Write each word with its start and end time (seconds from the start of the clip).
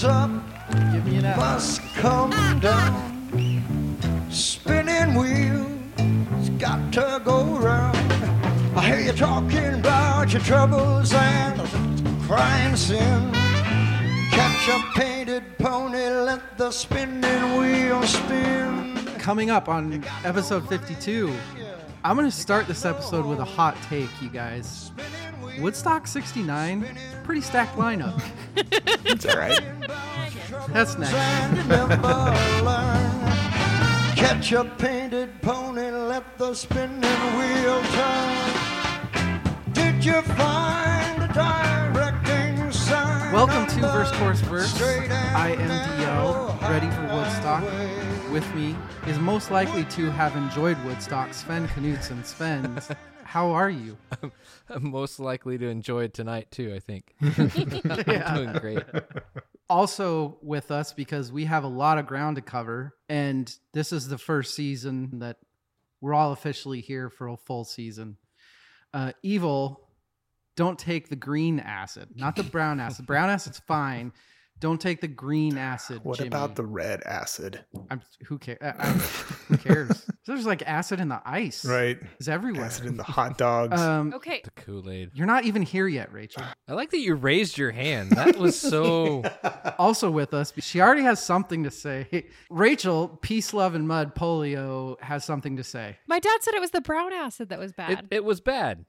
goes 0.00 0.10
up 0.10 0.30
Give 0.92 1.04
me 1.04 1.16
an 1.16 1.24
F. 1.26 1.36
must 1.36 1.80
come 1.96 2.30
down. 2.60 4.30
Spinning 4.30 5.14
wheels 5.14 6.48
got 6.58 6.92
to 6.92 7.20
go 7.24 7.58
round. 7.58 7.96
I 8.76 8.86
hear 8.86 9.00
you 9.00 9.12
talking 9.12 9.74
about 9.74 10.32
your 10.32 10.42
troubles 10.42 11.12
and 11.12 11.60
crime 12.22 12.76
sin. 12.76 13.32
Catch 14.30 14.68
a 14.68 14.98
painted 14.98 15.58
pony, 15.58 16.08
let 16.08 16.56
the 16.56 16.70
spinning 16.70 17.56
wheel 17.58 18.02
spin. 18.04 18.96
Coming 19.18 19.50
up 19.50 19.68
on 19.68 20.04
episode 20.24 20.68
52, 20.68 21.34
I'm 22.04 22.16
going 22.16 22.30
to 22.30 22.34
start 22.34 22.66
this 22.68 22.84
episode 22.84 23.26
with 23.26 23.40
a 23.40 23.44
hot 23.44 23.76
take, 23.88 24.10
you 24.22 24.30
guys. 24.30 24.92
Woodstock 25.60 26.06
69, 26.06 26.86
pretty 27.24 27.40
stacked 27.40 27.76
lineup. 27.76 28.20
It's 29.04 29.26
all 29.26 29.36
right. 29.36 29.60
That's 30.68 30.96
next. 30.96 31.12
And 31.14 31.56
you 31.56 31.64
never 31.64 31.96
learn. 32.64 33.20
Catch 34.16 34.52
a 34.52 34.64
painted 34.78 35.42
pony, 35.42 35.90
let 35.90 36.38
the 36.38 36.54
spinning 36.54 37.00
wheel 37.00 37.82
turn. 37.82 39.72
Did 39.72 40.04
you 40.04 40.22
find 40.22 41.22
a 41.22 41.28
directing 41.32 42.70
sign? 42.70 43.32
Welcome 43.32 43.66
to 43.66 43.74
on 43.76 43.80
the 43.80 43.88
Verse 43.88 44.12
Course 44.12 44.40
Verse. 44.42 44.72
straight 44.72 45.10
I 45.10 45.50
am 45.58 45.70
DL, 45.98 46.60
ready 46.70 46.88
for 46.90 47.02
Woodstock. 47.14 47.64
With 48.32 48.54
me 48.54 48.76
is 49.08 49.18
most 49.18 49.50
likely 49.50 49.84
to 49.86 50.10
have 50.12 50.36
enjoyed 50.36 50.82
Woodstock, 50.84 51.30
Svend 51.30 51.66
Knutson. 51.68 52.22
Svend, 52.22 52.96
how 53.30 53.52
are 53.52 53.70
you? 53.70 53.96
I'm 54.68 54.90
most 54.90 55.20
likely 55.20 55.56
to 55.56 55.68
enjoy 55.68 56.02
it 56.02 56.14
tonight 56.14 56.50
too. 56.50 56.74
I 56.74 56.80
think. 56.80 57.14
I'm 57.22 58.34
doing 58.34 58.52
great. 58.54 58.82
also 59.68 60.36
with 60.42 60.72
us 60.72 60.92
because 60.92 61.30
we 61.30 61.44
have 61.44 61.62
a 61.62 61.68
lot 61.68 61.96
of 61.96 62.08
ground 62.08 62.36
to 62.36 62.42
cover 62.42 62.92
and 63.08 63.54
this 63.72 63.92
is 63.92 64.08
the 64.08 64.18
first 64.18 64.56
season 64.56 65.20
that 65.20 65.36
we're 66.00 66.12
all 66.12 66.32
officially 66.32 66.80
here 66.80 67.08
for 67.08 67.28
a 67.28 67.36
full 67.36 67.62
season 67.62 68.16
uh, 68.92 69.12
evil 69.22 69.88
don't 70.56 70.76
take 70.76 71.08
the 71.08 71.14
green 71.14 71.60
acid 71.60 72.08
not 72.16 72.34
the 72.34 72.42
brown 72.42 72.80
acid 72.80 73.06
brown 73.06 73.30
acid's 73.30 73.60
fine 73.60 74.12
don't 74.60 74.80
take 74.80 75.00
the 75.00 75.08
green 75.08 75.58
acid 75.58 76.00
What 76.04 76.18
Jimmy. 76.18 76.28
about 76.28 76.54
the 76.54 76.64
red 76.64 77.02
acid? 77.04 77.64
I'm, 77.90 78.00
who 78.26 78.38
cares 78.38 78.60
who 79.48 79.56
cares 79.56 80.06
there's 80.26 80.46
like 80.46 80.62
acid 80.66 81.00
in 81.00 81.08
the 81.08 81.20
ice 81.24 81.64
Right. 81.64 81.98
it's 82.18 82.28
everywhere 82.28 82.66
Acid 82.66 82.86
in 82.86 82.96
the 82.96 83.02
hot 83.02 83.36
dogs. 83.38 83.80
um, 83.80 84.12
Okay. 84.14 84.42
The 84.44 84.50
Kool 84.52 84.88
Aid. 84.90 85.10
you're 85.14 85.26
not 85.26 85.44
even 85.44 85.62
here 85.62 85.88
yet 85.88 86.12
rachel 86.12 86.42
I 86.68 86.74
like 86.74 86.90
that 86.90 86.98
you 87.00 87.14
raised 87.16 87.58
your 87.58 87.72
hand. 87.72 88.12
That 88.12 88.36
was 88.36 88.56
so. 88.58 89.24
also 89.78 90.08
with 90.10 90.32
us. 90.34 90.52
She 90.58 90.80
already 90.80 91.02
has 91.02 91.20
something 91.20 91.64
to 91.64 91.70
say. 91.70 92.26
Rachel, 92.50 93.08
Peace, 93.22 93.52
Love, 93.52 93.74
and 93.74 93.88
Mud, 93.88 94.14
Pollio, 94.14 94.96
has 95.00 95.24
something 95.24 95.56
to 95.56 95.64
say. 95.64 95.96
My 96.06 96.20
dad 96.20 96.38
said 96.42 96.54
it 96.54 96.60
was 96.60 96.70
the 96.70 96.80
brown 96.80 97.12
acid 97.12 97.48
that 97.48 97.58
was 97.58 97.72
It, 97.72 97.76
bad. 97.76 98.06
it 98.12 98.22
was 98.24 98.40
bad. 98.40 98.84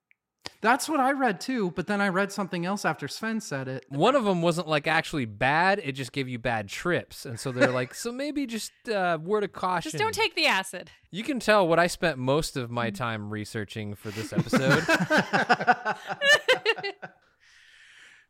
That's 0.62 0.88
what 0.88 1.00
I 1.00 1.12
read 1.12 1.42
too, 1.42 1.72
but 1.72 1.88
then 1.88 2.02
I 2.02 2.10
read 2.10 2.32
something 2.32 2.66
else 2.66 2.86
after 2.86 3.08
Svend 3.08 3.42
said 3.42 3.68
it. 3.68 3.86
One 3.90 4.16
of 4.16 4.26
them 4.26 4.44
wasn't 4.44 4.68
like 4.68 4.86
actually 4.86 5.26
bad. 5.26 5.82
It 5.84 5.94
just 5.94 6.12
gave 6.12 6.30
you 6.30 6.38
bad 6.38 6.68
trips, 6.68 7.26
and 7.26 7.40
so 7.40 7.52
they're 7.52 7.72
like, 7.72 7.96
so 7.96 8.12
maybe 8.12 8.46
just 8.46 8.72
uh, 8.88 9.18
word 9.22 9.44
of 9.44 9.54
caution. 9.54 9.92
Just 9.92 10.02
don't 10.02 10.14
take 10.14 10.36
the 10.36 10.46
acid. 10.46 10.92
You 11.10 11.24
can 11.24 11.40
tell 11.40 11.68
what 11.68 11.80
I 11.80 11.88
spent 11.88 12.20
most 12.20 12.58
of 12.58 12.70
my 12.70 12.92
time 12.92 13.32
researching 13.32 13.96
for 13.96 14.12
this 14.12 14.32
episode. 14.32 14.84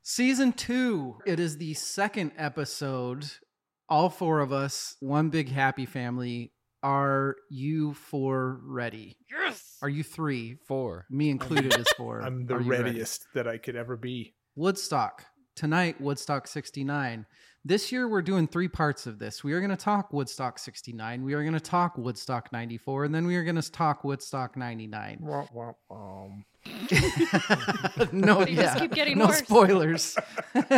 Season 0.01 0.53
two. 0.53 1.17
It 1.25 1.39
is 1.39 1.57
the 1.57 1.73
second 1.73 2.31
episode. 2.37 3.25
All 3.89 4.09
four 4.09 4.39
of 4.39 4.53
us, 4.53 4.95
one 5.01 5.29
big 5.29 5.50
happy 5.50 5.85
family. 5.85 6.53
Are 6.84 7.36
you 7.50 7.94
four 7.94 8.59
ready? 8.64 9.18
Yes. 9.30 9.78
Are 9.81 9.90
you 9.90 10.03
three? 10.03 10.56
Four. 10.68 11.06
Me 11.09 11.30
included 11.30 11.78
is 11.78 11.88
four. 11.97 12.22
I'm 12.22 12.46
the 12.46 12.56
Are 12.56 12.62
you 12.62 12.72
ready? 12.72 12.84
readiest 12.86 13.25
that 13.34 13.47
I 13.47 13.58
could 13.58 13.75
ever 13.75 13.96
be. 13.97 14.34
Woodstock. 14.56 15.25
Tonight, 15.56 16.00
Woodstock 16.02 16.47
69. 16.47 17.25
This 17.64 17.92
year, 17.92 18.08
we're 18.08 18.24
doing 18.24 18.47
three 18.47 18.68
parts 18.68 19.06
of 19.06 19.19
this. 19.19 19.44
We 19.44 19.53
are 19.53 19.59
going 19.59 19.69
to 19.69 19.78
talk 19.78 20.12
Woodstock 20.12 20.58
69. 20.58 21.24
We 21.24 21.34
are 21.34 21.42
going 21.44 21.53
to 21.53 21.59
talk 21.59 21.97
Woodstock 21.97 22.52
94. 22.52 23.03
And 23.06 23.13
then 23.13 23.28
we 23.28 23.36
are 23.36 23.44
going 23.44 23.62
to 23.62 23.72
talk 23.72 24.03
Woodstock 24.03 24.58
99. 24.58 25.19
Wah, 25.22 25.46
wah, 25.53 25.74
um. 25.92 26.46
no, 28.11 28.45
yeah. 28.45 28.63
just 28.63 28.79
keep 28.79 28.91
getting 28.91 29.17
no 29.17 29.27
worse. 29.27 29.39
spoilers. 29.39 30.17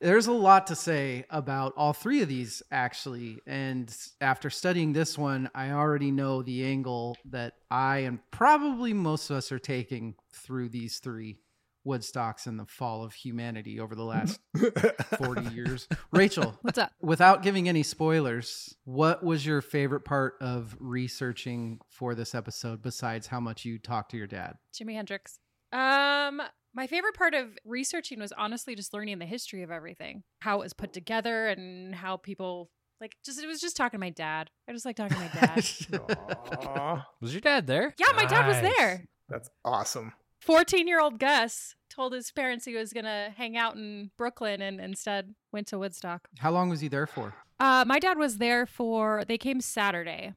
There's 0.00 0.26
a 0.26 0.32
lot 0.32 0.66
to 0.68 0.76
say 0.76 1.24
about 1.30 1.72
all 1.76 1.92
three 1.92 2.22
of 2.22 2.28
these, 2.28 2.62
actually. 2.70 3.40
And 3.46 3.94
after 4.20 4.50
studying 4.50 4.92
this 4.92 5.16
one, 5.16 5.50
I 5.54 5.70
already 5.70 6.10
know 6.10 6.42
the 6.42 6.64
angle 6.64 7.16
that 7.30 7.54
I 7.70 7.98
and 7.98 8.18
probably 8.30 8.92
most 8.92 9.30
of 9.30 9.36
us 9.36 9.50
are 9.52 9.58
taking 9.58 10.16
through 10.32 10.68
these 10.68 10.98
three 10.98 11.38
Woodstocks 11.86 12.46
and 12.46 12.58
the 12.58 12.66
fall 12.66 13.04
of 13.04 13.12
humanity 13.14 13.78
over 13.80 13.94
the 13.94 14.04
last 14.04 14.40
40 15.18 15.54
years. 15.54 15.86
Rachel, 16.12 16.58
What's 16.62 16.78
up? 16.78 16.92
without 17.00 17.42
giving 17.42 17.68
any 17.68 17.82
spoilers, 17.82 18.74
what 18.84 19.22
was 19.22 19.44
your 19.44 19.60
favorite 19.60 20.04
part 20.04 20.34
of 20.40 20.76
researching 20.80 21.80
for 21.90 22.14
this 22.14 22.34
episode 22.34 22.82
besides 22.82 23.26
how 23.26 23.40
much 23.40 23.64
you 23.64 23.78
talked 23.78 24.10
to 24.12 24.16
your 24.16 24.26
dad? 24.26 24.56
Jimi 24.72 24.94
Hendrix. 24.94 25.38
Um, 25.72 26.40
my 26.74 26.86
favorite 26.86 27.14
part 27.14 27.34
of 27.34 27.48
researching 27.64 28.18
was 28.20 28.32
honestly 28.32 28.74
just 28.74 28.94
learning 28.94 29.18
the 29.18 29.26
history 29.26 29.62
of 29.62 29.70
everything, 29.70 30.22
how 30.40 30.60
it 30.60 30.64
was 30.64 30.72
put 30.72 30.92
together, 30.92 31.48
and 31.48 31.94
how 31.94 32.16
people 32.16 32.70
like. 33.00 33.16
Just 33.24 33.42
it 33.42 33.46
was 33.46 33.60
just 33.60 33.76
talking 33.76 33.98
to 33.98 34.00
my 34.00 34.10
dad. 34.10 34.50
I 34.68 34.72
just 34.72 34.84
like 34.86 34.96
talking 34.96 35.16
to 35.16 35.22
my 35.22 35.30
dad. 35.40 37.02
Was 37.20 37.32
your 37.32 37.40
dad 37.40 37.66
there? 37.66 37.94
yeah, 37.98 38.12
my 38.16 38.24
dad 38.24 38.46
was 38.46 38.60
there. 38.60 39.04
that's 39.28 39.48
awesome. 39.64 40.12
14 40.44 40.86
year 40.86 41.00
old 41.00 41.18
Gus 41.18 41.74
told 41.88 42.12
his 42.12 42.30
parents 42.30 42.64
he 42.64 42.74
was 42.74 42.92
going 42.92 43.04
to 43.04 43.32
hang 43.36 43.56
out 43.56 43.76
in 43.76 44.10
Brooklyn 44.18 44.60
and 44.60 44.80
instead 44.80 45.34
went 45.52 45.66
to 45.68 45.78
Woodstock. 45.78 46.28
How 46.38 46.50
long 46.50 46.68
was 46.68 46.80
he 46.80 46.88
there 46.88 47.06
for? 47.06 47.34
Uh, 47.60 47.84
my 47.86 47.98
dad 47.98 48.18
was 48.18 48.38
there 48.38 48.66
for, 48.66 49.24
they 49.26 49.38
came 49.38 49.60
Saturday. 49.60 50.34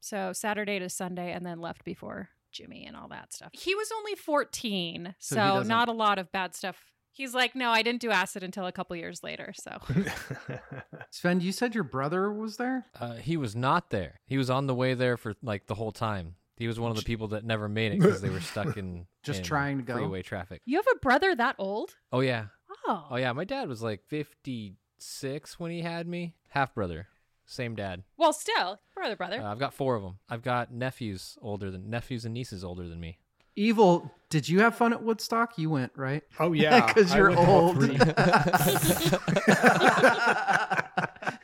So 0.00 0.32
Saturday 0.32 0.78
to 0.78 0.88
Sunday 0.88 1.32
and 1.32 1.44
then 1.44 1.58
left 1.60 1.84
before 1.84 2.28
Jimi 2.54 2.86
and 2.86 2.96
all 2.96 3.08
that 3.08 3.32
stuff. 3.32 3.50
He 3.52 3.74
was 3.74 3.90
only 3.96 4.14
14, 4.14 5.14
So 5.18 5.34
so, 5.34 5.40
doesn't- 5.40 5.68
not 5.68 5.88
a 5.88 5.92
lot 5.92 6.18
of 6.18 6.30
bad 6.32 6.54
stuff. 6.54 6.76
He's 7.12 7.34
like, 7.34 7.54
no, 7.56 7.70
I 7.70 7.82
didn't 7.82 8.00
do 8.00 8.10
acid 8.10 8.42
until 8.42 8.66
a 8.66 8.72
couple 8.72 8.94
years 8.96 9.22
later. 9.22 9.52
So 9.54 9.72
Svend, 11.12 11.42
you 11.42 11.52
said 11.52 11.74
your 11.74 11.84
brother 11.84 12.32
was 12.32 12.56
there? 12.56 12.86
Uh, 12.98 13.14
he 13.14 13.36
was 13.36 13.56
not 13.56 13.90
there. 13.90 14.20
He 14.26 14.38
was 14.38 14.48
on 14.48 14.66
the 14.66 14.74
way 14.74 14.94
there 14.94 15.16
for 15.16 15.34
like 15.42 15.66
the 15.66 15.74
whole 15.74 15.92
time. 15.92 16.36
He 16.60 16.68
was 16.68 16.78
one 16.78 16.90
of 16.92 16.96
the 16.96 17.02
people 17.02 17.28
that 17.28 17.42
never 17.44 17.68
made 17.68 17.92
it 17.92 17.98
because 18.00 18.20
they 18.20 18.28
were 18.30 18.40
stuck 18.40 18.76
in 18.76 19.06
Just 19.24 19.38
in 19.40 19.44
trying 19.46 19.78
to 19.78 19.82
go? 19.82 19.94
freeway 19.94 20.22
traffic. 20.22 20.60
you 20.66 20.76
have 20.76 20.86
a 20.94 20.98
brother 20.98 21.34
that 21.34 21.56
old? 21.58 21.96
Oh 22.12 22.20
yeah, 22.20 22.46
Oh. 22.86 23.06
oh 23.10 23.16
yeah. 23.16 23.32
My 23.32 23.44
dad 23.44 23.66
was 23.68 23.82
like 23.82 24.02
fifty 24.06 24.74
six 24.98 25.58
when 25.58 25.70
he 25.72 25.80
had 25.82 26.06
me. 26.06 26.34
Half 26.50 26.74
brother, 26.74 27.08
same 27.46 27.74
dad. 27.74 28.02
Well, 28.16 28.32
still, 28.32 28.78
brother, 28.94 29.16
brother. 29.16 29.40
Uh, 29.40 29.50
I've 29.50 29.58
got 29.58 29.72
four 29.74 29.96
of 29.96 30.02
them. 30.02 30.18
I've 30.28 30.42
got 30.42 30.72
nephews 30.72 31.38
older 31.42 31.70
than 31.70 31.88
nephews 31.90 32.24
and 32.24 32.34
nieces 32.34 32.62
older 32.62 32.86
than 32.88 33.00
me. 33.00 33.18
Evil, 33.56 34.10
did 34.30 34.48
you 34.48 34.60
have 34.60 34.74
fun 34.76 34.92
at 34.92 35.02
Woodstock? 35.02 35.58
You 35.58 35.70
went, 35.70 35.92
right? 35.96 36.22
Oh 36.38 36.52
yeah, 36.52 36.86
Because 36.94 37.14
you're 37.14 37.30
went 37.30 37.40
to 37.40 37.46
all 37.46 37.68
old. 37.68 37.78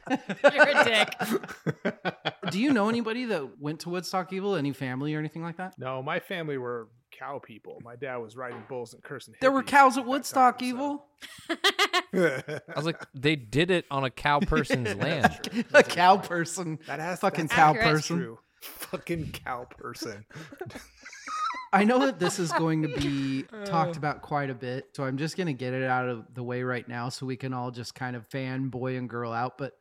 Three. 0.08 0.18
You're 0.54 0.68
a 0.68 0.84
dick. 0.84 2.24
Do 2.50 2.60
you 2.60 2.72
know 2.72 2.88
anybody 2.88 3.24
that 3.26 3.60
went 3.60 3.80
to 3.80 3.88
Woodstock 3.90 4.32
Evil? 4.32 4.54
Any 4.56 4.72
family 4.72 5.14
or 5.14 5.18
anything 5.18 5.42
like 5.42 5.56
that? 5.56 5.78
no, 5.78 6.02
my 6.02 6.20
family 6.20 6.58
were 6.58 6.88
cow 7.10 7.40
people. 7.42 7.80
My 7.82 7.96
dad 7.96 8.16
was 8.16 8.36
riding 8.36 8.62
bulls 8.68 8.92
and 8.94 9.02
cursing. 9.02 9.34
There 9.40 9.50
were 9.50 9.62
cows 9.62 9.96
at 9.96 10.06
Woodstock 10.06 10.58
time, 10.58 10.68
so- 10.68 10.74
Evil? 10.74 11.06
I 12.14 12.62
was 12.76 12.84
like, 12.84 13.02
they 13.14 13.36
did 13.36 13.70
it 13.70 13.84
on 13.90 14.04
a 14.04 14.10
cow 14.10 14.40
person's 14.40 14.94
land. 14.94 15.66
A 15.72 15.82
cow 15.82 16.18
person. 16.18 16.78
That 16.86 17.00
has 17.00 17.20
Fucking 17.20 17.48
cow 17.48 17.70
accurate. 17.70 17.86
person. 17.96 18.18
True. 18.18 18.38
Fucking 18.60 19.32
cow 19.32 19.64
person. 19.64 20.24
I 21.72 21.84
know 21.84 21.98
that 22.06 22.18
this 22.18 22.38
is 22.38 22.52
going 22.52 22.82
to 22.82 22.88
be 22.88 23.44
uh. 23.52 23.64
talked 23.64 23.96
about 23.96 24.22
quite 24.22 24.50
a 24.50 24.54
bit, 24.54 24.90
so 24.94 25.04
I'm 25.04 25.18
just 25.18 25.36
going 25.36 25.48
to 25.48 25.52
get 25.52 25.74
it 25.74 25.84
out 25.84 26.08
of 26.08 26.24
the 26.34 26.42
way 26.42 26.62
right 26.62 26.86
now 26.88 27.08
so 27.08 27.26
we 27.26 27.36
can 27.36 27.52
all 27.52 27.70
just 27.70 27.94
kind 27.94 28.16
of 28.16 28.26
fan 28.28 28.68
boy 28.68 28.96
and 28.96 29.08
girl 29.08 29.32
out. 29.32 29.58
But 29.58 29.74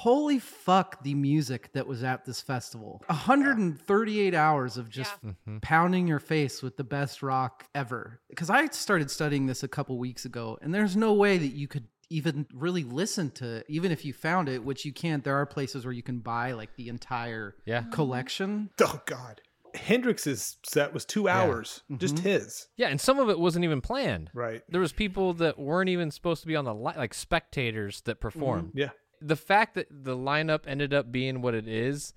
holy 0.00 0.38
fuck, 0.38 1.02
the 1.02 1.14
music 1.14 1.70
that 1.74 1.86
was 1.86 2.02
at 2.02 2.24
this 2.24 2.40
festival 2.40 3.02
138 3.08 4.34
hours 4.34 4.76
of 4.76 4.88
just 4.88 5.12
Mhm. 5.22 5.60
pounding 5.62 6.06
your 6.06 6.18
face 6.18 6.62
with 6.62 6.76
the 6.76 6.84
best 6.84 7.22
rock 7.22 7.66
ever. 7.74 8.20
Because 8.28 8.48
I 8.50 8.66
started 8.68 9.10
studying 9.10 9.46
this 9.46 9.62
a 9.62 9.68
couple 9.68 9.98
weeks 9.98 10.24
ago, 10.24 10.58
and 10.62 10.72
there's 10.74 10.96
no 10.96 11.12
way 11.12 11.36
that 11.38 11.48
you 11.54 11.68
could 11.68 11.86
even 12.08 12.46
really 12.52 12.82
listen 12.82 13.30
to, 13.30 13.62
even 13.68 13.92
if 13.92 14.04
you 14.04 14.12
found 14.12 14.48
it, 14.48 14.64
which 14.64 14.84
you 14.84 14.92
can't. 14.92 15.22
There 15.22 15.36
are 15.36 15.46
places 15.46 15.84
where 15.84 15.92
you 15.92 16.02
can 16.02 16.18
buy 16.20 16.52
like 16.52 16.74
the 16.76 16.88
entire 16.88 17.54
Yeah. 17.66 17.82
collection. 17.92 18.70
Oh 18.80 19.00
God. 19.06 19.40
Hendrix's 19.76 20.56
set 20.66 20.92
was 20.92 21.04
two 21.04 21.28
hours, 21.28 21.84
just 21.98 22.16
Mhm. 22.16 22.20
his. 22.22 22.66
Yeah, 22.76 22.88
and 22.88 23.00
some 23.00 23.20
of 23.20 23.28
it 23.30 23.38
wasn't 23.38 23.64
even 23.64 23.80
planned. 23.80 24.30
Right. 24.34 24.62
There 24.68 24.80
was 24.80 24.92
people 24.92 25.32
that 25.34 25.60
weren't 25.60 25.88
even 25.88 26.10
supposed 26.10 26.40
to 26.40 26.48
be 26.48 26.56
on 26.56 26.64
the 26.64 26.74
li- 26.74 26.94
like 26.96 27.14
spectators 27.14 28.00
that 28.02 28.18
performed. 28.18 28.72
Yeah. 28.74 28.88
The 29.20 29.36
fact 29.36 29.74
that 29.74 29.86
the 29.90 30.16
lineup 30.16 30.60
ended 30.66 30.94
up 30.94 31.12
being 31.12 31.42
what 31.42 31.54
it 31.54 31.68
is 31.68 32.14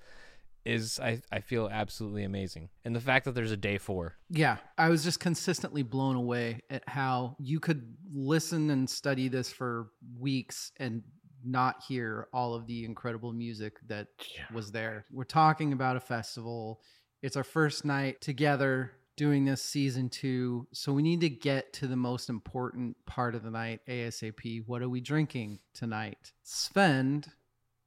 is 0.66 1.00
I 1.00 1.22
I 1.32 1.40
feel 1.40 1.70
absolutely 1.72 2.24
amazing. 2.24 2.70
And 2.86 2.96
the 2.96 3.02
fact 3.02 3.26
that 3.26 3.36
there's 3.36 3.52
a 3.52 3.58
day 3.58 3.78
4. 3.78 4.16
Yeah, 4.30 4.58
I 4.78 4.90
was 4.90 5.04
just 5.04 5.20
consistently 5.20 5.84
blown 5.84 6.16
away 6.16 6.62
at 6.70 6.88
how 6.88 7.36
you 7.40 7.60
could 7.60 7.96
listen 8.14 8.70
and 8.70 8.90
study 8.90 9.28
this 9.28 9.52
for 9.52 9.90
weeks 10.18 10.72
and 10.78 11.04
not 11.46 11.84
hear 11.88 12.28
all 12.34 12.54
of 12.54 12.68
the 12.68 12.86
incredible 12.86 13.34
music 13.34 13.76
that 13.88 14.08
was 14.54 14.72
there. 14.72 15.06
We're 15.12 15.26
talking 15.26 15.74
about 15.74 15.98
a 15.98 16.00
festival. 16.00 16.80
It's 17.22 17.36
our 17.36 17.44
first 17.44 17.84
night 17.84 18.22
together 18.22 18.94
doing 19.16 19.46
this 19.46 19.62
season 19.64 20.10
two. 20.10 20.68
So 20.74 20.92
we 20.94 21.04
need 21.04 21.22
to 21.22 21.30
get 21.30 21.74
to 21.74 21.88
the 21.88 21.96
most 21.96 22.30
important 22.30 22.98
part 23.06 23.36
of 23.36 23.44
the 23.44 23.52
night 23.52 23.82
ASAP. 23.88 24.64
What 24.66 24.82
are 24.82 24.90
we 24.90 25.02
drinking 25.02 25.60
tonight? 25.74 26.34
Svend, 26.46 27.28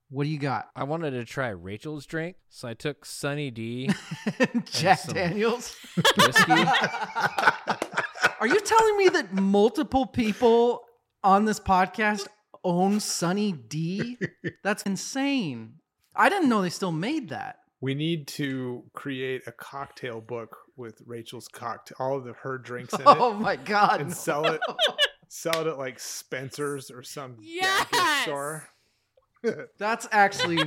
what 0.09 0.25
do 0.25 0.31
you 0.31 0.39
got? 0.39 0.69
I 0.77 0.85
wanted 0.85 1.11
to 1.13 1.25
try 1.25 1.49
Rachel's 1.49 2.07
drink, 2.07 2.37
so 2.49 2.69
I 2.69 2.75
took 2.75 3.05
Sunny 3.05 3.51
D 3.51 3.91
Jack 4.65 5.03
Daniels. 5.09 5.77
whiskey. 6.17 6.53
Are 8.39 8.47
you 8.47 8.61
telling 8.61 8.99
me 8.99 9.09
that 9.09 9.33
multiple 9.33 10.07
people 10.07 10.83
on 11.25 11.45
this 11.45 11.59
podcast 11.59 12.29
own 12.63 13.01
Sunny 13.01 13.53
D? 13.53 14.19
That's 14.63 14.83
insane. 14.85 15.75
I 16.15 16.29
didn't 16.29 16.49
know 16.49 16.63
they 16.63 16.71
still 16.71 16.93
made 16.93 17.31
that. 17.31 17.61
We 17.81 17.95
need 17.95 18.29
to 18.29 18.85
create 18.95 19.43
a 19.47 19.53
cocktail 19.53 20.21
book 20.21 20.57
with 20.77 21.01
Rachel's 21.07 21.49
cocktail, 21.49 21.97
all 21.99 22.17
of 22.19 22.25
the, 22.25 22.33
her 22.35 22.59
drinks 22.59 22.93
in 22.95 23.01
it. 23.03 23.07
Oh 23.07 23.33
my 23.35 23.57
god. 23.57 24.01
and 24.01 24.13
sell 24.13 24.47
it, 24.47 24.61
sell 25.29 25.61
it 25.63 25.67
at 25.67 25.79
like 25.79 25.99
Spencer's 25.99 26.91
or 26.91 27.03
some 27.03 27.37
damn 27.37 27.43
gift 27.43 27.89
Yes! 27.93 28.23
store. 28.23 28.69
That's 29.79 30.09
actually 30.11 30.59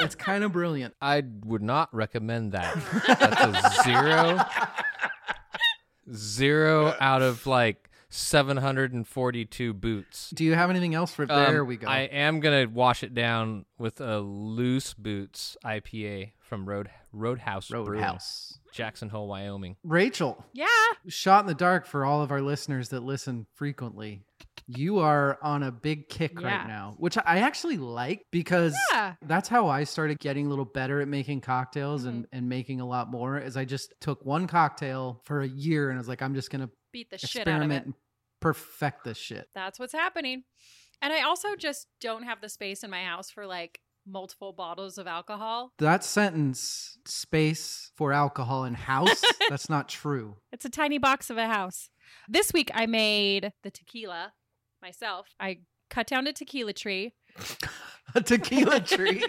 that's 0.00 0.14
kind 0.14 0.42
of 0.42 0.52
brilliant. 0.52 0.94
I 1.00 1.22
would 1.44 1.62
not 1.62 1.88
recommend 1.94 2.52
that. 2.52 2.74
That's 3.06 3.40
a 3.78 3.82
zero, 3.84 4.38
zero 4.42 4.46
Zero 6.14 6.94
out 7.00 7.22
of 7.22 7.46
like 7.46 7.88
742 8.08 9.72
boots. 9.74 10.30
Do 10.34 10.44
you 10.44 10.54
have 10.54 10.70
anything 10.70 10.94
else 10.94 11.12
for 11.12 11.22
Um, 11.22 11.28
there 11.28 11.64
we 11.64 11.76
go. 11.76 11.86
I 11.88 12.00
am 12.00 12.40
gonna 12.40 12.66
wash 12.68 13.02
it 13.02 13.14
down 13.14 13.64
with 13.78 14.00
a 14.00 14.18
loose 14.20 14.94
boots 14.94 15.56
IPA 15.64 16.32
from 16.40 16.68
Road 16.68 16.90
Roadhouse 17.12 17.68
Brewing, 17.68 17.86
Roadhouse. 17.92 18.58
Jackson 18.76 19.08
Hole, 19.08 19.26
Wyoming. 19.28 19.76
Rachel, 19.82 20.44
Yeah. 20.52 20.66
shot 21.08 21.40
in 21.40 21.46
the 21.46 21.54
dark 21.54 21.86
for 21.86 22.04
all 22.04 22.22
of 22.22 22.30
our 22.30 22.40
listeners 22.42 22.90
that 22.90 23.00
listen 23.00 23.46
frequently. 23.54 24.22
You 24.68 24.98
are 24.98 25.38
on 25.42 25.62
a 25.62 25.70
big 25.72 26.08
kick 26.08 26.38
Yeah. 26.40 26.46
right 26.58 26.66
now, 26.68 26.94
which 26.98 27.16
I 27.18 27.38
actually 27.38 27.76
like 27.78 28.26
because 28.30 28.76
Yeah. 28.92 29.14
that's 29.22 29.48
how 29.48 29.68
I 29.68 29.84
started 29.84 30.18
getting 30.18 30.46
a 30.46 30.48
little 30.48 30.64
better 30.64 31.00
at 31.00 31.08
making 31.08 31.40
cocktails 31.40 32.04
and, 32.04 32.24
Mm-hmm. 32.26 32.36
and 32.36 32.48
making 32.48 32.80
a 32.80 32.86
lot 32.86 33.10
more. 33.10 33.38
Is 33.38 33.56
I 33.56 33.64
just 33.64 33.94
took 34.00 34.24
one 34.24 34.46
cocktail 34.46 35.22
for 35.24 35.40
a 35.40 35.48
year 35.48 35.88
and 35.90 35.98
I 35.98 36.00
was 36.00 36.08
like, 36.08 36.20
I'm 36.20 36.34
just 36.34 36.50
gonna 36.50 36.68
Beat 36.92 37.10
the 37.10 37.18
shit 37.18 37.46
out 37.48 37.62
of 37.62 37.70
it. 37.70 37.84
and 37.84 37.94
perfect 38.40 39.04
this 39.04 39.18
shit. 39.18 39.48
That's 39.54 39.78
what's 39.78 39.92
happening. 39.92 40.44
And 41.00 41.12
I 41.12 41.22
also 41.22 41.56
just 41.56 41.86
don't 42.00 42.24
have 42.24 42.40
the 42.40 42.48
space 42.48 42.82
in 42.82 42.90
my 42.90 43.04
house 43.04 43.30
for 43.30 43.46
like 43.46 43.80
multiple 44.06 44.52
bottles 44.52 44.98
of 44.98 45.06
alcohol. 45.06 45.72
That 45.78 46.04
sentence, 46.04 46.98
space 47.04 47.90
for 47.94 48.12
alcohol 48.12 48.64
in 48.64 48.74
house, 48.74 49.22
that's 49.48 49.68
not 49.68 49.88
true. 49.88 50.36
It's 50.52 50.64
a 50.64 50.70
tiny 50.70 50.98
box 50.98 51.30
of 51.30 51.36
a 51.36 51.46
house. 51.46 51.90
This 52.28 52.52
week 52.52 52.70
I 52.74 52.86
made 52.86 53.52
the 53.62 53.70
tequila 53.70 54.32
myself. 54.80 55.28
I 55.40 55.58
cut 55.90 56.06
down 56.06 56.26
a 56.26 56.32
tequila 56.32 56.72
tree. 56.72 57.14
A 58.14 58.20
tequila 58.22 58.80
tree. 58.80 59.22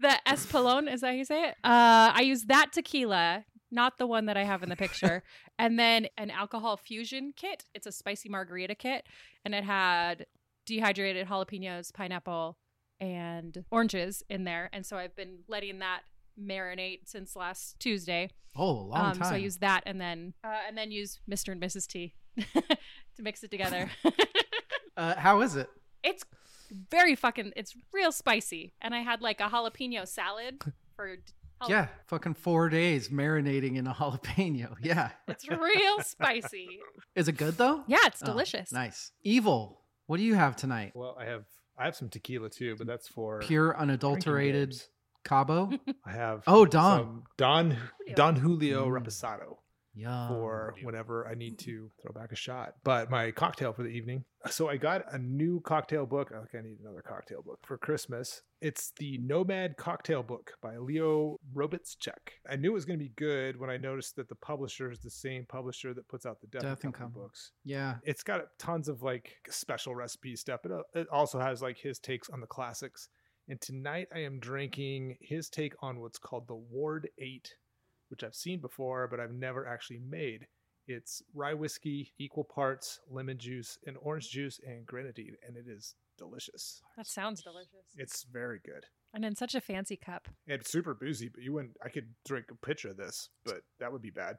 The 0.00 0.18
Espolón, 0.26 0.92
is 0.92 1.00
that 1.00 1.06
how 1.06 1.12
you 1.12 1.24
say 1.24 1.44
it? 1.44 1.54
Uh, 1.62 2.10
I 2.12 2.22
used 2.22 2.48
that 2.48 2.72
tequila, 2.72 3.44
not 3.70 3.98
the 3.98 4.06
one 4.06 4.26
that 4.26 4.36
I 4.36 4.42
have 4.42 4.64
in 4.64 4.68
the 4.68 4.76
picture. 4.76 5.22
and 5.58 5.78
then 5.78 6.08
an 6.18 6.28
alcohol 6.28 6.76
fusion 6.76 7.32
kit. 7.36 7.64
It's 7.72 7.86
a 7.86 7.92
spicy 7.92 8.28
margarita 8.28 8.74
kit. 8.74 9.06
And 9.44 9.54
it 9.54 9.62
had 9.62 10.26
dehydrated 10.66 11.28
jalapenos, 11.28 11.94
pineapple, 11.94 12.58
and 13.02 13.64
oranges 13.70 14.22
in 14.30 14.44
there. 14.44 14.70
And 14.72 14.86
so 14.86 14.96
I've 14.96 15.16
been 15.16 15.40
letting 15.48 15.80
that 15.80 16.00
marinate 16.40 17.00
since 17.06 17.34
last 17.36 17.78
Tuesday. 17.80 18.30
Oh, 18.56 18.70
a 18.70 18.82
long 18.88 19.04
um, 19.06 19.18
time. 19.18 19.28
So 19.28 19.34
I 19.34 19.38
use 19.38 19.58
that 19.58 19.82
and 19.86 20.00
then 20.00 20.34
uh, 20.44 20.56
and 20.68 20.76
then 20.78 20.90
use 20.90 21.20
Mr. 21.30 21.52
and 21.52 21.60
Mrs. 21.60 21.86
T 21.86 22.14
to 22.54 23.22
mix 23.22 23.42
it 23.42 23.50
together. 23.50 23.90
uh, 24.96 25.14
how 25.16 25.40
is 25.42 25.56
it? 25.56 25.68
it's 26.02 26.24
very 26.90 27.14
fucking. 27.14 27.52
It's 27.56 27.74
real 27.92 28.12
spicy, 28.12 28.72
and 28.80 28.94
I 28.94 29.00
had 29.00 29.20
like 29.20 29.40
a 29.40 29.44
jalapeno 29.48 30.06
salad 30.06 30.62
for. 30.96 31.16
jal- 31.60 31.68
Yeah, 31.70 31.88
fucking 32.06 32.34
four 32.34 32.68
days 32.68 33.08
marinating 33.08 33.76
in 33.76 33.86
a 33.86 33.92
jalapeno. 33.94 34.74
Yeah. 34.80 35.10
it's 35.28 35.48
real 35.48 36.00
spicy. 36.02 36.78
Is 37.14 37.28
it 37.28 37.32
good 37.36 37.56
though? 37.58 37.84
Yeah, 37.86 37.98
it's 38.06 38.22
Oh, 38.22 38.26
delicious. 38.26 38.72
nice. 38.72 39.12
Evil. 39.22 39.80
What 40.06 40.16
do 40.16 40.24
you 40.24 40.34
have 40.34 40.56
tonight? 40.56 40.92
Well, 40.94 41.16
I 41.18 41.24
have 41.26 41.44
I 41.78 41.84
have 41.86 41.96
some 41.96 42.08
tequila 42.08 42.50
too, 42.50 42.76
but 42.76 42.86
that's 42.86 43.08
for 43.08 43.40
Pure 43.40 43.76
unadulterated. 43.78 44.80
Cabo? 45.24 45.70
I 46.04 46.10
have 46.10 46.42
Oh, 46.46 46.66
Don. 46.66 46.98
some 47.00 47.24
Don 47.38 47.70
Julio. 47.70 48.14
Don 48.16 48.36
Julio 48.36 48.86
Mm. 48.86 49.00
Reposado 49.00 49.56
Yeah. 49.94 50.28
for 50.28 50.74
whenever 50.82 51.26
I 51.28 51.34
need 51.34 51.58
to 51.60 51.90
throw 52.00 52.12
back 52.12 52.32
a 52.32 52.36
shot. 52.36 52.74
But 52.84 53.10
my 53.10 53.30
cocktail 53.30 53.72
for 53.72 53.82
the 53.82 53.90
evening. 53.90 54.24
So 54.50 54.68
I 54.68 54.76
got 54.76 55.02
a 55.12 55.18
new 55.18 55.60
cocktail 55.60 56.06
book. 56.06 56.32
I 56.34 56.38
think 56.38 56.64
I 56.64 56.68
need 56.68 56.78
another 56.80 57.02
cocktail 57.02 57.42
book 57.42 57.58
for 57.62 57.76
Christmas. 57.78 58.42
It's 58.60 58.92
the 58.98 59.18
Nomad 59.18 59.76
Cocktail 59.76 60.22
Book 60.22 60.52
by 60.62 60.76
Leo 60.76 61.38
Robitschek. 61.54 62.12
I 62.48 62.56
knew 62.56 62.70
it 62.70 62.74
was 62.74 62.84
going 62.84 62.98
to 62.98 63.04
be 63.04 63.12
good 63.16 63.58
when 63.58 63.70
I 63.70 63.76
noticed 63.76 64.16
that 64.16 64.28
the 64.28 64.34
publisher 64.36 64.90
is 64.90 65.00
the 65.00 65.10
same 65.10 65.44
publisher 65.48 65.92
that 65.94 66.08
puts 66.08 66.26
out 66.26 66.40
the 66.40 66.46
Death, 66.46 66.62
Death 66.62 66.70
and 66.78 66.84
and 66.86 66.94
Company 66.94 67.06
Company. 67.14 67.24
books. 67.24 67.52
Yeah. 67.64 67.96
It's 68.04 68.22
got 68.22 68.42
tons 68.58 68.88
of 68.88 69.02
like 69.02 69.32
special 69.48 69.94
recipe 69.94 70.36
stuff. 70.36 70.60
It, 70.64 70.72
uh, 70.72 70.82
it 70.94 71.08
also 71.10 71.38
has 71.40 71.60
like 71.60 71.76
his 71.78 71.98
takes 71.98 72.30
on 72.30 72.40
the 72.40 72.46
classics. 72.46 73.08
And 73.48 73.60
tonight 73.60 74.06
I 74.14 74.20
am 74.20 74.38
drinking 74.38 75.16
his 75.20 75.48
take 75.48 75.74
on 75.82 75.98
what's 76.00 76.18
called 76.18 76.46
the 76.46 76.54
Ward 76.54 77.08
8, 77.18 77.52
which 78.12 78.22
I've 78.22 78.34
seen 78.34 78.60
before, 78.60 79.08
but 79.08 79.18
I've 79.18 79.32
never 79.32 79.66
actually 79.66 79.98
made. 79.98 80.46
It's 80.86 81.22
rye 81.34 81.54
whiskey, 81.54 82.12
equal 82.18 82.44
parts 82.44 83.00
lemon 83.10 83.38
juice 83.38 83.78
and 83.86 83.96
orange 84.00 84.28
juice 84.30 84.60
and 84.64 84.84
grenadine, 84.84 85.34
and 85.46 85.56
it 85.56 85.64
is 85.66 85.94
delicious. 86.18 86.82
That 86.96 87.06
sounds 87.06 87.42
delicious. 87.42 87.86
It's 87.96 88.24
very 88.30 88.60
good. 88.64 88.84
And 89.14 89.24
in 89.24 89.34
such 89.34 89.54
a 89.54 89.60
fancy 89.60 89.96
cup. 89.96 90.28
It's 90.46 90.70
super 90.70 90.94
boozy, 90.94 91.30
but 91.32 91.42
you 91.42 91.54
wouldn't. 91.54 91.76
I 91.84 91.88
could 91.88 92.08
drink 92.26 92.46
a 92.50 92.66
pitcher 92.66 92.90
of 92.90 92.98
this, 92.98 93.30
but 93.44 93.62
that 93.80 93.90
would 93.90 94.02
be 94.02 94.10
bad. 94.10 94.36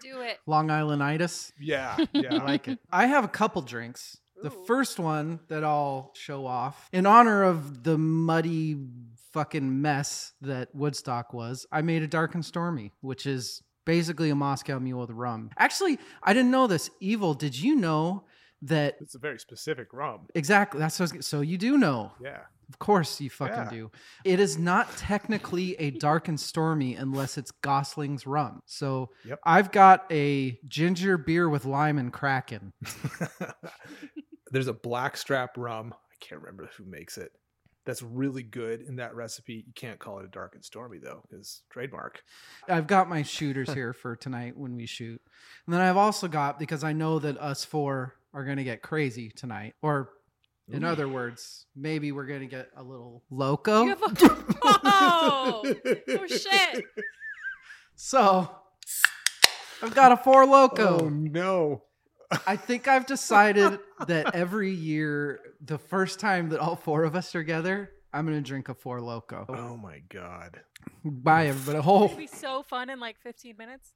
Do 0.00 0.20
it. 0.20 0.38
Long 0.46 0.68
Islanditis. 0.68 1.52
Yeah, 1.60 1.98
yeah, 2.12 2.36
I 2.40 2.44
like 2.44 2.68
it. 2.68 2.78
I 2.90 3.06
have 3.06 3.24
a 3.24 3.28
couple 3.28 3.60
drinks. 3.62 4.18
The 4.42 4.50
Ooh. 4.50 4.64
first 4.66 4.98
one 4.98 5.40
that 5.48 5.64
I'll 5.64 6.12
show 6.14 6.46
off 6.46 6.88
in 6.92 7.06
honor 7.06 7.44
of 7.44 7.84
the 7.84 7.98
muddy 7.98 8.76
fucking 9.32 9.80
mess 9.82 10.32
that 10.40 10.74
Woodstock 10.74 11.32
was, 11.32 11.66
I 11.72 11.82
made 11.82 12.02
a 12.02 12.06
dark 12.06 12.34
and 12.34 12.44
stormy, 12.44 12.92
which 13.00 13.26
is 13.26 13.62
basically 13.84 14.30
a 14.30 14.34
Moscow 14.34 14.78
mule 14.78 15.00
with 15.00 15.10
rum. 15.10 15.50
Actually, 15.58 15.98
I 16.22 16.32
didn't 16.34 16.50
know 16.50 16.66
this. 16.66 16.90
Evil, 17.00 17.34
did 17.34 17.58
you 17.58 17.74
know 17.76 18.24
that 18.64 18.96
it's 19.00 19.16
a 19.16 19.18
very 19.18 19.40
specific 19.40 19.92
rum. 19.92 20.20
exactly 20.36 20.78
that's 20.78 21.00
what 21.00 21.12
I 21.12 21.16
was, 21.16 21.26
so 21.26 21.40
you 21.40 21.58
do 21.58 21.76
know. 21.76 22.12
Yeah. 22.22 22.42
Of 22.68 22.78
course 22.78 23.20
you 23.20 23.28
fucking 23.28 23.54
Yeah. 23.56 23.70
do. 23.70 23.90
It 24.24 24.38
is 24.38 24.56
not 24.56 24.88
technically 24.96 25.74
a 25.80 25.90
dark 25.90 26.28
and 26.28 26.38
stormy 26.38 26.94
unless 26.94 27.36
it's 27.36 27.50
Gosling's 27.50 28.24
rum. 28.24 28.62
So 28.66 29.10
Yep. 29.24 29.40
I've 29.44 29.72
got 29.72 30.06
a 30.12 30.58
ginger 30.68 31.18
beer 31.18 31.48
with 31.48 31.64
lime 31.64 31.98
and 31.98 32.12
kraken. 32.12 32.72
There's 34.52 34.68
a 34.68 34.72
blackstrap 34.72 35.56
rum. 35.56 35.92
I 35.94 36.14
can't 36.24 36.40
remember 36.40 36.70
who 36.76 36.84
makes 36.84 37.18
it. 37.18 37.32
That's 37.84 38.02
really 38.02 38.42
good 38.42 38.80
in 38.82 38.96
that 38.96 39.14
recipe. 39.14 39.64
You 39.66 39.72
can't 39.74 39.98
call 39.98 40.20
it 40.20 40.24
a 40.24 40.28
dark 40.28 40.54
and 40.54 40.64
stormy 40.64 40.98
though, 40.98 41.22
because 41.28 41.62
trademark. 41.70 42.22
I've 42.68 42.86
got 42.86 43.08
my 43.08 43.22
shooters 43.22 43.72
here 43.74 43.92
for 43.92 44.14
tonight 44.14 44.56
when 44.56 44.76
we 44.76 44.86
shoot. 44.86 45.20
And 45.66 45.74
then 45.74 45.80
I've 45.80 45.96
also 45.96 46.28
got 46.28 46.58
because 46.58 46.84
I 46.84 46.92
know 46.92 47.18
that 47.18 47.38
us 47.38 47.64
four 47.64 48.14
are 48.32 48.44
going 48.44 48.58
to 48.58 48.64
get 48.64 48.82
crazy 48.82 49.30
tonight 49.30 49.74
or 49.82 50.10
in 50.70 50.84
Ooh. 50.84 50.88
other 50.88 51.08
words, 51.08 51.66
maybe 51.74 52.12
we're 52.12 52.26
going 52.26 52.40
to 52.40 52.46
get 52.46 52.70
a 52.76 52.82
little 52.82 53.24
loco. 53.30 53.82
You 53.82 53.88
have 53.90 54.02
a- 54.02 54.44
oh, 54.64 55.62
oh 56.08 56.26
shit. 56.26 56.84
So 57.94 58.50
I've 59.82 59.94
got 59.94 60.12
a 60.12 60.16
four 60.16 60.44
loco. 60.46 61.02
Oh 61.04 61.08
no. 61.08 61.82
I 62.46 62.56
think 62.56 62.88
I've 62.88 63.06
decided 63.06 63.78
that 64.06 64.34
every 64.34 64.70
year, 64.72 65.40
the 65.60 65.78
first 65.78 66.20
time 66.20 66.48
that 66.50 66.60
all 66.60 66.76
four 66.76 67.04
of 67.04 67.14
us 67.14 67.34
are 67.34 67.40
together, 67.40 67.90
I'm 68.14 68.26
gonna 68.26 68.42
drink 68.42 68.68
a 68.68 68.74
Four 68.74 69.00
Loco. 69.00 69.46
Oh 69.48 69.76
my 69.76 70.02
god. 70.10 70.60
Bye, 71.04 71.46
everybody. 71.46 71.78
It'd 71.78 71.88
Oh, 71.88 72.08
be 72.14 72.26
so 72.26 72.62
fun 72.62 72.90
in 72.90 73.00
like 73.00 73.16
15 73.20 73.56
minutes. 73.56 73.94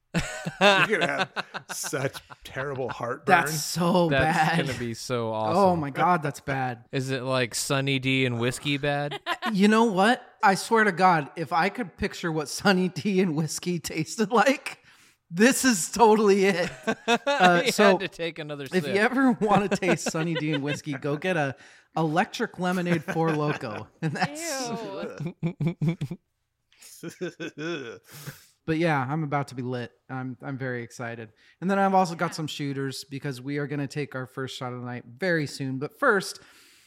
You're 0.61 0.99
gonna 1.01 1.07
have 1.07 1.45
such 1.71 2.17
terrible 2.45 2.89
heartburn. 2.89 3.25
that's 3.27 3.61
so 3.63 4.09
bad. 4.09 4.23
That's 4.35 4.57
bad. 4.57 4.67
gonna 4.67 4.79
be 4.79 4.95
so 4.95 5.33
awesome. 5.33 5.63
Oh 5.63 5.77
my 5.77 5.91
god, 5.91 6.23
that's 6.23 6.41
bad. 6.41 6.85
Is 6.93 7.11
it 7.11 7.25
like 7.25 7.55
Sunny 7.55 7.99
D 7.99 8.25
and 8.25 8.41
whiskey 8.41 8.77
bad? 8.79 9.21
You 9.53 9.69
know 9.69 9.85
what? 9.85 10.23
I 10.43 10.57
swear 10.57 10.83
to 10.83 10.91
God, 10.93 11.29
if 11.37 11.53
I 11.53 11.69
could 11.69 11.97
picture 11.97 12.33
what 12.33 12.49
Sunny 12.49 12.89
D 12.89 13.21
and 13.21 13.37
whiskey 13.37 13.79
tasted 13.79 14.33
like, 14.33 14.79
this 15.31 15.65
is 15.65 15.91
totally 15.91 16.47
it. 16.47 16.71
Uh, 17.27 17.63
he 17.63 17.71
so 17.71 17.91
had 17.91 18.01
to 18.01 18.09
take 18.09 18.39
another 18.39 18.67
sip. 18.67 18.85
If 18.85 18.87
you 18.87 19.01
ever 19.01 19.33
want 19.33 19.71
to 19.71 19.77
taste 19.77 20.11
Sunny 20.11 20.35
D 20.35 20.53
and 20.53 20.63
whiskey, 20.63 20.95
go 20.95 21.17
get 21.17 21.37
a 21.37 21.55
electric 21.97 22.59
lemonade 22.59 23.05
Four 23.05 23.33
Loco, 23.33 23.87
and 24.03 24.13
that's. 24.13 24.71
Ew. 27.57 27.99
But 28.67 28.79
yeah, 28.79 29.07
I'm 29.09 29.23
about 29.23 29.49
to 29.49 29.55
be 29.55 29.63
lit. 29.63 29.93
I'm 30.11 30.37
I'm 30.43 30.59
very 30.59 30.83
excited. 30.83 31.29
And 31.61 31.71
then 31.71 31.79
I've 31.79 31.95
also 31.95 32.17
got 32.17 32.35
some 32.35 32.49
shooters 32.49 33.05
because 33.05 33.41
we 33.41 33.59
are 33.59 33.67
going 33.69 33.81
to 33.81 33.87
take 33.87 34.15
our 34.17 34.27
first 34.27 34.57
shot 34.59 34.73
of 34.73 34.81
the 34.81 34.87
night 34.87 35.05
very 35.07 35.47
soon. 35.47 35.79
But 35.79 35.99
first, 35.99 36.41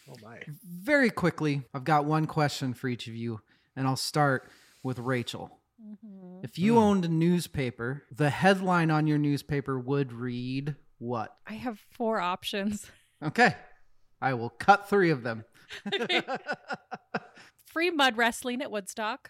oh 0.10 0.16
my. 0.22 0.40
very 0.68 1.10
quickly, 1.10 1.62
I've 1.74 1.86
got 1.86 2.04
one 2.06 2.26
question 2.28 2.74
for 2.74 2.90
each 2.90 3.08
of 3.08 3.16
you, 3.16 3.40
and 3.78 3.88
I'll 3.88 3.96
start 3.96 4.50
with 4.84 5.00
Rachel. 5.00 5.58
Mhm. 5.82 6.39
If 6.50 6.58
you 6.58 6.74
hmm. 6.74 6.80
owned 6.80 7.06
a 7.06 7.10
newspaper, 7.10 8.06
the 8.12 8.32
headline 8.32 8.90
on 8.90 9.06
your 9.06 9.20
newspaper 9.20 9.78
would 9.78 10.12
read 10.12 10.76
what? 10.98 11.36
I 11.46 11.54
have 11.54 11.80
four 11.92 12.20
options. 12.20 12.88
Okay. 13.24 13.56
I 14.20 14.34
will 14.34 14.50
cut 14.50 14.90
three 14.90 15.12
of 15.12 15.22
them. 15.22 15.46
Free 17.68 17.92
mud 17.92 18.18
wrestling 18.18 18.64
at 18.64 18.72
Woodstock. 18.72 19.30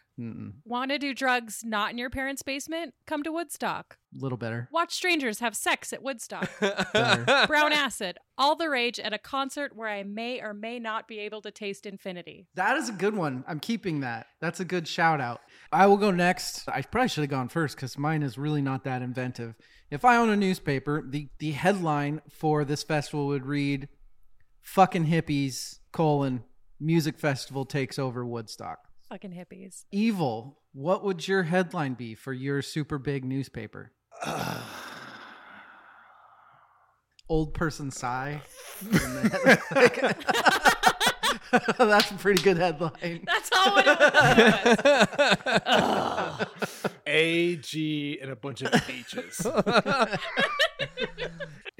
Want 0.66 0.92
to 0.92 1.00
do 1.00 1.14
drugs 1.14 1.64
not 1.66 1.92
in 1.92 1.98
your 1.98 2.10
parents' 2.10 2.42
basement? 2.42 2.94
Come 3.06 3.24
to 3.24 3.32
Woodstock. 3.32 3.98
A 4.14 4.22
little 4.22 4.38
better. 4.38 4.68
Watch 4.72 4.94
strangers 4.94 5.40
have 5.40 5.56
sex 5.56 5.94
at 5.94 6.04
Woodstock. 6.04 6.50
Brown 7.48 7.72
acid. 7.72 8.18
All 8.38 8.56
the 8.56 8.70
rage 8.70 9.00
at 9.00 9.14
a 9.14 9.18
concert 9.18 9.76
where 9.76 9.88
I 9.88 10.04
may 10.04 10.42
or 10.42 10.54
may 10.54 10.78
not 10.78 11.08
be 11.08 11.20
able 11.20 11.42
to 11.44 11.52
taste 11.52 11.86
infinity. 11.86 12.48
That 12.56 12.76
is 12.76 12.90
a 12.90 12.94
good 12.94 13.16
one. 13.16 13.46
I'm 13.48 13.60
keeping 13.62 14.02
that. 14.02 14.28
That's 14.42 14.60
a 14.60 14.66
good 14.66 14.88
shout 14.88 15.22
out. 15.22 15.42
I 15.72 15.86
will 15.88 15.98
go 15.98 16.12
next. 16.12 16.68
I 16.68 16.82
probably 16.82 17.10
should 17.10 17.22
have 17.22 17.30
gone 17.30 17.50
first 17.50 17.76
because 17.76 17.98
mine 17.98 18.24
is 18.24 18.38
really 18.38 18.62
not 18.62 18.84
that 18.86 19.02
inventive. 19.02 19.56
If 19.92 20.04
I 20.04 20.18
own 20.18 20.30
a 20.30 20.36
newspaper, 20.36 21.04
the, 21.08 21.30
the 21.40 21.52
headline 21.52 22.22
for 22.30 22.66
this 22.66 22.84
festival 22.84 23.28
would 23.28 23.46
read 23.46 23.88
Fucking 24.62 25.08
hippies, 25.08 25.80
colon, 25.92 26.44
music 26.80 27.18
festival 27.18 27.66
takes 27.66 27.98
over 27.98 28.24
Woodstock. 28.26 28.78
Fucking 29.10 29.32
hippies. 29.32 29.86
Evil, 29.92 30.60
what 30.74 31.04
would 31.04 31.28
your 31.28 31.42
headline 31.44 31.96
be 31.96 32.14
for 32.14 32.34
your 32.34 32.62
super 32.62 33.00
big 33.00 33.26
newspaper? 33.26 33.92
Old 37.30 37.54
person 37.56 37.90
sigh. 37.90 38.42
And 41.52 41.62
the 41.62 41.74
head- 41.74 41.88
That's 41.90 42.12
a 42.12 42.16
pretty 42.16 42.42
good 42.44 42.58
headline. 42.58 43.24
That's 43.26 43.50
all 43.56 43.72
what 43.76 43.86
it 43.88 45.46
was. 45.46 46.46
A, 47.08 47.56
G, 47.58 48.20
and 48.22 48.32
a 48.32 48.36
bunch 48.36 48.62
of 48.62 48.74
H's. 48.90 49.46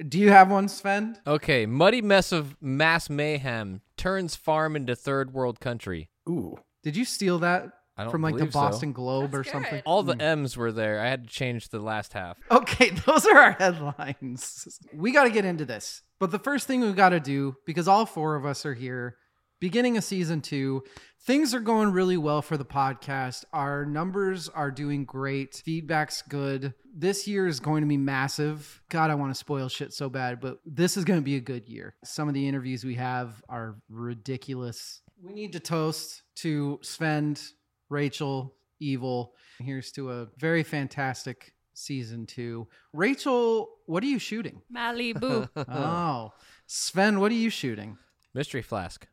Do 0.08 0.18
you 0.18 0.30
have 0.30 0.50
one, 0.50 0.66
Svend? 0.66 1.16
okay, 1.26 1.66
muddy 1.66 2.00
mess 2.02 2.32
of 2.32 2.56
mass 2.60 3.10
mayhem 3.10 3.82
turns 3.96 4.34
farm 4.34 4.74
into 4.74 4.96
third 4.96 5.32
world 5.34 5.60
country. 5.60 6.08
Ooh. 6.28 6.56
Did 6.82 6.96
you 6.96 7.04
steal 7.04 7.38
that 7.40 7.68
I 7.98 8.04
don't 8.04 8.10
from 8.10 8.22
like 8.22 8.32
the 8.34 8.38
believe 8.40 8.52
so. 8.54 8.60
Boston 8.60 8.92
Globe 8.92 9.32
That's 9.32 9.48
or 9.48 9.50
something? 9.52 9.70
good. 9.72 9.82
All 9.84 10.02
Hmm. 10.02 10.08
the 10.08 10.22
M's 10.24 10.56
were 10.56 10.72
there. 10.72 11.00
I 11.00 11.08
had 11.08 11.24
to 11.24 11.30
change 11.30 11.68
the 11.68 11.80
last 11.80 12.14
half. 12.14 12.38
Okay, 12.50 12.90
those 13.06 13.26
are 13.26 13.36
our 13.36 13.52
headlines. 13.52 14.78
We 14.94 15.12
got 15.12 15.24
to 15.24 15.30
get 15.30 15.44
into 15.44 15.66
this. 15.66 16.02
But 16.18 16.30
the 16.30 16.38
first 16.38 16.66
thing 16.66 16.80
we've 16.80 16.96
got 16.96 17.10
to 17.10 17.20
do, 17.20 17.56
because 17.66 17.86
all 17.86 18.06
four 18.06 18.36
of 18.36 18.46
us 18.46 18.64
are 18.64 18.74
here, 18.74 19.16
beginning 19.60 19.96
of 19.96 20.04
season 20.04 20.40
two, 20.40 20.82
things 21.20 21.54
are 21.54 21.60
going 21.60 21.92
really 21.92 22.16
well 22.16 22.42
for 22.42 22.56
the 22.56 22.64
podcast. 22.64 23.44
Our 23.52 23.84
numbers 23.84 24.48
are 24.48 24.70
doing 24.70 25.04
great. 25.04 25.62
Feedback's 25.64 26.22
good. 26.22 26.74
This 26.92 27.28
year 27.28 27.46
is 27.46 27.60
going 27.60 27.82
to 27.82 27.86
be 27.88 27.96
massive. 27.96 28.82
God, 28.88 29.10
I 29.10 29.14
want 29.14 29.30
to 29.30 29.38
spoil 29.38 29.68
shit 29.68 29.92
so 29.92 30.08
bad, 30.08 30.40
but 30.40 30.60
this 30.64 30.96
is 30.96 31.04
going 31.04 31.20
to 31.20 31.24
be 31.24 31.36
a 31.36 31.40
good 31.40 31.68
year. 31.68 31.94
Some 32.04 32.26
of 32.26 32.34
the 32.34 32.48
interviews 32.48 32.84
we 32.84 32.94
have 32.96 33.42
are 33.48 33.76
ridiculous. 33.88 35.02
We 35.22 35.34
need 35.34 35.52
to 35.52 35.60
toast 35.60 36.22
to 36.36 36.80
Svend, 36.82 37.52
Rachel, 37.90 38.54
Evil. 38.80 39.34
Here's 39.58 39.92
to 39.92 40.10
a 40.10 40.28
very 40.38 40.62
fantastic 40.62 41.52
season 41.74 42.24
two. 42.24 42.66
Rachel, 42.94 43.68
what 43.84 44.02
are 44.02 44.06
you 44.06 44.18
shooting? 44.18 44.62
Malibu. 44.74 45.48
Oh, 45.68 46.32
Svend, 46.66 47.18
what 47.18 47.30
are 47.30 47.34
you 47.34 47.50
shooting? 47.50 47.98
Mystery 48.32 48.62
flask. 48.62 49.06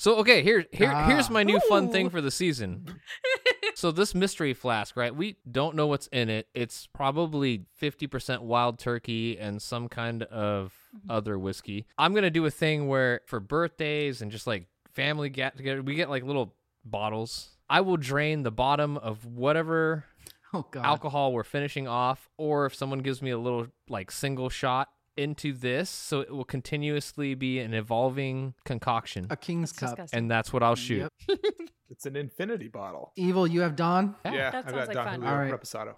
So 0.00 0.16
okay, 0.20 0.42
here 0.42 0.64
here 0.72 0.94
here's 1.04 1.28
Ah. 1.28 1.32
my 1.32 1.42
new 1.42 1.60
fun 1.68 1.92
thing 1.92 2.08
for 2.08 2.22
the 2.22 2.30
season. 2.30 2.86
so 3.74 3.90
this 3.90 4.14
mystery 4.14 4.54
flask, 4.54 4.96
right? 4.96 5.14
We 5.14 5.36
don't 5.52 5.76
know 5.76 5.88
what's 5.88 6.06
in 6.06 6.30
it. 6.30 6.48
It's 6.54 6.86
probably 6.86 7.66
50% 7.82 8.40
wild 8.40 8.78
turkey 8.78 9.38
and 9.38 9.60
some 9.60 9.90
kind 9.90 10.22
of 10.22 10.72
other 11.10 11.38
whiskey. 11.38 11.84
I'm 11.98 12.12
going 12.14 12.22
to 12.22 12.30
do 12.30 12.46
a 12.46 12.50
thing 12.50 12.88
where 12.88 13.20
for 13.26 13.40
birthdays 13.40 14.22
and 14.22 14.32
just 14.32 14.46
like 14.46 14.68
family 14.90 15.28
get 15.28 15.58
together, 15.58 15.82
we 15.82 15.96
get 15.96 16.08
like 16.08 16.22
little 16.24 16.54
bottles. 16.82 17.50
I 17.68 17.82
will 17.82 17.98
drain 17.98 18.42
the 18.42 18.50
bottom 18.50 18.96
of 18.96 19.26
whatever 19.26 20.06
Oh 20.54 20.64
alcohol 20.76 21.34
we're 21.34 21.44
finishing 21.44 21.86
off, 21.86 22.30
or 22.38 22.64
if 22.64 22.74
someone 22.74 23.00
gives 23.00 23.20
me 23.20 23.32
a 23.32 23.38
little 23.38 23.66
like 23.86 24.10
single 24.10 24.48
shot 24.48 24.88
into 25.16 25.52
this, 25.52 25.90
so 25.90 26.20
it 26.20 26.30
will 26.30 26.44
continuously 26.44 27.34
be 27.34 27.58
an 27.58 27.74
evolving 27.74 28.54
concoction, 28.64 29.26
a 29.30 29.36
king's 29.36 29.70
That's 29.72 29.78
cup. 29.80 29.90
disgusting. 29.96 30.18
and 30.18 30.30
that's 30.30 30.52
what 30.52 30.62
I'll 30.62 30.76
shoot. 30.76 31.10
Yep. 31.28 31.38
It's 31.92 32.06
an 32.06 32.14
infinity 32.14 32.68
bottle. 32.68 33.12
Evil, 33.16 33.48
you 33.48 33.62
have 33.62 33.74
Don, 33.74 34.14
Yeah. 34.24 34.32
Yeah, 34.32 34.50
That 34.52 34.64
I've 34.66 34.70
sounds 34.70 34.76
got 34.76 34.86
like 34.86 34.94
Don 34.94 35.04
fun. 35.06 35.14
Julio 35.22 35.30
All 35.34 35.38
right. 35.40 35.52
Reposado. 35.52 35.94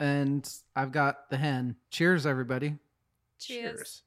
and 0.00 0.54
I've 0.74 0.90
got 0.90 1.28
the 1.28 1.36
hen. 1.36 1.76
Cheers, 1.90 2.24
everybody. 2.26 2.78
Cheers. 3.38 4.02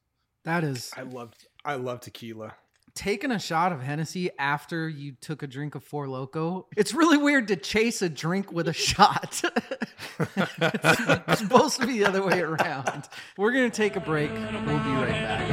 That 0.45 0.63
is 0.63 0.91
I 0.97 1.03
love 1.03 1.33
I 1.63 1.75
love 1.75 1.99
tequila. 1.99 2.55
Taking 2.97 3.29
a 3.31 3.37
shot 3.37 3.71
of 3.71 3.81
Hennessy 3.81 4.31
after 4.39 4.89
you 4.89 5.11
took 5.21 5.43
a 5.43 5.47
drink 5.47 5.75
of 5.75 5.83
Four 5.83 6.07
Loco. 6.07 6.65
It's 6.75 6.95
really 6.95 7.17
weird 7.17 7.47
to 7.49 7.55
chase 7.55 8.01
a 8.01 8.09
drink 8.09 8.51
with 8.51 8.67
a 8.67 8.73
shot. 8.87 9.41
it's 10.19 11.39
supposed 11.39 11.79
to 11.79 11.85
be 11.85 11.99
the 11.99 12.05
other 12.05 12.25
way 12.25 12.41
around. 12.41 13.07
We're 13.37 13.51
gonna 13.51 13.69
take 13.69 13.95
a 13.95 13.99
break. 13.99 14.31
We'll 14.31 14.41
be 14.41 14.89
right 14.89 15.11
back. 15.11 15.47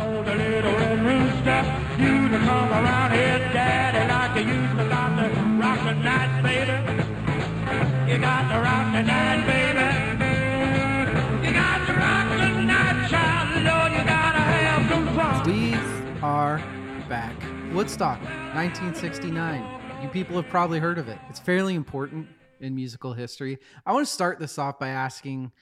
Woodstock, 17.84 18.18
1969. 18.54 20.02
You 20.02 20.08
people 20.08 20.36
have 20.36 20.48
probably 20.48 20.78
heard 20.78 20.96
of 20.96 21.08
it. 21.08 21.18
It's 21.28 21.38
fairly 21.38 21.74
important 21.74 22.26
in 22.60 22.74
musical 22.74 23.12
history. 23.12 23.58
I 23.84 23.92
want 23.92 24.06
to 24.06 24.10
start 24.10 24.38
this 24.38 24.58
off 24.58 24.78
by 24.78 24.88
asking 24.88 25.52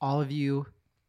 all 0.00 0.20
of 0.20 0.30
you 0.30 0.66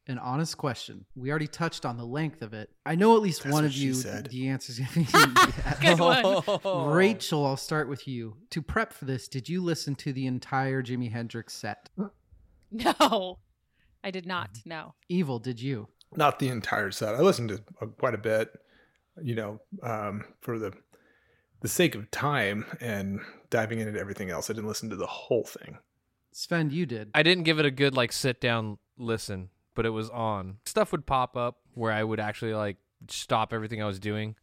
an 0.08 0.18
honest 0.18 0.58
question. 0.58 1.06
We 1.15 1.30
already 1.30 1.46
touched 1.46 1.86
on 1.86 1.96
the 1.98 2.06
length 2.08 2.42
of 2.42 2.56
it. 2.56 2.72
I 2.88 2.96
know 2.96 3.15
at 3.15 3.22
least 3.22 3.44
That's 3.44 3.53
one 3.53 3.65
of 3.65 3.74
you 3.74 3.94
said. 3.94 4.32
the 4.32 4.48
answers 4.48 4.80
yes. 4.96 5.80
Good 5.80 6.00
one. 6.00 6.92
Rachel, 6.92 7.46
I'll 7.46 7.56
start 7.56 7.88
with 7.88 8.08
you. 8.08 8.38
To 8.50 8.63
prep 8.63 8.94
for 8.94 9.06
this, 9.06 9.27
did 9.27 9.48
you 9.48 9.62
listen 9.62 9.94
to 9.98 10.12
the 10.12 10.25
entire 10.25 10.82
Jimi 10.82 11.12
Hendrix 11.12 11.53
set? 11.53 11.92
No, 12.72 13.38
I 14.03 14.10
did 14.10 14.25
not. 14.25 14.50
No. 14.65 14.96
Evil, 15.08 15.38
did 15.38 15.62
you? 15.62 15.89
Not 16.15 16.39
the 16.39 16.48
entire 16.48 16.89
set. 16.89 17.13
I 17.13 17.20
listened 17.20 17.50
to 17.50 17.62
uh, 17.80 17.86
quite 17.86 18.15
a 18.15 18.18
bit, 18.18 18.50
you 19.22 19.36
know, 19.36 19.60
um, 19.82 20.25
for 20.41 20.60
the 20.60 20.74
the 21.62 21.67
sake 21.70 21.96
of 21.96 22.12
time 22.12 22.65
and 22.82 23.22
diving 23.50 23.79
into 23.79 23.98
everything 23.98 24.29
else. 24.29 24.50
I 24.50 24.53
didn't 24.53 24.67
listen 24.67 24.89
to 24.89 24.98
the 24.98 25.08
whole 25.08 25.46
thing. 25.46 25.77
Svend, 26.34 26.72
you 26.72 26.86
did. 26.86 27.10
I 27.13 27.24
didn't 27.24 27.43
give 27.43 27.58
it 27.58 27.65
a 27.65 27.72
good 27.72 27.96
like 27.96 28.12
sit 28.12 28.41
down 28.41 28.77
listen, 28.98 29.50
but 29.75 29.86
it 29.86 29.91
was 29.91 30.10
on. 30.10 30.58
Stuff 30.65 30.91
would 30.91 31.05
pop 31.05 31.38
up 31.38 31.60
where 31.74 31.91
I 31.91 32.03
would 32.03 32.20
actually 32.20 32.53
like 32.53 32.77
stop 33.08 33.53
everything 33.53 33.82
I 33.82 33.86
was 33.86 34.00
doing. 34.00 34.36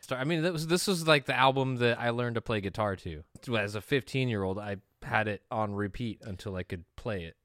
Start, 0.00 0.20
I 0.20 0.24
mean, 0.24 0.42
that 0.42 0.52
was 0.52 0.66
this 0.66 0.86
was 0.86 1.06
like 1.06 1.26
the 1.26 1.36
album 1.36 1.76
that 1.76 1.98
I 2.00 2.10
learned 2.10 2.36
to 2.36 2.40
play 2.40 2.60
guitar 2.60 2.96
to. 2.96 3.24
As 3.56 3.74
a 3.74 3.80
15 3.80 4.28
year 4.28 4.42
old, 4.42 4.58
I 4.58 4.76
had 5.02 5.28
it 5.28 5.42
on 5.50 5.74
repeat 5.74 6.20
until 6.22 6.56
I 6.56 6.62
could 6.62 6.84
play 6.96 7.24
it. 7.24 7.36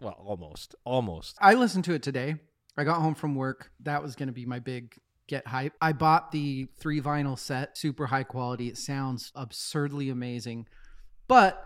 Well, 0.00 0.16
almost, 0.24 0.76
almost. 0.84 1.36
I 1.40 1.54
listened 1.54 1.84
to 1.86 1.94
it 1.94 2.02
today. 2.02 2.36
I 2.76 2.84
got 2.84 3.00
home 3.00 3.16
from 3.16 3.34
work. 3.34 3.72
That 3.80 4.02
was 4.02 4.14
going 4.14 4.28
to 4.28 4.32
be 4.32 4.46
my 4.46 4.60
big 4.60 4.96
get 5.28 5.46
hype. 5.46 5.74
I 5.80 5.92
bought 5.92 6.32
the 6.32 6.66
three 6.78 7.00
vinyl 7.00 7.38
set, 7.38 7.78
super 7.78 8.06
high 8.06 8.24
quality. 8.24 8.66
It 8.68 8.76
sounds 8.78 9.30
absurdly 9.34 10.08
amazing. 10.10 10.66
But 11.28 11.64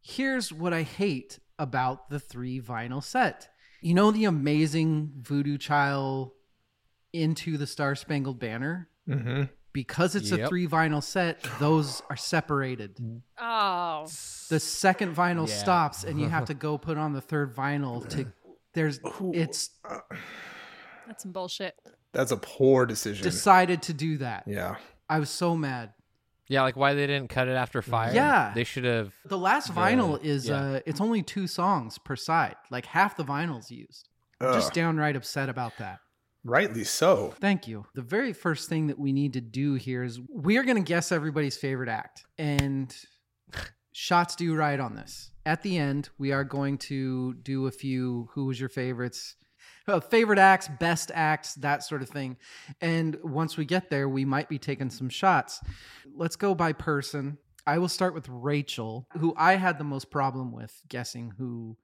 here's 0.00 0.52
what 0.52 0.72
I 0.72 0.82
hate 0.82 1.38
about 1.58 2.10
the 2.10 2.20
three 2.20 2.60
vinyl 2.60 3.02
set. 3.02 3.48
You 3.80 3.94
know 3.94 4.10
the 4.10 4.26
amazing 4.26 5.12
Voodoo 5.22 5.56
Child 5.58 6.32
into 7.12 7.56
the 7.56 7.66
Star 7.66 7.94
Spangled 7.94 8.38
Banner? 8.38 8.88
Mm-hmm. 9.08 9.44
Because 9.72 10.14
it's 10.16 10.32
a 10.32 10.48
three 10.48 10.66
vinyl 10.66 11.02
set, 11.02 11.46
those 11.60 12.02
are 12.10 12.16
separated. 12.16 12.98
Oh, 13.38 14.04
The 14.48 14.58
second 14.60 15.14
vinyl 15.14 15.48
Yeah. 15.48 15.54
stops 15.54 16.02
and 16.04 16.20
you 16.20 16.28
have 16.28 16.46
to 16.46 16.54
go 16.66 16.76
put 16.76 16.98
on 16.98 17.12
the 17.12 17.20
third 17.20 17.54
vinyl 17.54 18.06
to 18.10 18.32
there's 18.74 19.00
it's 19.32 19.70
that's 21.06 21.22
some 21.22 21.32
bullshit. 21.32 21.74
That's 22.12 22.32
a 22.32 22.36
poor 22.36 22.86
decision. 22.86 23.22
decided 23.22 23.82
to 23.82 23.92
do 23.94 24.18
that. 24.18 24.44
yeah. 24.46 24.76
I 25.08 25.18
was 25.18 25.30
so 25.30 25.56
mad. 25.56 25.92
Yeah, 26.48 26.62
like 26.62 26.76
why 26.76 26.94
they 26.94 27.06
didn't 27.06 27.30
cut 27.30 27.46
it 27.48 27.52
after 27.54 27.80
fire? 27.82 28.12
Yeah. 28.12 28.52
they 28.54 28.64
should 28.64 28.84
have. 28.84 29.12
The 29.24 29.38
last 29.38 29.68
The- 29.68 29.74
vinyl 29.74 30.22
is 30.22 30.48
yeah. 30.48 30.60
uh 30.60 30.80
it's 30.86 31.00
only 31.00 31.22
two 31.22 31.46
songs 31.46 31.98
per 31.98 32.16
side. 32.16 32.56
Like 32.70 32.86
half 32.86 33.16
the 33.16 33.24
vinyl's 33.24 33.70
used. 33.70 34.08
I'm 34.40 34.54
just 34.54 34.72
downright 34.72 35.16
upset 35.16 35.48
about 35.48 35.72
that. 35.78 35.98
rightly 36.42 36.82
so. 36.84 37.34
Thank 37.40 37.68
you. 37.68 37.84
The 37.94 38.02
very 38.02 38.32
first 38.32 38.68
thing 38.68 38.86
that 38.86 38.98
we 38.98 39.12
need 39.12 39.34
to 39.34 39.40
do 39.40 39.74
here 39.74 40.02
is 40.02 40.18
we 40.32 40.56
are 40.58 40.62
going 40.64 40.82
to 40.82 40.82
guess 40.88 41.12
everybody's 41.12 41.56
favorite 41.58 41.88
act. 41.90 42.24
And 42.38 42.92
shots 43.92 44.34
do 44.36 44.54
right 44.54 44.80
on 44.80 44.94
this. 44.94 45.30
At 45.44 45.62
the 45.62 45.76
end, 45.78 46.08
we 46.18 46.32
are 46.32 46.44
going 46.44 46.78
to 46.78 47.34
do 47.34 47.66
a 47.66 47.70
few 47.70 48.28
who 48.34 48.46
was 48.46 48.58
your 48.60 48.68
favorites, 48.68 49.36
favorite 49.98 50.38
acts, 50.38 50.68
best 50.78 51.10
acts, 51.14 51.54
that 51.54 51.82
sort 51.82 52.02
of 52.02 52.10
thing. 52.10 52.36
And 52.82 53.16
once 53.24 53.56
we 53.56 53.64
get 53.64 53.88
there, 53.88 54.08
we 54.08 54.26
might 54.26 54.50
be 54.50 54.58
taking 54.58 54.90
some 54.90 55.08
shots. 55.08 55.60
Let's 56.14 56.36
go 56.36 56.54
by 56.54 56.74
person. 56.74 57.38
I 57.66 57.78
will 57.78 57.88
start 57.88 58.14
with 58.14 58.28
Rachel, 58.28 59.06
who 59.18 59.34
I 59.36 59.56
had 59.56 59.78
the 59.78 59.84
most 59.84 60.10
problem 60.10 60.52
with 60.52 60.82
guessing 60.88 61.32
who 61.38 61.76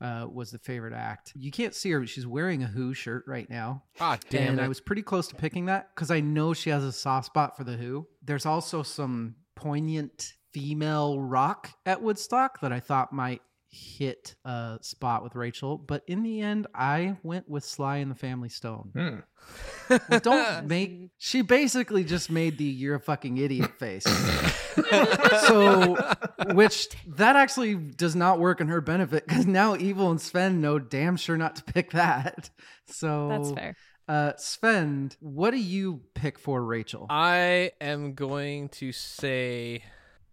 uh, 0.00 0.26
was 0.30 0.50
the 0.50 0.58
favorite 0.58 0.92
act. 0.94 1.32
You 1.36 1.52
can't 1.52 1.74
see 1.74 1.90
her, 1.92 2.00
but 2.00 2.08
she's 2.08 2.26
wearing 2.26 2.62
a 2.64 2.66
Who 2.66 2.92
shirt 2.92 3.24
right 3.28 3.48
now 3.48 3.84
Ah, 4.00 4.18
damn 4.30 4.52
and 4.52 4.60
it! 4.60 4.64
I 4.64 4.68
was 4.68 4.80
pretty 4.80 5.02
close 5.02 5.28
to 5.28 5.36
picking 5.36 5.66
that 5.66 5.94
because 5.94 6.10
I 6.10 6.20
know 6.20 6.54
she 6.54 6.70
has 6.70 6.82
a 6.82 6.92
soft 6.92 7.26
spot 7.26 7.56
for 7.56 7.62
the 7.62 7.76
Who. 7.76 8.08
There's 8.20 8.44
also 8.46 8.82
some 8.82 9.36
poignant 9.54 10.32
female 10.52 11.20
rock 11.20 11.70
at 11.86 12.02
Woodstock 12.02 12.60
that 12.60 12.72
I 12.72 12.80
thought 12.80 13.12
might 13.12 13.42
hit 13.72 14.34
a 14.44 14.78
spot 14.82 15.24
with 15.24 15.34
Rachel, 15.34 15.78
but 15.78 16.02
in 16.06 16.22
the 16.22 16.40
end, 16.42 16.66
I 16.74 17.16
went 17.22 17.48
with 17.48 17.64
Sly 17.64 17.96
and 17.96 18.10
the 18.10 18.14
Family 18.14 18.50
Stone. 18.50 18.90
Hmm. 18.94 19.96
Well, 20.08 20.20
don't 20.20 20.66
make. 20.68 21.08
She 21.18 21.40
basically 21.42 22.04
just 22.04 22.30
made 22.30 22.58
the 22.58 22.64
"you're 22.64 22.96
a 22.96 23.00
fucking 23.00 23.38
idiot" 23.38 23.78
face. 23.78 24.04
so, 25.46 25.96
which 26.54 26.88
that 27.06 27.36
actually 27.36 27.74
does 27.74 28.14
not 28.14 28.38
work 28.38 28.60
in 28.60 28.68
her 28.68 28.80
benefit 28.80 29.26
because 29.26 29.46
now 29.46 29.74
Evil 29.76 30.10
and 30.10 30.20
Svend 30.20 30.56
know 30.56 30.78
damn 30.78 31.16
sure 31.16 31.36
not 31.36 31.56
to 31.56 31.64
pick 31.64 31.92
that. 31.92 32.50
So 32.86 33.28
That's 33.28 33.50
fair. 33.52 33.76
uh, 34.08 34.32
Svend, 34.34 35.16
what 35.20 35.52
do 35.52 35.58
you 35.58 36.02
pick 36.14 36.38
for 36.38 36.62
Rachel? 36.62 37.06
I 37.08 37.72
am 37.80 38.14
going 38.14 38.68
to 38.70 38.92
say 38.92 39.82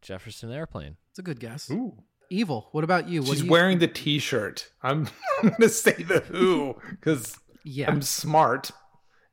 Jefferson 0.01 0.51
Airplane. 0.51 0.97
It's 1.11 1.19
a 1.19 1.23
good 1.23 1.39
guess. 1.39 1.69
Ooh. 1.71 1.95
Evil, 2.29 2.69
what 2.71 2.83
about 2.83 3.09
you? 3.09 3.21
What 3.21 3.31
She's 3.31 3.43
you 3.43 3.49
wearing 3.49 3.79
the 3.79 3.87
T-shirt. 3.87 4.69
I'm, 4.83 5.07
I'm 5.43 5.49
gonna 5.49 5.69
say 5.69 5.93
the 5.93 6.19
Who 6.19 6.75
because 6.89 7.37
Yeah, 7.63 7.89
I'm 7.89 8.01
smart 8.01 8.71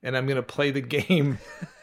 and 0.02 0.16
I'm 0.16 0.26
gonna 0.26 0.42
play 0.42 0.70
the 0.70 0.80
game 0.80 1.38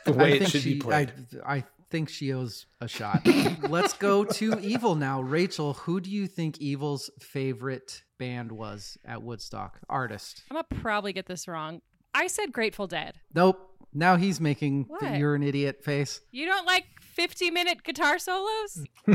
the 0.06 0.14
way 0.14 0.26
I 0.26 0.36
it 0.36 0.40
think 0.40 0.52
should 0.52 0.62
she, 0.62 0.74
be 0.76 0.80
played. 0.80 1.12
I, 1.46 1.56
I 1.56 1.64
think 1.90 2.10
she 2.10 2.34
owes 2.34 2.66
a 2.82 2.88
shot. 2.88 3.22
Let's 3.70 3.94
go 3.94 4.24
to 4.24 4.60
Evil 4.60 4.96
now. 4.96 5.22
Rachel, 5.22 5.74
who 5.74 6.02
do 6.02 6.10
you 6.10 6.26
think 6.28 6.60
Evil's 6.60 7.12
favorite 7.20 8.02
band 8.18 8.52
was 8.52 8.98
at 9.06 9.22
Woodstock? 9.22 9.80
Artist. 9.88 10.44
I'm 10.50 10.56
gonna 10.56 10.82
probably 10.82 11.14
get 11.14 11.28
this 11.28 11.48
wrong. 11.48 11.82
I 12.16 12.28
said 12.28 12.52
Grateful 12.52 12.88
Dead. 12.88 13.16
Nope. 13.34 13.70
Now 13.94 14.16
he's 14.16 14.42
making 14.42 14.88
the 15.00 15.18
you're 15.18 15.36
an 15.36 15.44
idiot 15.44 15.84
face. 15.84 16.20
You 16.32 16.48
don't 16.48 16.66
like 16.66 16.86
50 17.14 17.52
minute 17.52 17.84
guitar 17.84 18.18
solos? 18.20 18.84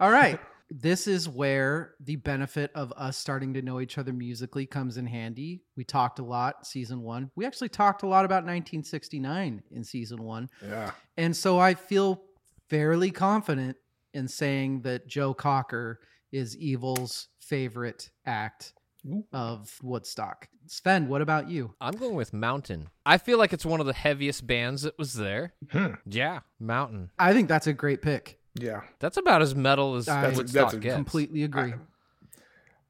All 0.00 0.10
right. 0.10 0.38
This 0.70 1.06
is 1.06 1.28
where 1.28 1.94
the 2.00 2.16
benefit 2.16 2.70
of 2.74 2.92
us 2.96 3.16
starting 3.16 3.54
to 3.54 3.62
know 3.62 3.80
each 3.80 3.98
other 3.98 4.12
musically 4.12 4.66
comes 4.66 4.96
in 4.96 5.06
handy. 5.06 5.62
We 5.76 5.84
talked 5.84 6.18
a 6.18 6.24
lot 6.24 6.66
season 6.66 7.02
one. 7.02 7.30
We 7.36 7.44
actually 7.46 7.68
talked 7.68 8.02
a 8.02 8.06
lot 8.06 8.24
about 8.24 8.44
1969 8.44 9.62
in 9.70 9.84
season 9.84 10.22
one. 10.22 10.48
yeah. 10.66 10.92
And 11.16 11.36
so 11.36 11.58
I 11.58 11.74
feel 11.74 12.22
fairly 12.70 13.10
confident 13.10 13.76
in 14.14 14.26
saying 14.26 14.82
that 14.82 15.06
Joe 15.06 15.34
Cocker 15.34 16.00
is 16.32 16.56
Evil's 16.56 17.28
favorite 17.38 18.10
act 18.26 18.72
Ooh. 19.06 19.24
of 19.32 19.78
Woodstock. 19.82 20.48
Svend, 20.66 21.08
what 21.08 21.20
about 21.20 21.50
you? 21.50 21.74
I'm 21.80 21.94
going 21.94 22.14
with 22.14 22.32
Mountain. 22.32 22.88
I 23.04 23.18
feel 23.18 23.36
like 23.38 23.52
it's 23.52 23.66
one 23.66 23.80
of 23.80 23.86
the 23.86 23.92
heaviest 23.92 24.46
bands 24.46 24.82
that 24.82 24.98
was 24.98 25.14
there. 25.14 25.52
Hmm. 25.70 25.94
Yeah, 26.06 26.40
Mountain. 26.58 27.10
I 27.18 27.32
think 27.34 27.48
that's 27.48 27.66
a 27.66 27.72
great 27.74 28.00
pick. 28.02 28.38
Yeah. 28.58 28.80
That's 29.00 29.16
about 29.16 29.42
as 29.42 29.54
metal 29.54 29.96
as 29.96 30.08
I- 30.08 30.28
Woodstock 30.28 30.52
that's 30.52 30.74
a 30.74 30.78
gets. 30.78 30.94
Completely 30.94 31.42
agree. 31.42 31.74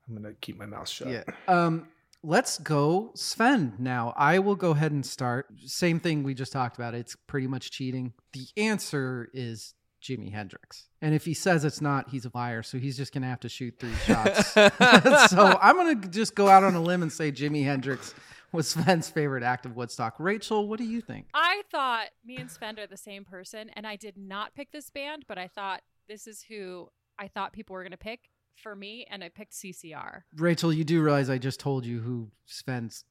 I'm 0.07 0.15
gonna 0.15 0.35
keep 0.35 0.59
my 0.59 0.67
mouth 0.67 0.89
shut. 0.89 1.09
Yeah. 1.09 1.23
Um, 1.49 1.89
let's 2.23 2.59
go 2.59 3.11
Svend 3.17 3.79
now. 3.79 4.13
I 4.17 4.39
will 4.39 4.55
go 4.57 4.71
ahead 4.73 4.93
and 4.93 5.05
start. 5.05 5.47
Same 5.65 5.99
thing 5.99 6.23
we 6.23 6.35
just 6.35 6.53
talked 6.53 6.77
about. 6.77 6.95
It's 6.95 7.17
pretty 7.27 7.47
much 7.47 7.71
cheating. 7.71 8.13
The 8.35 8.47
answer 8.57 9.31
is 9.33 9.75
Jimi 10.05 10.31
Hendrix. 10.31 10.89
And 11.01 11.15
if 11.15 11.25
he 11.25 11.33
says 11.33 11.65
it's 11.65 11.81
not, 11.81 12.11
he's 12.11 12.27
a 12.27 12.31
liar. 12.35 12.63
So 12.63 12.79
he's 12.79 12.97
just 12.97 13.13
gonna 13.13 13.29
have 13.29 13.41
to 13.41 13.49
shoot 13.49 13.75
three 13.79 13.95
shots. 14.07 14.53
so 15.31 15.59
I'm 15.61 15.77
gonna 15.77 16.07
just 16.09 16.35
go 16.35 16.49
out 16.49 16.63
on 16.63 16.75
a 16.75 16.81
limb 16.83 17.03
and 17.03 17.13
say 17.13 17.33
Jimi 17.33 17.65
Hendrix 17.65 18.15
was 18.53 18.73
Svend's 18.73 19.09
favorite 19.09 19.43
act 19.43 19.67
of 19.67 19.75
Woodstock. 19.75 20.15
Rachel, 20.19 20.69
what 20.69 20.79
do 20.79 20.85
you 20.85 21.01
think? 21.01 21.27
I 21.35 21.63
thought 21.71 22.09
me 22.25 22.37
and 22.37 22.49
Svend 22.49 22.79
are 22.79 22.87
the 22.87 22.97
same 22.97 23.25
person, 23.25 23.71
and 23.75 23.87
I 23.87 23.97
did 23.97 24.17
not 24.17 24.55
pick 24.55 24.71
this 24.71 24.91
band, 24.91 25.25
but 25.27 25.39
I 25.39 25.49
thought 25.49 25.83
this 26.09 26.27
is 26.29 26.43
who 26.43 26.89
I 27.19 27.27
thought 27.27 27.53
people 27.53 27.75
were 27.75 27.83
going 27.83 27.91
to 27.91 27.97
pick 27.97 28.31
for 28.57 28.77
me, 28.77 29.07
and 29.11 29.25
I 29.25 29.29
picked 29.29 29.55
CCR. 29.55 30.23
Rachel, 30.37 30.73
you 30.73 30.85
do 30.85 31.03
realize 31.03 31.29
I 31.29 31.39
just 31.39 31.59
told 31.59 31.85
you 31.85 32.01
who 32.01 32.31
Svend's 32.49 33.05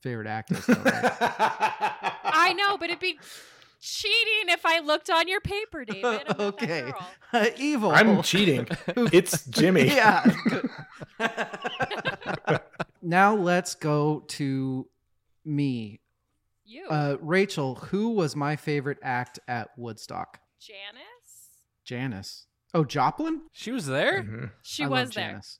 favorite 0.00 0.26
act 0.26 0.50
is, 0.50 0.66
though, 0.66 0.74
right? 0.74 1.12
I 2.24 2.52
know, 2.52 2.76
but 2.76 2.90
it'd 2.90 3.00
be 3.00 3.18
cheating 3.80 4.48
if 4.48 4.64
I 4.66 4.80
looked 4.80 5.10
on 5.10 5.26
your 5.28 5.40
paper, 5.40 5.84
David. 5.86 6.22
I'm 6.28 6.40
okay. 6.40 6.92
Uh, 7.32 7.46
evil. 7.58 7.92
I'm 7.92 8.22
cheating. 8.24 8.66
It's 9.12 9.46
Jimi. 9.46 9.86
yeah. 9.86 10.24
now 13.02 13.34
let's 13.36 13.74
go 13.76 14.24
to 14.28 14.88
me. 15.44 16.00
You, 16.64 16.86
Uh, 16.88 17.16
Rachel, 17.20 17.76
who 17.76 18.10
was 18.10 18.34
my 18.36 18.56
favorite 18.56 18.98
act 19.02 19.38
at 19.48 19.70
Woodstock? 19.76 20.40
Janis. 20.60 21.50
Janis. 21.84 22.46
Oh, 22.74 22.84
Joplin? 22.84 23.42
She 23.52 23.70
was 23.72 23.86
there? 23.86 24.22
Mhm. 24.22 24.50
She 24.62 24.84
I 24.84 24.88
was 24.88 24.98
love 25.06 25.14
there. 25.14 25.28
Janis. 25.30 25.58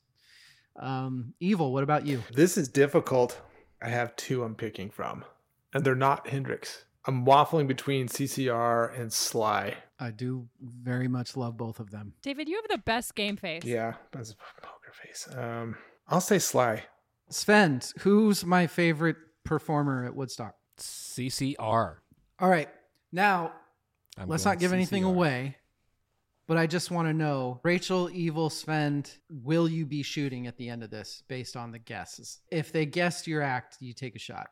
Um, 0.77 1.35
Evil, 1.41 1.73
what 1.73 1.83
about 1.83 2.07
you? 2.07 2.23
This 2.33 2.57
is 2.57 2.69
difficult. 2.69 3.41
I 3.83 3.89
have 3.89 4.15
two 4.17 4.43
I'm 4.45 4.55
picking 4.55 4.91
from, 4.91 5.25
and 5.73 5.85
they're 5.85 5.95
not 5.95 6.29
Hendrix. 6.29 6.85
I'm 7.11 7.27
waffling 7.27 7.67
between 7.67 8.07
CCR 8.07 8.97
and 8.97 9.13
Sly. 9.13 9.75
I 9.99 10.13
do 10.13 10.47
very 10.63 11.09
much 11.09 11.37
love 11.37 11.57
both 11.57 11.81
of 11.81 11.91
them. 11.91 12.15
David, 12.23 12.49
you 12.49 12.55
have 12.55 12.69
the 12.69 12.79
best 12.79 13.17
game 13.17 13.37
face. 13.37 13.65
Yeah, 13.65 13.95
that's 14.13 14.31
a 14.31 14.37
poker 14.63 14.93
face. 14.93 15.29
Um, 15.37 15.77
I'll 16.07 16.21
say 16.21 16.39
Sly. 16.39 16.85
Svend, 17.29 17.93
who's 17.99 18.45
my 18.45 18.69
favorite 18.69 19.17
performer 19.45 20.05
at 20.05 20.15
Woodstock? 20.15 20.55
CCR. 20.79 21.97
All 22.39 22.49
right. 22.49 22.69
Now, 23.11 23.55
I'm 24.17 24.29
let's 24.29 24.45
not 24.45 24.61
give 24.61 24.73
anything 24.73 25.03
away, 25.03 25.57
but 26.47 26.59
I 26.59 26.69
just 26.69 26.93
want 26.93 27.09
to 27.09 27.13
know 27.13 27.61
Rachel, 27.65 28.09
Evil, 28.13 28.51
Sven, 28.51 29.05
will 29.29 29.69
you 29.69 29.85
be 29.85 30.05
shooting 30.05 30.47
at 30.47 30.57
the 30.57 30.69
end 30.69 30.85
of 30.85 30.91
this 30.91 31.25
based 31.27 31.57
on 31.57 31.73
the 31.73 31.81
guesses? 31.81 32.39
If 32.53 32.71
they 32.71 32.87
guessed 32.87 33.27
your 33.27 33.43
act, 33.43 33.79
you 33.81 33.95
take 33.95 34.15
a 34.15 34.21
shot. 34.21 34.47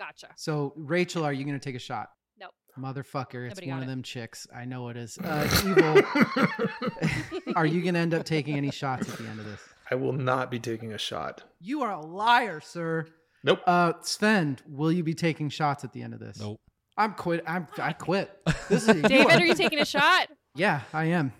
Gotcha. 0.00 0.28
So, 0.34 0.72
Rachel, 0.76 1.24
are 1.24 1.32
you 1.32 1.44
going 1.44 1.60
to 1.60 1.62
take 1.62 1.76
a 1.76 1.78
shot? 1.78 2.08
Nope. 2.40 2.52
Motherfucker, 2.78 3.46
it's 3.46 3.56
Nobody 3.56 3.66
one 3.68 3.76
got 3.80 3.82
of 3.82 3.82
it. 3.82 3.86
them 3.92 4.02
chicks. 4.02 4.46
I 4.56 4.64
know 4.64 4.88
it 4.88 4.96
is. 4.96 5.18
Uh, 5.18 5.46
Evil, 5.66 7.54
are 7.54 7.66
you 7.66 7.82
going 7.82 7.92
to 7.92 8.00
end 8.00 8.14
up 8.14 8.24
taking 8.24 8.56
any 8.56 8.70
shots 8.70 9.10
at 9.10 9.18
the 9.18 9.26
end 9.26 9.38
of 9.40 9.44
this? 9.44 9.60
I 9.90 9.96
will 9.96 10.14
not 10.14 10.50
be 10.50 10.58
taking 10.58 10.94
a 10.94 10.98
shot. 10.98 11.42
You 11.60 11.82
are 11.82 11.92
a 11.92 12.00
liar, 12.00 12.60
sir. 12.60 13.08
Nope. 13.44 13.60
Uh, 13.66 13.92
Svend, 14.02 14.60
will 14.66 14.90
you 14.90 15.04
be 15.04 15.12
taking 15.12 15.50
shots 15.50 15.84
at 15.84 15.92
the 15.92 16.00
end 16.00 16.14
of 16.14 16.20
this? 16.20 16.40
Nope. 16.40 16.58
I'm 16.96 17.12
quit. 17.12 17.44
I'm 17.46 17.66
I 17.78 17.92
quit. 17.92 18.30
This 18.70 18.88
is 18.88 19.02
David, 19.02 19.32
are 19.32 19.44
you 19.44 19.54
taking 19.54 19.80
a 19.80 19.84
shot? 19.84 20.28
Yeah, 20.54 20.80
I 20.94 21.06
am. 21.06 21.32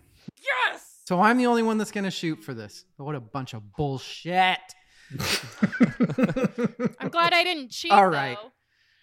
Yes. 0.42 0.98
So 1.06 1.20
I'm 1.20 1.38
the 1.38 1.46
only 1.46 1.62
one 1.62 1.78
that's 1.78 1.92
going 1.92 2.04
to 2.04 2.10
shoot 2.10 2.44
for 2.44 2.52
this. 2.52 2.84
What 2.98 3.14
a 3.14 3.20
bunch 3.20 3.54
of 3.54 3.62
bullshit. 3.76 4.58
I'm 7.00 7.08
glad 7.08 7.32
I 7.32 7.42
didn't 7.44 7.70
cheat. 7.70 7.92
All 7.92 8.08
right. 8.08 8.38
though. 8.40 8.52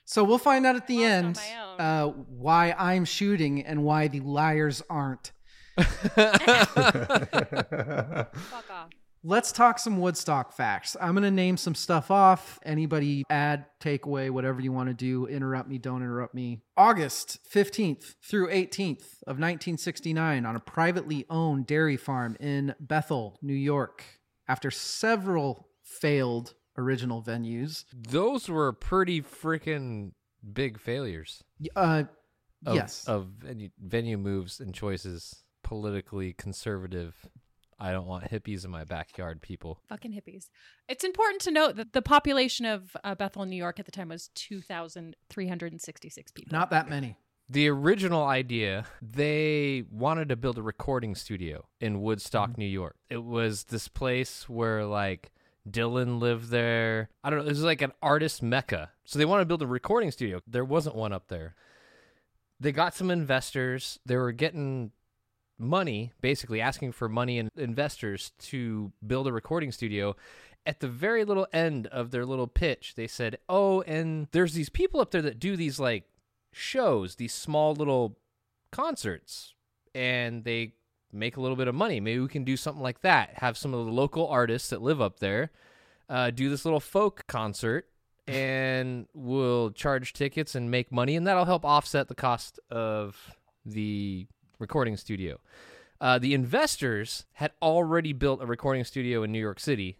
So 0.05 0.23
we'll 0.23 0.37
find 0.37 0.65
out 0.65 0.75
at 0.77 0.87
the 0.87 1.03
end 1.03 1.37
uh, 1.77 2.07
why 2.07 2.73
I'm 2.77 3.03
shooting 3.03 3.61
and 3.63 3.83
why 3.83 4.07
the 4.07 4.21
liars 4.21 4.81
aren't. 4.89 5.33
Fuck 5.77 6.29
off. 8.71 8.89
Let's 9.23 9.51
talk 9.51 9.79
some 9.79 9.97
Woodstock 9.97 10.53
facts. 10.53 10.95
I'm 11.01 11.11
going 11.11 11.23
to 11.23 11.31
name 11.31 11.57
some 11.57 11.75
stuff 11.75 12.09
off. 12.09 12.59
Anybody 12.63 13.25
add, 13.29 13.65
take 13.81 14.05
away, 14.05 14.29
whatever 14.29 14.61
you 14.61 14.71
want 14.71 14.87
to 14.87 14.93
do. 14.93 15.25
Interrupt 15.25 15.67
me, 15.67 15.77
don't 15.77 16.01
interrupt 16.01 16.33
me. 16.33 16.61
August 16.77 17.39
15th 17.51 18.15
through 18.23 18.47
18th 18.47 19.23
of 19.25 19.37
1969 19.37 20.45
on 20.45 20.55
a 20.55 20.59
privately 20.61 21.25
owned 21.29 21.67
dairy 21.67 21.97
farm 21.97 22.37
in 22.39 22.73
Bethel, 22.79 23.37
New 23.41 23.53
York. 23.53 24.05
After 24.47 24.71
several 24.71 25.66
failed 25.87 26.53
original 26.77 27.23
venues, 27.23 27.85
Those 27.93 28.49
were 28.49 28.71
pretty 28.73 29.21
freaking 29.21 30.11
big 30.53 30.79
failures. 30.79 31.43
uh, 31.75 32.03
Of, 32.65 32.75
yes. 32.75 33.05
Of 33.07 33.27
venue, 33.39 33.69
venue 33.79 34.17
moves 34.17 34.59
and 34.59 34.73
choices, 34.73 35.43
politically 35.63 36.33
conservative. 36.33 37.15
I 37.79 37.91
don't 37.91 38.07
want 38.07 38.31
hippies 38.31 38.65
in 38.65 38.71
my 38.71 38.83
backyard, 38.83 39.41
people. 39.41 39.79
Fucking 39.87 40.11
hippies. 40.11 40.49
It's 40.89 41.03
important 41.03 41.41
to 41.43 41.51
note 41.51 41.75
that 41.75 41.93
the 41.93 42.01
population 42.01 42.65
of 42.65 42.95
uh, 43.03 43.13
Bethel, 43.15 43.45
New 43.45 43.55
York 43.55 43.79
at 43.79 43.85
the 43.85 43.91
time 43.91 44.09
was 44.09 44.29
2,366 44.35 46.31
people. 46.31 46.57
Not 46.57 46.69
that 46.71 46.89
many. 46.89 47.17
The 47.49 47.69
original 47.69 48.25
idea, 48.25 48.85
they 49.01 49.83
wanted 49.89 50.29
to 50.29 50.35
build 50.35 50.57
a 50.57 50.61
recording 50.61 51.15
studio 51.15 51.65
in 51.79 52.01
Woodstock, 52.01 52.57
New 52.57 52.65
York. 52.65 52.97
It 53.09 53.23
was 53.23 53.65
this 53.65 53.87
place 53.87 54.49
where 54.49 54.83
like 54.85 55.31
Dylan 55.71 56.19
lived 56.19 56.49
there. 56.49 57.09
I 57.23 57.29
don't 57.29 57.39
know, 57.39 57.45
it 57.45 57.49
was 57.49 57.63
like 57.63 57.81
an 57.81 57.93
artist 58.01 58.41
mecca. 58.41 58.91
So 59.05 59.19
they 59.19 59.25
wanted 59.25 59.43
to 59.43 59.47
build 59.47 59.61
a 59.61 59.67
recording 59.67 60.11
studio. 60.11 60.41
There 60.47 60.65
wasn't 60.65 60.95
one 60.95 61.13
up 61.13 61.27
there. 61.27 61.55
They 62.59 62.71
got 62.71 62.95
some 62.95 63.11
investors. 63.11 63.99
They 64.05 64.17
were 64.17 64.31
getting 64.31 64.91
money, 65.59 66.13
basically 66.21 66.61
asking 66.61 66.91
for 66.91 67.09
money 67.09 67.39
and 67.39 67.49
investors 67.55 68.31
to 68.39 68.91
build 69.05 69.27
a 69.27 69.31
recording 69.31 69.71
studio. 69.71 70.15
At 70.65 70.79
the 70.79 70.87
very 70.87 71.23
little 71.23 71.47
end 71.53 71.87
of 71.87 72.11
their 72.11 72.25
little 72.25 72.47
pitch, 72.47 72.95
they 72.95 73.07
said, 73.07 73.37
"Oh, 73.47 73.81
and 73.83 74.27
there's 74.31 74.53
these 74.53 74.69
people 74.69 74.99
up 74.99 75.11
there 75.11 75.21
that 75.21 75.39
do 75.39 75.55
these 75.55 75.79
like 75.79 76.09
shows, 76.51 77.15
these 77.15 77.33
small 77.33 77.73
little 77.73 78.17
concerts, 78.71 79.53
and 79.95 80.43
they 80.43 80.73
make 81.11 81.37
a 81.37 81.41
little 81.41 81.55
bit 81.55 81.67
of 81.67 81.75
money. 81.75 81.99
Maybe 81.99 82.19
we 82.19 82.27
can 82.27 82.43
do 82.43 82.57
something 82.57 82.83
like 82.83 83.01
that. 83.01 83.31
Have 83.35 83.57
some 83.57 83.73
of 83.73 83.85
the 83.85 83.91
local 83.91 84.27
artists 84.27 84.69
that 84.69 84.81
live 84.81 85.01
up 85.01 85.19
there 85.19 85.51
uh, 86.09 86.31
do 86.31 86.49
this 86.49 86.65
little 86.65 86.79
folk 86.79 87.25
concert, 87.27 87.87
and 88.27 89.07
we'll 89.13 89.71
charge 89.71 90.13
tickets 90.13 90.55
and 90.55 90.69
make 90.69 90.91
money, 90.91 91.15
and 91.15 91.25
that'll 91.25 91.45
help 91.45 91.65
offset 91.65 92.07
the 92.07 92.15
cost 92.15 92.59
of 92.69 93.35
the 93.65 94.27
recording 94.59 94.97
studio. 94.97 95.39
Uh, 95.99 96.19
the 96.19 96.33
investors 96.33 97.25
had 97.33 97.51
already 97.61 98.13
built 98.13 98.41
a 98.41 98.45
recording 98.45 98.83
studio 98.83 99.23
in 99.23 99.31
New 99.31 99.39
York 99.39 99.59
City. 99.59 99.97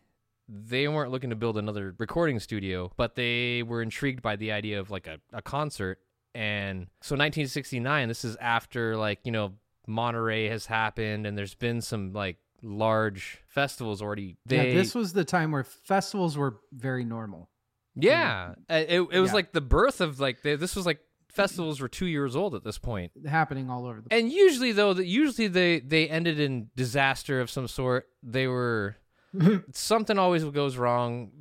They 0.47 0.87
weren't 0.87 1.11
looking 1.11 1.31
to 1.31 1.35
build 1.35 1.57
another 1.57 1.95
recording 1.97 2.39
studio, 2.39 2.91
but 2.97 3.15
they 3.15 3.63
were 3.63 3.81
intrigued 3.81 4.21
by 4.21 4.35
the 4.35 4.51
idea 4.51 4.79
of 4.79 4.91
like 4.91 5.07
a, 5.07 5.19
a 5.33 5.41
concert. 5.41 5.99
And 6.35 6.87
so 7.01 7.15
1969, 7.15 8.07
this 8.07 8.23
is 8.23 8.35
after 8.37 8.95
like, 8.95 9.19
you 9.23 9.31
know, 9.31 9.53
Monterey 9.87 10.49
has 10.49 10.65
happened 10.67 11.25
and 11.25 11.37
there's 11.37 11.55
been 11.55 11.81
some 11.81 12.13
like 12.13 12.37
large 12.61 13.39
festivals 13.47 14.01
already. 14.01 14.35
They, 14.45 14.69
yeah, 14.69 14.75
this 14.75 14.93
was 14.93 15.13
the 15.13 15.23
time 15.25 15.51
where 15.51 15.63
festivals 15.63 16.37
were 16.37 16.57
very 16.71 17.03
normal. 17.05 17.49
yeah, 17.95 18.53
Uh, 18.69 18.83
it, 18.87 19.01
it 19.11 19.19
was 19.19 19.29
Yeah. 19.29 19.33
like 19.35 19.53
the 19.53 19.61
birth 19.61 20.01
of 20.01 20.19
like, 20.19 20.41
they, 20.43 20.55
this 20.55 20.75
was 20.75 20.85
like 20.85 20.99
festivals 21.31 21.79
were 21.79 21.87
two 21.87 22.07
years 22.07 22.35
old 22.35 22.55
at 22.55 22.63
this 22.63 22.77
point. 22.77 23.11
happening 23.27 23.69
all 23.69 23.85
over 23.85 24.01
the 24.01 24.13
And 24.13 24.31
usually 24.31 24.71
though, 24.71 24.93
that 24.93 25.05
usually 25.05 25.47
they 25.47 25.79
they 25.79 26.09
ended 26.09 26.39
in 26.39 26.69
disaster 26.75 27.39
of 27.41 27.49
some 27.49 27.67
sort. 27.67 28.07
They 28.23 28.47
were 28.47 28.97
something 29.73 30.17
always 30.17 30.43
goes 30.45 30.77
wrong. 30.77 31.31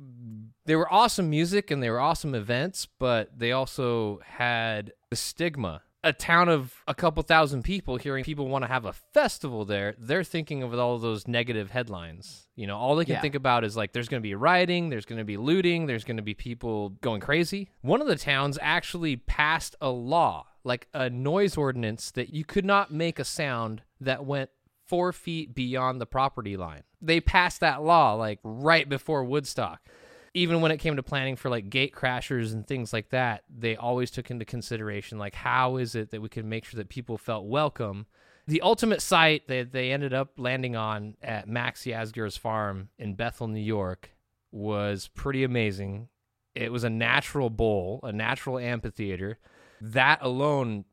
They 0.65 0.75
were 0.75 0.91
awesome 0.93 1.29
music 1.29 1.71
and 1.71 1.81
they 1.81 1.89
were 1.89 1.99
awesome 1.99 2.35
events, 2.35 2.85
but 2.99 3.37
they 3.39 3.51
also 3.53 4.19
had 4.25 4.91
the 5.09 5.15
stigma. 5.15 5.81
A 6.07 6.13
town 6.13 6.47
of 6.47 6.73
a 6.87 6.93
couple 6.95 7.21
thousand 7.23 7.63
people 7.63 7.97
hearing 7.97 8.23
people 8.23 8.47
want 8.47 8.63
to 8.63 8.67
have 8.69 8.85
a 8.85 8.93
festival 8.93 9.65
there, 9.65 9.93
they're 9.99 10.23
thinking 10.23 10.63
of 10.63 10.73
all 10.73 10.97
those 10.99 11.27
negative 11.27 11.71
headlines. 11.71 12.47
You 12.55 12.65
know, 12.65 12.77
all 12.77 12.95
they 12.95 13.03
can 13.03 13.15
Yeah. 13.15 13.21
think 13.21 13.35
about 13.35 13.65
is 13.65 13.75
like 13.75 13.91
there's 13.91 14.07
going 14.07 14.21
to 14.21 14.27
be 14.27 14.33
rioting, 14.35 14.89
there's 14.89 15.05
going 15.05 15.19
to 15.19 15.25
be 15.25 15.35
looting, 15.35 15.85
there's 15.85 16.05
going 16.05 16.15
to 16.17 16.23
be 16.23 16.33
people 16.33 16.89
going 17.01 17.19
crazy. 17.19 17.69
One 17.81 17.99
of 18.01 18.07
the 18.07 18.15
towns 18.15 18.57
actually 18.61 19.17
passed 19.17 19.75
a 19.81 19.89
law, 19.89 20.45
like 20.63 20.87
a 20.93 21.09
noise 21.09 21.57
ordinance, 21.57 22.11
that 22.11 22.33
you 22.33 22.45
could 22.45 22.65
not 22.65 22.89
make 22.91 23.19
a 23.19 23.25
sound 23.25 23.81
that 23.99 24.25
went 24.25 24.49
four 24.85 25.11
feet 25.11 25.53
beyond 25.53 25.99
the 25.99 26.05
property 26.05 26.55
line. 26.55 26.83
They 27.01 27.19
passed 27.19 27.59
that 27.59 27.83
law 27.83 28.13
like 28.13 28.39
right 28.43 28.87
before 28.87 29.25
Woodstock. 29.25 29.81
Even 30.37 30.61
when 30.61 30.71
it 30.71 30.77
came 30.77 30.95
to 30.97 31.03
planning 31.03 31.35
for 31.35 31.49
like 31.49 31.71
gate 31.71 31.95
crashers 31.95 32.53
and 32.53 32.67
things 32.67 32.93
like 32.93 33.09
that, 33.09 33.43
they 33.49 33.75
always 33.75 34.11
took 34.11 34.29
into 34.29 34.45
consideration 34.45 35.17
like 35.17 35.33
how 35.33 35.77
is 35.77 35.95
it 35.95 36.11
that 36.11 36.21
we 36.21 36.29
can 36.29 36.47
make 36.47 36.63
sure 36.63 36.77
that 36.77 36.89
people 36.89 37.17
felt 37.17 37.45
welcome. 37.45 38.05
The 38.45 38.61
ultimate 38.61 39.01
site 39.01 39.47
that 39.47 39.71
they 39.71 39.91
ended 39.91 40.13
up 40.13 40.33
landing 40.37 40.75
on 40.75 41.15
at 41.23 41.49
Max 41.49 41.85
Yasgur's 41.85 42.37
farm 42.37 42.89
in 42.99 43.15
Bethel, 43.15 43.47
New 43.47 43.59
York, 43.59 44.11
was 44.51 45.07
pretty 45.07 45.43
amazing. 45.43 46.07
It 46.53 46.71
was 46.71 46.83
a 46.83 46.89
natural 46.89 47.49
bowl, 47.49 47.99
a 48.03 48.11
natural 48.11 48.59
amphitheater. 48.59 49.39
That 49.81 50.19
alone 50.21 50.85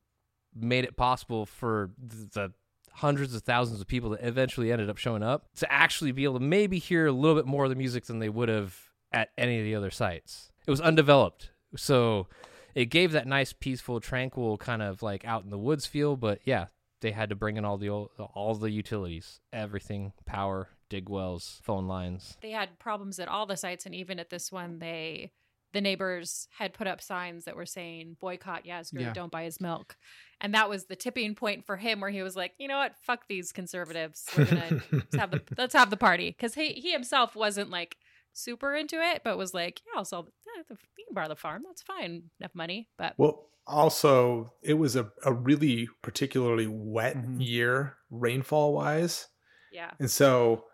made 0.55 0.85
it 0.85 0.97
possible 0.97 1.45
for 1.45 1.91
the 1.99 2.55
hundreds 2.93 3.35
of 3.35 3.43
thousands 3.43 3.81
of 3.81 3.87
people 3.87 4.11
that 4.11 4.23
eventually 4.23 4.73
ended 4.73 4.89
up 4.89 4.97
showing 4.97 5.23
up 5.23 5.49
to 5.57 5.71
actually 5.71 6.13
be 6.13 6.25
able 6.25 6.39
to 6.39 6.45
maybe 6.45 6.79
hear 6.79 7.07
a 7.07 7.13
little 7.13 7.37
bit 7.37 7.47
more 7.47 7.65
of 7.65 7.71
the 7.71 7.77
music 7.77 8.07
than 8.07 8.21
they 8.21 8.29
would 8.31 8.49
have 8.49 8.84
at 9.15 9.31
any 9.39 9.59
of 9.59 9.65
the 9.65 9.75
other 9.75 9.91
sites. 9.91 10.51
It 10.67 10.71
was 10.71 10.81
undeveloped. 10.81 11.51
So 11.77 12.27
it 12.75 12.87
gave 12.87 13.13
that 13.13 13.27
nice, 13.27 13.53
peaceful, 13.53 14.01
tranquil 14.01 14.59
kind 14.59 14.83
of 14.83 15.03
like 15.03 15.25
out 15.25 15.45
in 15.45 15.51
the 15.51 15.59
woods 15.59 15.87
feel. 15.87 16.17
But 16.17 16.41
yeah, 16.45 16.67
they 17.01 17.13
had 17.13 17.29
to 17.31 17.35
bring 17.37 17.57
in 17.57 17.65
all 17.65 17.79
the 17.79 17.89
old, 17.89 18.11
all 18.35 18.55
the 18.55 18.71
utilities, 18.71 19.41
everything, 19.53 20.13
power, 20.27 20.69
dig 20.89 21.09
wells, 21.09 21.61
phone 21.63 21.87
lines. 21.87 22.37
They 22.43 22.51
had 22.51 22.79
problems 22.79 23.19
at 23.19 23.29
all 23.29 23.47
the 23.47 23.57
sites, 23.57 23.87
and 23.87 23.95
even 23.95 24.19
at 24.19 24.31
this 24.31 24.51
one, 24.53 24.79
they 24.79 25.33
the 25.73 25.81
neighbors 25.81 26.47
had 26.57 26.73
put 26.73 26.87
up 26.87 27.01
signs 27.03 27.47
that 27.47 27.57
were 27.57 27.67
saying 27.67 28.17
boycott 28.21 28.65
Yasgur, 28.65 29.01
Yeah. 29.01 29.13
don't 29.13 29.33
buy 29.33 29.43
his 29.43 29.61
milk. 29.61 29.97
And 30.41 30.55
that 30.55 30.69
was 30.69 30.85
the 30.85 30.95
tipping 30.95 31.35
point 31.35 31.67
for 31.67 31.77
him 31.77 32.01
where 32.01 32.11
he 32.11 32.23
was 32.23 32.37
like, 32.37 32.53
you 32.59 32.69
know 32.69 32.79
what, 32.79 32.95
fuck 33.03 33.27
these 33.27 33.51
conservatives. 33.51 34.25
We're 34.39 34.45
gonna 34.45 34.81
let's 34.93 35.17
have 35.17 35.31
the 35.33 35.43
let's 35.59 35.75
have 35.75 35.91
the 35.91 35.97
party. 35.97 36.31
Because 36.31 36.55
he 36.55 36.75
he 36.75 36.93
himself 36.93 37.35
wasn't 37.35 37.71
like 37.71 37.97
super 38.35 38.75
into 38.75 39.01
it, 39.01 39.23
but 39.25 39.39
was 39.39 39.55
like, 39.55 39.81
yeah, 39.87 39.99
I'll 39.99 40.05
sell 40.05 40.29
yeah, 40.57 40.63
the, 40.69 40.77
you 40.99 41.05
can 41.07 41.15
borrow 41.15 41.29
the 41.29 41.37
farm. 41.37 41.63
That's 41.67 41.83
fine. 41.83 42.25
Enough 42.41 42.55
money. 42.55 42.89
But 42.99 43.15
Well, 43.17 43.49
also, 43.67 44.53
it 44.63 44.75
was 44.75 44.95
a, 44.97 45.11
a 45.25 45.33
really 45.33 45.89
particularly 46.03 46.67
wet 46.67 47.17
Mhm. 47.17 47.37
year, 47.47 47.97
rainfall 48.11 48.75
wise. 48.75 49.29
yeah. 49.73 49.93
And 49.99 50.11
so, 50.11 50.67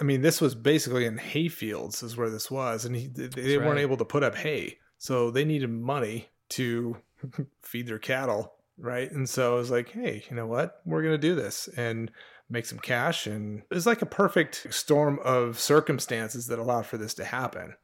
I 0.00 0.04
mean, 0.04 0.22
this 0.22 0.40
was 0.40 0.54
basically 0.54 1.04
in 1.06 1.18
hay 1.18 1.48
fields, 1.48 2.02
is 2.02 2.16
where 2.16 2.30
this 2.30 2.50
was. 2.50 2.84
And 2.84 2.96
he, 2.96 3.08
they, 3.08 3.26
they 3.28 3.58
weren't 3.58 3.70
right. 3.74 3.78
able 3.78 3.96
to 3.98 4.04
put 4.04 4.22
up 4.22 4.34
hay. 4.36 4.78
So 4.98 5.30
they 5.30 5.44
needed 5.44 5.70
money 5.70 6.28
to 6.50 6.96
feed 7.62 7.86
their 7.88 7.98
cattle. 7.98 8.54
Right. 8.80 9.10
And 9.10 9.28
so 9.28 9.54
I 9.54 9.58
was 9.58 9.70
like, 9.72 9.90
hey, 9.90 10.22
you 10.30 10.36
know 10.36 10.46
what? 10.46 10.80
We're 10.86 11.02
going 11.02 11.14
to 11.14 11.18
do 11.18 11.34
this 11.34 11.68
and 11.76 12.10
make 12.50 12.66
some 12.66 12.78
cash. 12.78 13.26
And 13.26 13.62
it 13.70 13.74
was 13.74 13.86
like 13.86 14.02
a 14.02 14.06
perfect 14.06 14.72
storm 14.72 15.18
of 15.24 15.58
circumstances 15.58 16.46
that 16.46 16.58
allowed 16.58 16.86
for 16.86 16.96
this 16.96 17.14
to 17.14 17.24
happen. 17.24 17.74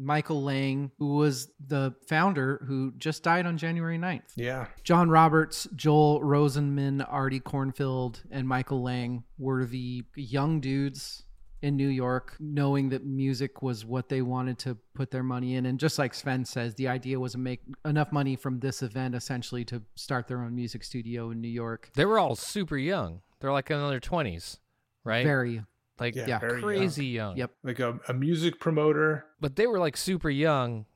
Michael 0.00 0.44
Lang, 0.44 0.92
who 0.98 1.16
was 1.16 1.50
the 1.66 1.92
founder, 2.08 2.64
who 2.68 2.92
just 2.96 3.24
died 3.24 3.46
on 3.46 3.58
January 3.58 3.98
9th. 3.98 4.30
Yeah. 4.36 4.66
John 4.84 5.10
Roberts, 5.10 5.66
Joel 5.74 6.20
Rosenman, 6.20 7.04
Artie 7.08 7.40
Kornfeld, 7.40 8.20
and 8.30 8.46
Michael 8.46 8.82
Lang 8.82 9.24
were 9.38 9.64
the 9.64 10.04
young 10.14 10.60
dudes 10.60 11.24
in 11.60 11.76
New 11.76 11.88
York, 11.88 12.36
knowing 12.38 12.90
that 12.90 13.04
music 13.04 13.62
was 13.62 13.84
what 13.84 14.08
they 14.08 14.22
wanted 14.22 14.60
to 14.60 14.76
put 14.94 15.10
their 15.10 15.24
money 15.24 15.56
in. 15.56 15.66
And 15.66 15.80
just 15.80 15.98
like 15.98 16.12
Svend 16.12 16.46
says, 16.46 16.76
the 16.76 16.86
idea 16.86 17.18
was 17.18 17.32
to 17.32 17.38
make 17.38 17.62
enough 17.84 18.12
money 18.12 18.36
from 18.36 18.60
this 18.60 18.82
event 18.82 19.16
essentially 19.16 19.64
to 19.64 19.82
start 19.96 20.28
their 20.28 20.40
own 20.42 20.54
music 20.54 20.84
studio 20.84 21.32
in 21.32 21.40
New 21.40 21.48
York. 21.48 21.90
They 21.96 22.04
were 22.04 22.20
all 22.20 22.36
super 22.36 22.76
young. 22.76 23.22
They're 23.40 23.52
like 23.52 23.70
in 23.70 23.78
their 23.88 24.00
20s, 24.00 24.58
right? 25.04 25.24
Very, 25.24 25.62
like 26.00 26.14
Yeah, 26.14 26.26
Yeah, 26.26 26.38
very 26.38 26.60
young. 26.60 26.62
crazy 26.62 27.06
young. 27.06 27.36
Yep. 27.36 27.50
Like 27.62 27.78
a, 27.80 28.00
a 28.08 28.14
music 28.14 28.58
promoter. 28.60 29.24
But 29.40 29.56
they 29.56 29.66
were 29.66 29.78
like 29.78 29.96
super 29.96 30.30
young 30.30 30.86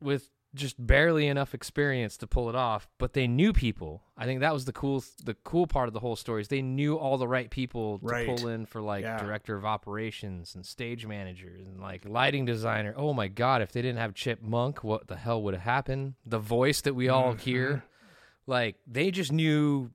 with 0.00 0.30
just 0.52 0.84
barely 0.84 1.28
enough 1.28 1.54
experience 1.54 2.16
to 2.16 2.26
pull 2.26 2.48
it 2.48 2.56
off, 2.56 2.88
but 2.98 3.12
they 3.12 3.28
knew 3.28 3.52
people. 3.52 4.02
I 4.16 4.24
think 4.24 4.40
that 4.40 4.52
was 4.52 4.64
the 4.64 4.72
cool 4.72 5.04
the 5.24 5.34
cool 5.44 5.68
part 5.68 5.86
of 5.86 5.94
the 5.94 6.00
whole 6.00 6.16
story 6.16 6.40
is 6.42 6.48
they 6.48 6.60
knew 6.62 6.96
all 6.96 7.18
the 7.18 7.28
right 7.28 7.48
people 7.48 8.00
to 8.00 8.06
Right. 8.06 8.26
pull 8.26 8.48
in 8.48 8.66
for 8.66 8.80
like 8.80 9.04
Yeah. 9.04 9.18
director 9.18 9.56
of 9.56 9.64
operations 9.64 10.56
and 10.56 10.66
stage 10.66 11.06
managers 11.06 11.66
and 11.68 11.80
like 11.80 12.04
lighting 12.04 12.46
designer. 12.46 12.92
Oh 12.96 13.12
my 13.12 13.28
god, 13.28 13.62
if 13.62 13.70
they 13.70 13.80
didn't 13.80 13.98
have 13.98 14.12
Chip 14.14 14.42
Monck, 14.42 14.82
what 14.82 15.06
the 15.06 15.16
hell 15.16 15.40
would 15.44 15.54
have 15.54 15.62
happened? 15.62 16.14
The 16.26 16.40
voice 16.40 16.80
that 16.80 16.94
we 16.94 17.08
all 17.08 17.32
Mm-hmm. 17.34 17.40
hear, 17.42 17.84
like 18.48 18.76
they 18.88 19.12
just 19.12 19.30
knew 19.30 19.90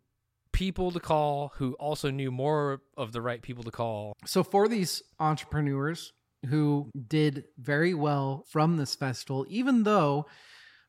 people 0.56 0.90
to 0.92 1.00
call 1.02 1.52
who 1.58 1.74
also 1.74 2.10
knew 2.10 2.32
more 2.32 2.82
of 2.96 3.12
the 3.12 3.22
right 3.22 3.42
people 3.42 3.64
to 3.64 3.72
call. 3.72 4.16
So 4.26 4.42
for 4.42 4.70
these 4.70 5.04
entrepreneurs 5.20 6.14
who 6.48 6.90
did 7.08 7.44
very 7.58 7.94
well 7.94 8.46
from 8.48 8.78
this 8.78 8.96
festival, 8.96 9.46
even 9.50 9.84
though 9.84 10.28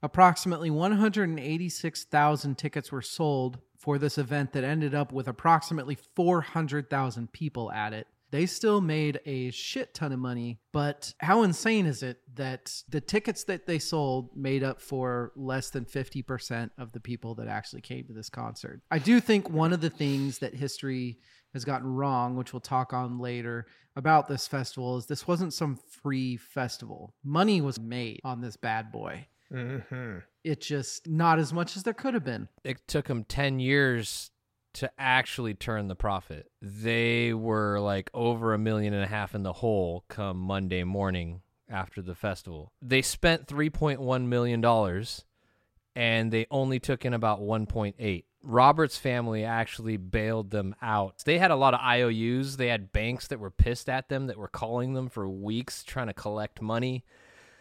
approximately 0.03 0.71
186,000 0.71 2.57
tickets 2.57 2.93
were 2.93 3.03
sold 3.03 3.59
for 3.79 3.99
this 3.99 4.19
event 4.19 4.53
that 4.53 4.63
ended 4.63 4.95
up 4.95 5.13
with 5.13 5.27
approximately 5.27 5.97
400,000 6.15 7.33
people 7.33 7.73
at 7.73 7.93
it. 7.93 8.07
They 8.37 8.45
still 8.45 8.83
made 8.83 9.19
a 9.25 9.51
shit 9.51 9.95
ton 9.95 10.13
of 10.13 10.19
money, 10.19 10.59
but 10.71 11.15
how 11.21 11.43
insane 11.43 11.87
is 11.87 12.03
it 12.03 12.19
that 12.35 12.71
the 12.87 13.01
tickets 13.01 13.45
that 13.45 13.65
they 13.65 13.79
sold 13.79 14.37
made 14.37 14.63
up 14.63 14.83
for 14.83 15.33
less 15.37 15.71
than 15.71 15.87
50% 15.87 16.69
of 16.77 16.93
the 16.93 17.01
people 17.01 17.35
that 17.37 17.49
actually 17.49 17.81
came 17.81 18.05
to 18.05 18.13
this 18.13 18.29
concert? 18.29 18.83
I 18.91 18.99
do 18.99 19.21
think 19.21 19.49
one 19.49 19.73
of 19.73 19.81
the 19.81 19.89
things 19.89 20.41
that 20.41 20.55
history 20.55 21.17
has 21.55 21.65
gotten 21.65 21.87
wrong, 21.89 22.37
which 22.37 22.53
we'll 22.53 22.61
talk 22.61 22.93
on 22.93 23.19
later 23.19 23.69
about 23.97 24.29
this 24.29 24.47
festival, 24.47 24.99
is 24.99 25.07
this 25.07 25.27
wasn't 25.27 25.55
some 25.55 25.79
free 26.03 26.37
festival. 26.37 27.15
Money 27.25 27.63
was 27.63 27.81
made 27.81 28.21
on 28.23 28.43
this 28.43 28.59
bad 28.59 28.93
boy. 28.93 29.27
Mm-hmm. 29.51 30.19
It 30.45 30.61
just 30.61 31.09
not 31.09 31.39
as 31.39 31.55
much 31.55 31.75
as 31.75 31.85
there 31.85 31.95
could 31.95 32.13
have 32.13 32.25
been. 32.25 32.49
it 32.65 32.87
took 32.87 33.07
them 33.07 33.25
10 33.25 33.61
years 33.61 34.31
to 34.77 34.91
actually 34.99 35.55
turn 35.55 35.89
the 35.89 35.95
profit. 35.95 36.51
They 36.61 37.33
were 37.33 37.81
like 37.81 38.11
over 38.15 38.55
a 38.55 38.59
million 38.59 38.95
and 38.95 39.05
a 39.05 39.09
half 39.09 39.35
in 39.35 39.43
the 39.43 39.53
hole 39.53 40.05
come 40.09 40.39
Monday 40.39 40.85
morning 40.85 41.43
after 41.69 42.03
the 42.03 42.15
festival. 42.15 42.73
They 42.81 43.03
spent 43.03 43.47
3.1 43.47 44.27
million 44.27 44.61
dollars 44.61 45.25
and 45.95 46.31
they 46.31 46.47
only 46.51 46.79
took 46.79 47.05
in 47.05 47.15
about 47.15 47.41
1.8. 47.41 48.25
Robert's 48.43 48.99
family 48.99 49.45
actually 49.45 49.97
bailed 49.97 50.51
them 50.51 50.75
out. 50.81 51.23
They 51.25 51.39
had 51.39 51.51
a 51.51 51.57
lot 51.57 51.75
of 51.75 51.81
IOUs. 51.81 52.59
They 52.59 52.69
had 52.69 52.93
banks 52.93 53.27
that 53.29 53.41
were 53.41 53.51
pissed 53.51 53.89
at 53.89 54.09
them 54.09 54.27
that 54.27 54.37
were 54.37 54.47
calling 54.47 54.93
them 54.93 55.09
for 55.09 55.29
weeks 55.29 55.83
trying 55.83 56.07
to 56.09 56.15
collect 56.15 56.61
money 56.61 57.05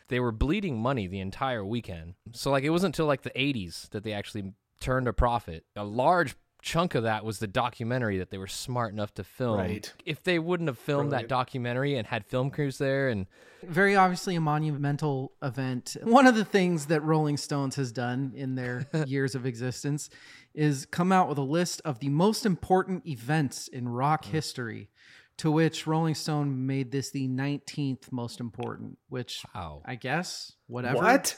they 0.08 0.20
were 0.20 0.32
bleeding 0.32 0.80
money 0.80 1.08
the 1.08 1.20
entire 1.20 1.66
weekend. 1.66 2.16
So 2.34 2.52
like 2.52 2.64
it 2.64 2.70
wasn't 2.70 2.96
until 2.96 3.08
like 3.08 3.24
the 3.24 3.32
80s 3.32 3.90
that 3.90 4.04
they 4.04 4.14
actually 4.14 4.54
turned 4.80 5.08
a 5.08 5.14
profit. 5.14 5.66
A 5.76 5.84
large 5.84 6.36
chunk 6.66 6.96
of 6.96 7.04
that 7.04 7.24
was 7.24 7.38
the 7.38 7.48
documentary 7.48 8.18
that 8.18 8.32
they 8.32 8.40
were 8.40 8.48
smart 8.48 8.92
enough 8.92 9.14
to 9.14 9.24
film. 9.24 9.60
Right. 9.60 9.94
If 10.04 10.24
they 10.24 10.40
wouldn't 10.40 10.68
have 10.68 10.80
filmed 10.80 11.12
that 11.12 11.30
documentary 11.30 11.96
and 11.96 12.08
had 12.08 12.26
film 12.26 12.50
crews 12.50 12.80
there 12.80 13.08
and 13.08 13.28
Very 13.64 13.96
obviously 13.96 14.36
a 14.36 14.42
monumental 14.42 15.32
event. 15.44 15.96
One 16.02 16.26
of 16.26 16.34
the 16.36 16.44
things 16.44 16.88
that 16.88 17.02
Rolling 17.02 17.38
Stones 17.38 17.76
has 17.76 17.92
done 17.92 18.34
in 18.36 18.56
their 18.56 18.88
years 19.06 19.36
of 19.36 19.46
existence 19.46 20.10
is 20.56 20.88
come 20.88 21.12
out 21.12 21.30
with 21.30 21.38
a 21.38 21.44
list 21.44 21.84
of 21.86 22.00
the 22.00 22.10
most 22.10 22.48
important 22.48 23.06
events 23.06 23.68
in 23.68 23.88
rock 23.88 24.26
mm. 24.26 24.30
history, 24.30 24.90
to 25.38 25.52
which 25.52 25.86
Rolling 25.86 26.16
Stone 26.16 26.66
made 26.66 26.92
this 26.92 27.12
the 27.12 27.28
19th 27.28 28.12
most 28.12 28.40
important, 28.40 28.98
which 29.10 29.44
wow. 29.54 29.84
I 29.86 29.96
guess, 29.96 30.54
whatever. 30.66 30.98
What? 30.98 31.38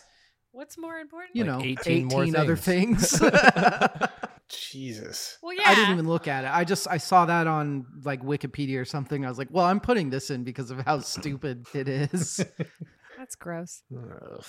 What's 0.51 0.77
more 0.77 0.97
important? 0.99 1.35
You 1.35 1.43
Like 1.43 1.51
know, 1.51 1.59
18 1.61 2.07
18, 2.07 2.07
more 2.07 2.39
other 2.39 2.55
things. 2.55 3.21
things. 4.49 4.61
Jesus. 4.71 5.37
well, 5.41 5.53
yeah. 5.53 5.63
I 5.65 5.75
didn't 5.75 5.93
even 5.93 6.07
look 6.07 6.27
at 6.27 6.43
it. 6.43 6.51
I 6.53 6.63
just 6.63 6.87
I 6.89 6.97
saw 6.97 7.25
that 7.25 7.47
on 7.47 7.85
like 8.03 8.23
Wikipedia 8.23 8.79
or 8.79 8.85
something. 8.85 9.25
I 9.25 9.29
was 9.29 9.37
like, 9.37 9.49
well, 9.51 9.65
I'm 9.65 9.79
putting 9.79 10.09
this 10.09 10.29
in 10.29 10.43
because 10.43 10.71
of 10.71 10.79
how 10.81 10.99
stupid 10.99 11.65
it 11.73 11.87
is. 11.87 12.43
That's 13.17 13.35
gross. 13.35 13.81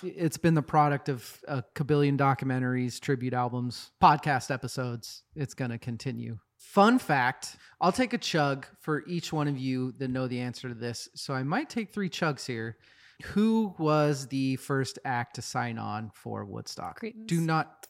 It's 0.02 0.36
been 0.36 0.52
the 0.54 0.62
product 0.62 1.08
of 1.08 1.40
a 1.48 1.64
kabillion 1.74 2.18
documentaries, 2.18 3.00
tribute 3.00 3.32
albums, 3.32 3.92
podcast 4.02 4.50
episodes. 4.50 5.22
It's 5.34 5.54
going 5.54 5.70
to 5.70 5.78
continue. 5.78 6.38
Fun 6.58 6.98
fact 6.98 7.56
I'll 7.80 7.92
take 7.92 8.12
a 8.12 8.18
chug 8.18 8.66
for 8.80 9.06
each 9.06 9.32
one 9.32 9.48
of 9.48 9.56
you 9.56 9.92
that 9.98 10.08
know 10.08 10.26
the 10.28 10.40
answer 10.40 10.68
to 10.68 10.74
this. 10.74 11.08
So 11.14 11.32
I 11.32 11.44
might 11.44 11.70
take 11.70 11.94
three 11.94 12.10
chugs 12.10 12.44
here. 12.44 12.76
Who 13.24 13.74
was 13.78 14.28
the 14.28 14.56
first 14.56 14.98
act 15.04 15.36
to 15.36 15.42
sign 15.42 15.78
on 15.78 16.10
for 16.14 16.44
Woodstock? 16.44 17.00
Cretins. 17.00 17.26
Do 17.26 17.40
not. 17.40 17.86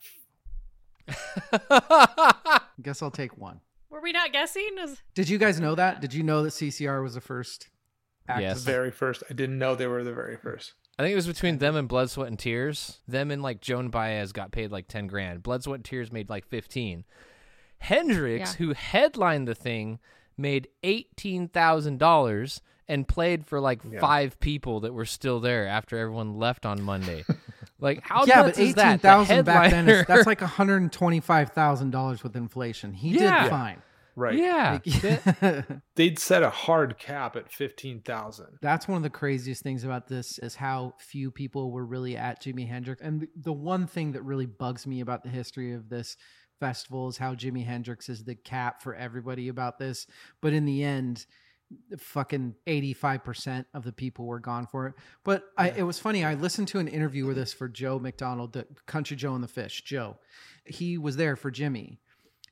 Guess 2.83 3.03
I'll 3.03 3.11
take 3.11 3.37
one. 3.39 3.61
Were 3.91 4.01
we 4.01 4.13
not 4.13 4.33
guessing? 4.33 4.69
Is- 4.81 5.03
Did 5.15 5.29
you 5.29 5.39
guys 5.39 5.59
know 5.61 5.75
that? 5.75 6.01
Did 6.01 6.15
you 6.15 6.23
know 6.23 6.43
that 6.43 6.51
CCR 6.51 7.03
was 7.03 7.15
the 7.15 7.21
first 7.21 7.69
act? 8.29 8.41
Yes. 8.43 8.65
The 8.65 8.71
very 8.71 8.91
first. 8.91 9.23
I 9.31 9.35
didn't 9.35 9.59
know 9.59 9.75
they 9.75 9.87
were 9.87 10.05
the 10.05 10.13
very 10.13 10.37
first. 10.37 10.75
I 10.99 11.03
think 11.03 11.13
it 11.13 11.17
was 11.17 11.27
between 11.27 11.59
them 11.59 11.77
and 11.77 11.89
Blood, 11.89 12.11
Sweat, 12.11 12.29
and 12.29 12.39
Tears. 12.39 12.99
Them 13.09 13.31
and 13.31 13.43
like 13.43 13.61
Joan 13.61 13.89
Baez 13.89 14.33
got 14.33 14.51
paid 14.53 14.71
like 14.73 14.89
10 14.89 15.07
grand. 15.07 15.43
Blood, 15.43 15.63
Sweat, 15.63 15.77
and 15.79 15.85
Tears 15.85 16.13
made 16.13 16.29
like 16.29 16.45
15. 16.47 17.05
Hendrix, 17.79 18.51
Yeah. 18.53 18.57
who 18.67 18.73
headlined 18.75 19.47
the 19.49 19.55
thing, 19.55 20.01
made 20.37 20.69
$18,000 20.83 22.61
and 22.89 23.07
played 23.07 23.47
for 23.47 23.61
like 23.61 23.81
Yeah. 23.89 24.01
five 24.01 24.39
people 24.41 24.81
that 24.81 24.93
were 24.95 25.05
still 25.05 25.41
there 25.41 25.67
after 25.67 25.97
everyone 25.99 26.35
left 26.39 26.67
on 26.67 26.83
Monday. 26.83 27.25
like, 27.81 28.01
how 28.03 28.25
yeah, 28.27 28.43
but 28.43 28.59
is 28.59 28.75
that? 28.75 28.85
eighteen 28.87 28.93
The 28.97 29.03
thousand 29.03 29.45
back 29.45 29.71
then 29.71 29.89
is, 29.89 30.07
that's 30.07 30.27
like 30.27 30.41
one 30.41 30.51
hundred 30.51 30.83
and 30.83 30.93
twenty 30.93 31.21
five 31.21 31.51
thousand 31.51 31.91
dollars 31.91 32.23
with 32.23 32.37
inflation. 32.37 32.93
He 32.93 33.11
Yeah. 33.19 33.45
did 33.45 33.51
fine. 33.51 33.83
Right. 34.17 34.37
yeah. 34.37 34.79
They'd 35.95 36.19
set 36.19 36.43
a 36.43 36.51
hard 36.51 36.99
cap 36.99 37.37
at 37.37 37.53
15,000. 37.53 38.59
That's 38.61 38.89
one 38.89 38.97
of 38.97 39.05
the 39.05 39.11
craziest 39.11 39.63
things 39.63 39.85
about 39.85 40.09
this 40.09 40.41
is 40.41 40.57
how 40.57 40.95
few 40.99 41.31
people 41.31 41.71
were 41.71 41.87
really 41.87 42.17
at 42.17 42.43
Jimi 42.43 42.69
Hendrix. 42.69 43.01
And 43.01 43.21
the- 43.21 43.29
the 43.37 43.53
one 43.53 43.87
thing 43.87 44.13
that 44.13 44.23
really 44.23 44.47
bugs 44.47 44.89
me 44.89 45.01
about 45.01 45.23
the 45.23 45.29
history 45.29 45.73
of 45.73 45.89
this 45.89 46.17
festival 46.59 47.07
is 47.09 47.19
how 47.19 47.37
Jimi 47.37 47.65
Hendrix 47.65 48.09
is 48.09 48.25
the 48.25 48.35
cap 48.35 48.83
for 48.83 48.93
everybody 48.93 49.47
about 49.47 49.79
this. 49.79 50.05
But 50.43 50.53
in 50.53 50.65
the 50.65 50.83
end, 50.83 51.25
fucking 51.99 52.55
85% 52.67 53.67
of 53.75 53.85
the 53.85 53.93
people 53.93 54.27
were 54.27 54.41
gone 54.41 54.67
for 54.67 54.87
it. 54.87 54.95
But 55.25 55.45
I, 55.57 55.71
it 55.71 55.83
was 55.83 55.99
funny. 55.99 56.25
I 56.25 56.35
listened 56.35 56.69
to 56.69 56.79
an 56.79 56.89
interview 56.89 57.27
with 57.27 57.37
this 57.37 57.53
for 57.53 57.69
Joe 57.69 57.99
McDonald, 57.99 58.53
the 58.53 58.67
Country 58.87 59.17
Joe 59.17 59.35
and 59.35 59.45
the 59.45 59.49
Fish. 59.49 59.83
Joe, 59.85 60.17
he 60.65 60.99
was 60.99 61.17
there 61.17 61.37
for 61.37 61.51
Jimi. 61.51 61.99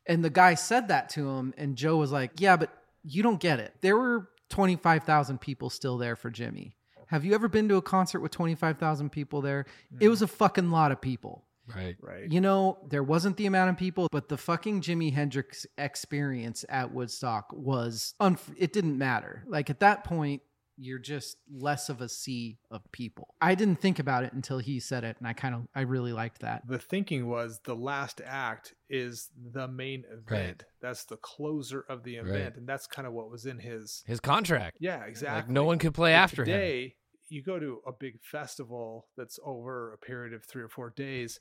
And 0.06 0.24
the 0.24 0.30
guy 0.30 0.54
said 0.54 0.88
that 0.88 1.08
to 1.10 1.28
him, 1.30 1.54
and 1.56 1.76
Joe 1.76 1.96
was 1.96 2.12
like, 2.12 2.40
Yeah, 2.40 2.56
but 2.56 2.70
you 3.02 3.22
don't 3.22 3.40
get 3.40 3.58
it. 3.58 3.74
There 3.80 3.96
were 3.96 4.28
25,000 4.50 5.40
people 5.40 5.70
still 5.70 5.98
there 5.98 6.16
for 6.16 6.30
Jimi. 6.30 6.72
Have 7.06 7.24
you 7.24 7.34
ever 7.34 7.48
been 7.48 7.68
to 7.68 7.76
a 7.76 7.82
concert 7.82 8.20
with 8.20 8.32
25,000 8.32 9.10
people 9.10 9.40
there? 9.40 9.66
It 10.00 10.06
mm. 10.06 10.10
was 10.10 10.22
a 10.22 10.26
fucking 10.26 10.70
lot 10.70 10.92
of 10.92 11.00
people. 11.00 11.44
Right. 11.74 11.96
Right. 12.00 12.30
You 12.30 12.40
know, 12.40 12.78
there 12.88 13.02
wasn't 13.02 13.36
the 13.36 13.46
amount 13.46 13.70
of 13.70 13.76
people, 13.76 14.08
but 14.12 14.28
the 14.28 14.36
fucking 14.36 14.82
Jimi 14.82 15.12
Hendrix 15.12 15.66
experience 15.78 16.64
at 16.68 16.92
Woodstock 16.92 17.46
was, 17.52 18.14
unf- 18.20 18.54
it 18.56 18.72
didn't 18.72 18.98
matter. 18.98 19.44
Like 19.48 19.70
at 19.70 19.80
that 19.80 20.04
point, 20.04 20.42
you're 20.78 20.98
just 20.98 21.38
less 21.50 21.88
of 21.88 22.02
a 22.02 22.08
sea 22.08 22.58
of 22.70 22.82
people. 22.92 23.34
I 23.40 23.54
didn't 23.54 23.80
think 23.80 23.98
about 23.98 24.24
it 24.24 24.34
until 24.34 24.58
he 24.58 24.78
said 24.78 25.04
it, 25.04 25.16
and 25.18 25.26
I 25.26 25.32
kind 25.32 25.54
of, 25.54 25.62
I 25.74 25.80
really 25.80 26.12
liked 26.12 26.42
that. 26.42 26.68
the 26.68 26.78
thinking 26.78 27.28
was 27.28 27.60
the 27.64 27.74
last 27.74 28.20
act 28.22 28.74
is 28.90 29.30
the 29.52 29.68
main 29.68 30.04
event. 30.12 30.64
That's 30.82 31.04
the 31.04 31.16
closer 31.16 31.86
of 31.88 32.04
the 32.04 32.16
event. 32.16 32.30
Right. 32.44 32.56
And 32.58 32.68
that's 32.68 32.86
kind 32.86 33.08
of 33.08 33.14
what 33.14 33.30
was 33.30 33.46
in 33.46 33.58
his. 33.58 34.04
His 34.06 34.20
contract. 34.20 34.76
Yeah, 34.78 35.02
exactly. 35.04 35.40
Like, 35.40 35.48
no 35.50 35.64
one 35.64 35.78
could 35.78 35.94
play 35.94 36.12
But 36.12 36.16
after 36.18 36.42
him. 36.42 36.48
today, 36.48 36.94
you 37.30 37.42
go 37.42 37.58
to 37.58 37.80
a 37.86 37.92
big 37.92 38.20
festival 38.22 39.06
that's 39.16 39.38
over 39.44 39.94
a 39.94 39.98
period 39.98 40.34
of 40.34 40.44
three 40.44 40.62
or 40.62 40.68
four 40.68 40.90
days. 40.90 41.40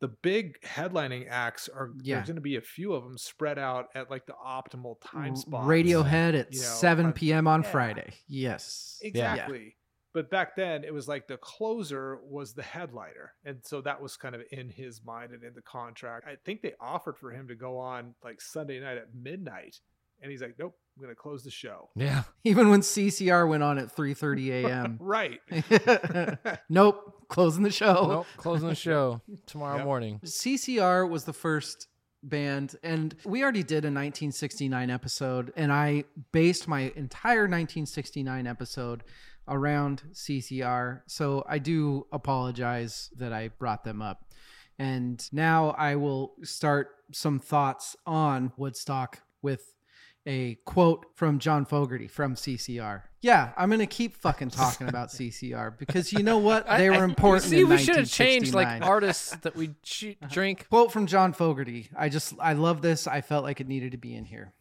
The 0.00 0.08
big 0.08 0.60
headlining 0.62 1.28
acts 1.28 1.68
are 1.68 1.90
Yeah. 2.02 2.16
there's 2.16 2.28
going 2.28 2.36
to 2.36 2.40
be 2.40 2.56
a 2.56 2.60
few 2.62 2.94
of 2.94 3.04
them 3.04 3.18
spread 3.18 3.58
out 3.58 3.88
at 3.94 4.10
like 4.10 4.24
the 4.26 4.32
optimal 4.34 4.96
time 5.04 5.36
spots. 5.36 5.66
Radiohead 5.66 6.38
at 6.38 6.52
you 6.52 6.58
know, 6.60 6.66
7 6.66 7.06
on- 7.06 7.12
p.m. 7.12 7.46
on 7.46 7.62
yeah. 7.62 7.70
Friday. 7.70 8.14
Yes. 8.26 8.98
Exactly. 9.02 9.76
But 10.12 10.28
back 10.30 10.56
then, 10.56 10.82
it 10.82 10.92
was 10.92 11.06
like 11.06 11.28
the 11.28 11.36
closer 11.36 12.18
was 12.24 12.52
the 12.54 12.62
headliner. 12.62 13.32
And 13.44 13.58
so 13.62 13.80
that 13.82 14.00
was 14.00 14.16
kind 14.16 14.34
of 14.34 14.40
in 14.50 14.68
his 14.68 15.04
mind 15.04 15.32
and 15.32 15.44
in 15.44 15.54
the 15.54 15.62
contract. 15.62 16.26
I 16.26 16.36
think 16.44 16.62
they 16.62 16.72
offered 16.80 17.16
for 17.16 17.30
him 17.30 17.46
to 17.48 17.54
go 17.54 17.78
on 17.78 18.14
like 18.24 18.40
Sunday 18.40 18.80
night 18.80 18.96
at 18.98 19.14
midnight. 19.14 19.78
And 20.22 20.30
he's 20.30 20.42
like, 20.42 20.56
nope, 20.58 20.76
I'm 21.00 21.04
going 21.06 21.16
to 21.16 21.20
close 21.20 21.42
the 21.42 21.50
show. 21.50 21.88
Yeah. 21.96 22.24
Even 22.44 22.68
when 22.68 22.80
CCR 22.82 23.48
went 23.48 23.62
on 23.62 23.78
at 23.78 23.94
3:30 23.96 24.50
a.m. 24.64 24.98
right. 25.00 25.40
nope, 26.68 27.24
closing 27.28 27.62
the 27.62 27.70
show. 27.70 28.06
Nope. 28.06 28.26
Closing 28.36 28.68
the 28.68 28.74
show 28.74 29.22
tomorrow 29.46 29.78
Yep. 29.78 29.86
morning. 29.86 30.20
CCR 30.22 31.08
was 31.08 31.24
the 31.24 31.32
first 31.32 31.86
band. 32.22 32.76
And 32.82 33.16
we 33.24 33.42
already 33.42 33.62
did 33.62 33.84
a 33.84 33.88
1969 33.88 34.90
episode, 34.90 35.54
and 35.56 35.72
I 35.72 36.04
based 36.32 36.68
my 36.68 36.92
entire 36.94 37.44
1969 37.48 38.46
episode 38.46 39.02
around 39.48 40.02
CCR. 40.12 41.00
So 41.06 41.44
I 41.48 41.58
do 41.58 42.06
apologize 42.12 43.08
that 43.16 43.32
I 43.32 43.48
brought 43.48 43.84
them 43.84 44.02
up. 44.02 44.26
And 44.78 45.26
now 45.32 45.70
I 45.70 45.96
will 45.96 46.34
start 46.42 46.88
some 47.12 47.38
thoughts 47.38 47.96
on 48.06 48.52
Woodstock 48.58 49.22
with 49.40 49.72
a 50.26 50.56
quote 50.64 51.06
from 51.14 51.38
John 51.38 51.64
Fogerty 51.64 52.08
from 52.08 52.34
CCR. 52.34 53.02
Yeah, 53.22 53.52
I'm 53.56 53.70
gonna 53.70 53.86
keep 53.86 54.16
fucking 54.16 54.50
talking 54.50 54.88
about 54.88 55.08
CCR 55.10 55.76
because 55.76 56.12
you 56.12 56.22
know 56.22 56.38
what? 56.38 56.66
They 56.66 56.90
were 56.90 57.04
important. 57.04 57.50
See, 57.50 57.60
in 57.60 57.68
we 57.68 57.78
should 57.78 57.96
have 57.96 58.10
changed 58.10 58.54
like 58.54 58.82
artists 58.82 59.36
that 59.42 59.56
we 59.56 59.70
ch- 59.82 60.16
drink. 60.28 60.68
Quote 60.68 60.92
from 60.92 61.06
John 61.06 61.32
Fogerty. 61.32 61.88
I 61.96 62.08
just 62.08 62.34
I 62.40 62.54
love 62.54 62.82
this. 62.82 63.06
I 63.06 63.20
felt 63.20 63.44
like 63.44 63.60
it 63.60 63.68
needed 63.68 63.92
to 63.92 63.98
be 63.98 64.14
in 64.14 64.24
here. 64.24 64.52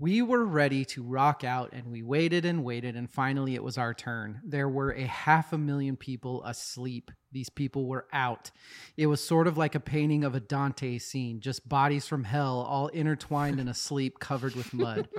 We 0.00 0.22
were 0.22 0.44
ready 0.44 0.84
to 0.86 1.02
rock 1.02 1.42
out 1.42 1.72
and 1.72 1.90
we 1.90 2.02
waited 2.04 2.44
and 2.44 2.62
waited 2.62 2.94
and 2.94 3.10
finally 3.10 3.56
it 3.56 3.64
was 3.64 3.76
our 3.76 3.92
turn. 3.94 4.40
There 4.44 4.68
were 4.68 4.92
a 4.92 5.04
half 5.04 5.52
a 5.52 5.58
million 5.58 5.96
people 5.96 6.44
asleep. 6.44 7.10
These 7.30 7.50
people 7.50 7.86
were 7.86 8.06
out. 8.12 8.50
It 8.96 9.06
was 9.06 9.22
sort 9.22 9.46
of 9.46 9.58
like 9.58 9.74
a 9.74 9.80
painting 9.80 10.24
of 10.24 10.34
a 10.34 10.40
Dante 10.40 10.98
scene, 10.98 11.40
just 11.40 11.68
bodies 11.68 12.06
from 12.06 12.24
hell 12.24 12.60
all 12.68 12.88
intertwined 12.88 13.60
and 13.60 13.68
asleep 13.68 14.18
covered 14.18 14.54
with 14.54 14.72
mud. 14.74 15.08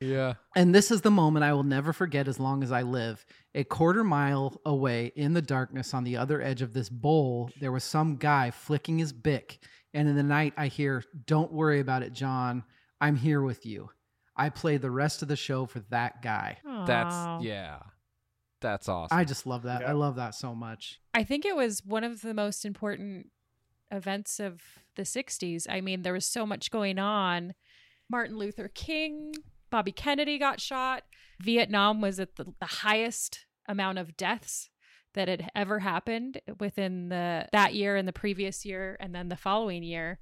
Yeah. 0.00 0.34
And 0.56 0.74
this 0.74 0.90
is 0.90 1.02
the 1.02 1.10
moment 1.10 1.44
I 1.44 1.52
will 1.52 1.62
never 1.62 1.92
forget 1.92 2.26
as 2.26 2.40
long 2.40 2.62
as 2.62 2.72
I 2.72 2.82
live. 2.82 3.24
A 3.54 3.64
quarter 3.64 4.02
mile 4.02 4.58
away 4.64 5.12
in 5.14 5.34
the 5.34 5.42
darkness 5.42 5.92
on 5.92 6.04
the 6.04 6.16
other 6.16 6.40
edge 6.40 6.62
of 6.62 6.72
this 6.72 6.88
bowl, 6.88 7.50
there 7.60 7.70
was 7.70 7.84
some 7.84 8.16
guy 8.16 8.50
flicking 8.50 8.98
his 8.98 9.12
Bic. 9.12 9.58
And 9.92 10.08
in 10.08 10.16
the 10.16 10.22
night, 10.22 10.54
I 10.56 10.68
hear, 10.68 11.04
Don't 11.26 11.52
worry 11.52 11.80
about 11.80 12.02
it, 12.02 12.14
John. 12.14 12.64
I'm 13.00 13.16
here 13.16 13.42
with 13.42 13.66
you. 13.66 13.90
I 14.36 14.48
play 14.48 14.78
the 14.78 14.90
rest 14.90 15.20
of 15.20 15.28
the 15.28 15.36
show 15.36 15.66
for 15.66 15.80
that 15.90 16.22
guy. 16.22 16.58
Aw. 16.66 16.84
That's 16.86 17.44
yeah. 17.44 17.80
That's 18.60 18.88
awesome. 18.88 19.16
I 19.16 19.24
just 19.24 19.46
love 19.46 19.62
that. 19.62 19.86
I 19.86 19.92
love 19.92 20.16
that 20.16 20.34
so 20.34 20.54
much. 20.54 21.00
I 21.14 21.24
think 21.24 21.44
it 21.44 21.56
was 21.56 21.84
one 21.84 22.04
of 22.04 22.22
the 22.22 22.34
most 22.34 22.64
important 22.64 23.28
events 23.90 24.38
of 24.38 24.60
the 24.96 25.02
60s. 25.02 25.66
I 25.68 25.80
mean, 25.80 26.02
there 26.02 26.12
was 26.12 26.26
so 26.26 26.46
much 26.46 26.70
going 26.70 26.98
on. 26.98 27.54
Martin 28.08 28.36
Luther 28.36 28.68
King, 28.68 29.34
Bobby 29.70 29.92
Kennedy 29.92 30.38
got 30.38 30.60
shot. 30.60 31.04
Vietnam 31.40 32.00
was 32.00 32.20
at 32.20 32.36
the, 32.36 32.44
the 32.60 32.66
highest 32.66 33.46
amount 33.68 33.98
of 33.98 34.16
deaths 34.16 34.68
that 35.14 35.28
had 35.28 35.50
ever 35.54 35.80
happened 35.80 36.40
within 36.60 37.08
the 37.08 37.46
that 37.52 37.74
year 37.74 37.96
and 37.96 38.06
the 38.06 38.12
previous 38.12 38.64
year 38.64 38.96
and 39.00 39.14
then 39.14 39.28
the 39.28 39.36
following 39.36 39.82
year. 39.82 40.18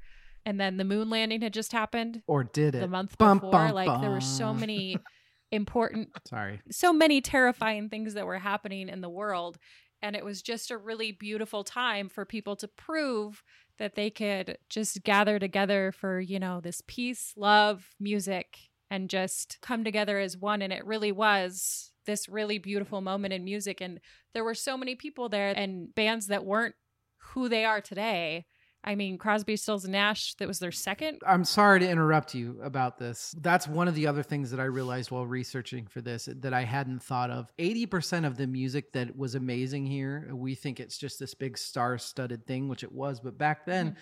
And 0.46 0.58
then 0.58 0.78
the 0.78 0.84
moon 0.84 1.10
landing 1.10 1.42
had 1.42 1.52
just 1.52 1.72
happened 1.72 2.22
Or 2.26 2.42
did 2.44 2.74
it? 2.74 2.80
the 2.80 2.88
month 2.88 3.18
Bum, 3.18 3.38
before. 3.38 3.50
bum, 3.50 3.72
like 3.72 4.00
there 4.00 4.10
were 4.10 4.20
so 4.20 4.54
many 4.54 4.96
important 5.50 6.08
Sorry. 6.26 6.60
so 6.70 6.92
many 6.92 7.20
terrifying 7.20 7.88
things 7.88 8.14
that 8.14 8.26
were 8.26 8.38
happening 8.38 8.88
in 8.88 9.00
the 9.00 9.08
world. 9.08 9.58
And 10.00 10.14
it 10.14 10.24
was 10.24 10.42
just 10.42 10.70
a 10.70 10.76
really 10.76 11.10
beautiful 11.10 11.64
time 11.64 12.08
for 12.08 12.24
people 12.24 12.54
to 12.56 12.68
prove 12.68 13.42
that 13.78 13.94
they 13.94 14.10
could 14.10 14.58
just 14.68 15.02
gather 15.02 15.38
together 15.38 15.92
for, 15.92 16.20
you 16.20 16.38
know, 16.38 16.60
this 16.60 16.82
peace, 16.86 17.32
love, 17.36 17.94
music, 17.98 18.58
and 18.90 19.10
just 19.10 19.58
come 19.60 19.84
together 19.84 20.18
as 20.18 20.36
one. 20.36 20.62
And 20.62 20.72
it 20.72 20.86
really 20.86 21.12
was 21.12 21.92
this 22.06 22.28
really 22.28 22.58
beautiful 22.58 23.00
moment 23.00 23.34
in 23.34 23.44
music. 23.44 23.80
And 23.80 24.00
there 24.34 24.44
were 24.44 24.54
so 24.54 24.76
many 24.76 24.94
people 24.94 25.28
there 25.28 25.52
and 25.56 25.94
bands 25.94 26.28
that 26.28 26.44
weren't 26.44 26.74
who 27.18 27.48
they 27.48 27.64
are 27.64 27.80
today. 27.80 28.46
I 28.84 28.94
mean, 28.94 29.18
Crosby, 29.18 29.56
Stills, 29.56 29.84
and 29.84 29.92
Nash, 29.92 30.34
that 30.34 30.46
was 30.48 30.60
their 30.60 30.70
second. 30.72 31.18
I'm 31.26 31.44
sorry 31.44 31.80
to 31.80 31.88
interrupt 31.88 32.34
you 32.34 32.60
about 32.62 32.98
this. 32.98 33.34
That's 33.40 33.66
one 33.66 33.88
of 33.88 33.94
the 33.94 34.06
other 34.06 34.22
things 34.22 34.50
that 34.52 34.60
I 34.60 34.64
realized 34.64 35.10
while 35.10 35.26
researching 35.26 35.86
for 35.86 36.00
this 36.00 36.28
that 36.32 36.54
I 36.54 36.62
hadn't 36.64 37.02
thought 37.02 37.30
of. 37.30 37.50
80% 37.58 38.24
of 38.24 38.36
the 38.36 38.46
music 38.46 38.92
that 38.92 39.16
was 39.16 39.34
amazing 39.34 39.86
here, 39.86 40.30
we 40.32 40.54
think 40.54 40.78
it's 40.80 40.96
just 40.96 41.18
this 41.18 41.34
big 41.34 41.58
star 41.58 41.98
studded 41.98 42.46
thing, 42.46 42.68
which 42.68 42.84
it 42.84 42.92
was. 42.92 43.20
But 43.20 43.36
back 43.36 43.66
then, 43.66 43.96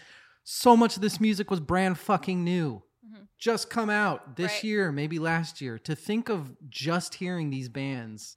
so 0.44 0.76
much 0.76 0.96
of 0.96 1.02
this 1.02 1.20
music 1.20 1.50
was 1.50 1.58
brand 1.60 1.98
fucking 1.98 2.44
new. 2.44 2.82
Mhm. 3.04 3.28
Just 3.38 3.70
come 3.70 3.88
out 3.90 4.36
this 4.36 4.52
Right. 4.52 4.64
year, 4.64 4.92
maybe 4.92 5.18
last 5.18 5.60
year. 5.60 5.78
To 5.80 5.96
think 5.96 6.28
of 6.28 6.54
just 6.68 7.14
hearing 7.14 7.50
these 7.50 7.68
bands. 7.68 8.36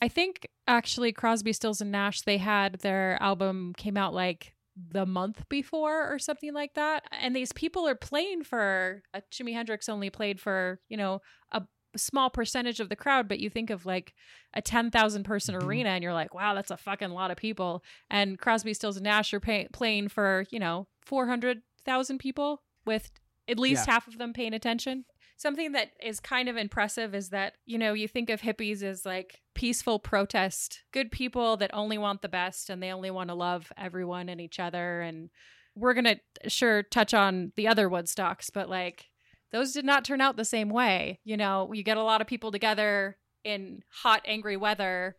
I 0.00 0.08
think 0.08 0.46
actually 0.68 1.12
Crosby, 1.12 1.52
Stills, 1.52 1.80
and 1.80 1.90
Nash, 1.90 2.22
they 2.22 2.38
had 2.38 2.74
their 2.80 3.20
album 3.20 3.72
came 3.76 3.96
out 3.96 4.14
like 4.14 4.54
the 4.76 5.04
month 5.06 5.48
before 5.48 6.12
or 6.12 6.18
something 6.18 6.52
like 6.54 6.74
that. 6.74 7.04
And 7.12 7.34
these 7.34 7.52
people 7.52 7.86
are 7.88 7.94
playing 7.94 8.44
for 8.44 9.02
uh, 9.12 9.20
Jimi 9.32 9.52
Hendrix 9.52 9.88
only 9.88 10.10
played 10.10 10.40
for, 10.40 10.80
you 10.88 10.96
know, 10.96 11.20
a 11.52 11.62
small 11.96 12.30
percentage 12.30 12.78
of 12.80 12.88
the 12.88 12.96
crowd, 12.96 13.28
but 13.28 13.40
you 13.40 13.50
think 13.50 13.68
of 13.70 13.84
like 13.84 14.14
a 14.54 14.62
10,000 14.62 15.24
person 15.24 15.54
Mhm. 15.56 15.64
arena 15.64 15.88
and 15.90 16.04
you're 16.04 16.12
like, 16.12 16.32
wow, 16.34 16.54
that's 16.54 16.70
a 16.70 16.76
fucking 16.76 17.10
lot 17.10 17.30
of 17.32 17.36
people. 17.36 17.82
And 18.08 18.38
Crosby, 18.38 18.74
Stills, 18.74 18.96
and 18.96 19.04
Nash 19.04 19.34
are 19.34 19.40
pay- 19.40 19.68
playing 19.72 20.08
for, 20.08 20.46
you 20.50 20.60
know, 20.60 20.86
400,000 21.04 22.18
people 22.18 22.62
with 22.86 23.10
at 23.48 23.58
least 23.58 23.86
Yeah. 23.86 23.94
half 23.94 24.06
of 24.06 24.18
them 24.18 24.32
paying 24.32 24.54
attention 24.54 25.04
something 25.40 25.72
that 25.72 25.92
is 26.02 26.20
kind 26.20 26.50
of 26.50 26.58
impressive 26.58 27.14
is 27.14 27.30
that 27.30 27.54
you 27.64 27.78
know 27.78 27.94
you 27.94 28.06
think 28.06 28.28
of 28.28 28.42
hippies 28.42 28.82
as 28.82 29.06
like 29.06 29.40
peaceful 29.54 29.98
protest 29.98 30.84
good 30.92 31.10
people 31.10 31.56
that 31.56 31.70
only 31.72 31.96
want 31.96 32.20
the 32.20 32.28
best 32.28 32.68
and 32.68 32.82
they 32.82 32.92
only 32.92 33.10
want 33.10 33.30
to 33.30 33.34
love 33.34 33.72
everyone 33.78 34.28
and 34.28 34.40
each 34.40 34.60
other. 34.60 35.00
And 35.00 35.30
we're 35.74 35.94
gonna 35.94 36.16
sure 36.46 36.82
touch 36.82 37.14
on 37.14 37.52
the 37.56 37.66
other 37.66 37.88
woodstocks 37.88 38.50
but 38.52 38.68
like 38.68 39.06
those 39.50 39.72
did 39.72 39.84
not 39.84 40.04
turn 40.04 40.20
out 40.20 40.36
the 40.36 40.44
same 40.44 40.68
way. 40.68 41.20
You 41.24 41.38
know 41.38 41.72
you 41.72 41.82
get 41.82 41.96
a 41.96 42.04
lot 42.04 42.20
of 42.20 42.26
people 42.26 42.52
together 42.52 43.16
in 43.42 43.82
hot 43.88 44.20
angry 44.26 44.58
weather 44.58 45.16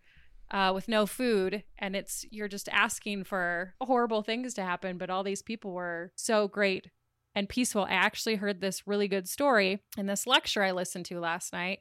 uh, 0.52 0.72
with 0.76 0.88
no 0.88 1.08
food 1.08 1.64
and 1.80 1.96
it's 1.96 2.26
you're 2.30 2.48
just 2.48 2.70
asking 2.70 3.24
for 3.24 3.74
horrible 3.82 4.22
things 4.22 4.54
to 4.54 4.62
happen 4.62 5.00
but 5.00 5.10
all 5.10 5.24
these 5.24 5.42
people 5.42 5.72
were 5.72 6.12
so 6.16 6.48
great 6.48 6.90
and 7.36 7.48
peaceful. 7.50 7.84
I 7.86 7.91
actually 7.91 8.36
heard 8.36 8.62
this 8.62 8.86
really 8.88 9.08
good 9.08 9.28
story 9.28 9.82
in 9.98 10.06
this 10.06 10.28
lecture 10.28 10.63
I 10.63 10.72
listened 10.72 11.06
to 11.06 11.20
last 11.20 11.54
night. 11.54 11.80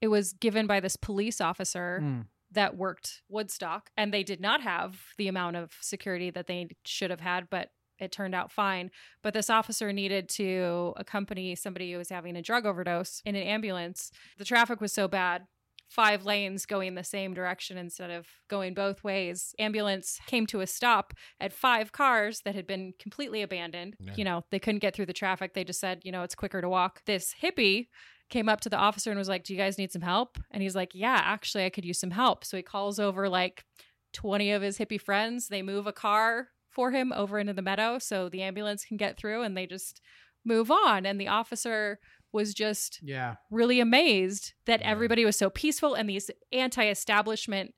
It 0.00 0.08
was 0.08 0.32
given 0.32 0.66
by 0.66 0.80
this 0.80 0.96
police 0.96 1.40
officer 1.40 2.00
Mm. 2.02 2.26
that 2.52 2.76
worked 2.76 3.22
Woodstock, 3.28 3.90
and 3.96 4.12
they 4.12 4.22
did 4.22 4.40
not 4.40 4.60
have 4.62 5.00
the 5.18 5.28
amount 5.28 5.56
of 5.56 5.72
security 5.80 6.30
that 6.30 6.46
they 6.46 6.68
should 6.84 7.10
have 7.10 7.20
had, 7.20 7.48
but 7.50 7.70
it 7.98 8.12
turned 8.12 8.34
out 8.34 8.52
fine. 8.52 8.90
But 9.22 9.32
this 9.32 9.48
officer 9.48 9.90
needed 9.92 10.28
to 10.30 10.92
accompany 10.96 11.54
somebody 11.54 11.92
who 11.92 11.98
was 11.98 12.10
having 12.10 12.36
a 12.36 12.42
drug 12.42 12.66
overdose 12.66 13.22
in 13.24 13.34
an 13.36 13.42
ambulance. 13.42 14.10
The 14.36 14.44
traffic 14.44 14.80
was 14.82 14.92
so 14.92 15.08
bad. 15.08 15.46
Five 15.88 16.24
lanes 16.24 16.66
going 16.66 16.94
the 16.94 17.04
same 17.04 17.32
direction 17.32 17.78
instead 17.78 18.10
of 18.10 18.26
going 18.48 18.74
both 18.74 19.04
ways. 19.04 19.54
Ambulance 19.58 20.18
came 20.26 20.46
to 20.46 20.60
a 20.60 20.66
stop 20.66 21.12
at 21.40 21.52
five 21.52 21.92
cars 21.92 22.40
that 22.44 22.54
had 22.54 22.66
been 22.66 22.92
completely 22.98 23.42
abandoned. 23.42 23.96
Yeah. 24.00 24.12
You 24.16 24.24
know, 24.24 24.44
they 24.50 24.58
couldn't 24.58 24.80
get 24.80 24.94
through 24.94 25.06
the 25.06 25.12
traffic. 25.12 25.54
They 25.54 25.64
just 25.64 25.80
said, 25.80 26.00
you 26.02 26.12
know, 26.12 26.22
it's 26.22 26.34
quicker 26.34 26.60
to 26.60 26.68
walk. 26.68 27.02
This 27.06 27.34
hippie 27.40 27.86
came 28.28 28.48
up 28.48 28.60
to 28.62 28.68
the 28.68 28.76
officer 28.76 29.10
and 29.10 29.18
was 29.18 29.28
like, 29.28 29.44
Do 29.44 29.54
you 29.54 29.58
guys 29.58 29.78
need 29.78 29.92
some 29.92 30.02
help? 30.02 30.38
And 30.50 30.62
he's 30.62 30.74
like, 30.74 30.90
Yeah, 30.94 31.20
actually, 31.22 31.64
I 31.64 31.70
could 31.70 31.84
use 31.84 32.00
some 32.00 32.10
help. 32.10 32.44
So 32.44 32.56
he 32.56 32.62
calls 32.62 32.98
over 32.98 33.28
like 33.28 33.64
20 34.12 34.52
of 34.52 34.62
his 34.62 34.78
hippie 34.78 35.00
friends. 35.00 35.48
They 35.48 35.62
move 35.62 35.86
a 35.86 35.92
car 35.92 36.48
for 36.70 36.90
him 36.90 37.12
over 37.12 37.38
into 37.38 37.54
the 37.54 37.62
meadow 37.62 37.98
so 37.98 38.28
the 38.28 38.42
ambulance 38.42 38.84
can 38.84 38.96
get 38.96 39.16
through 39.16 39.42
and 39.42 39.56
they 39.56 39.66
just 39.66 40.00
move 40.44 40.70
on. 40.70 41.06
And 41.06 41.20
the 41.20 41.28
officer 41.28 41.98
was 42.36 42.54
just 42.54 43.00
Yeah. 43.02 43.34
really 43.50 43.80
amazed 43.80 44.52
that 44.66 44.80
Yeah. 44.80 44.90
everybody 44.90 45.24
was 45.24 45.36
so 45.36 45.50
peaceful 45.50 45.94
and 45.94 46.08
these 46.08 46.30
anti-establishment 46.52 47.74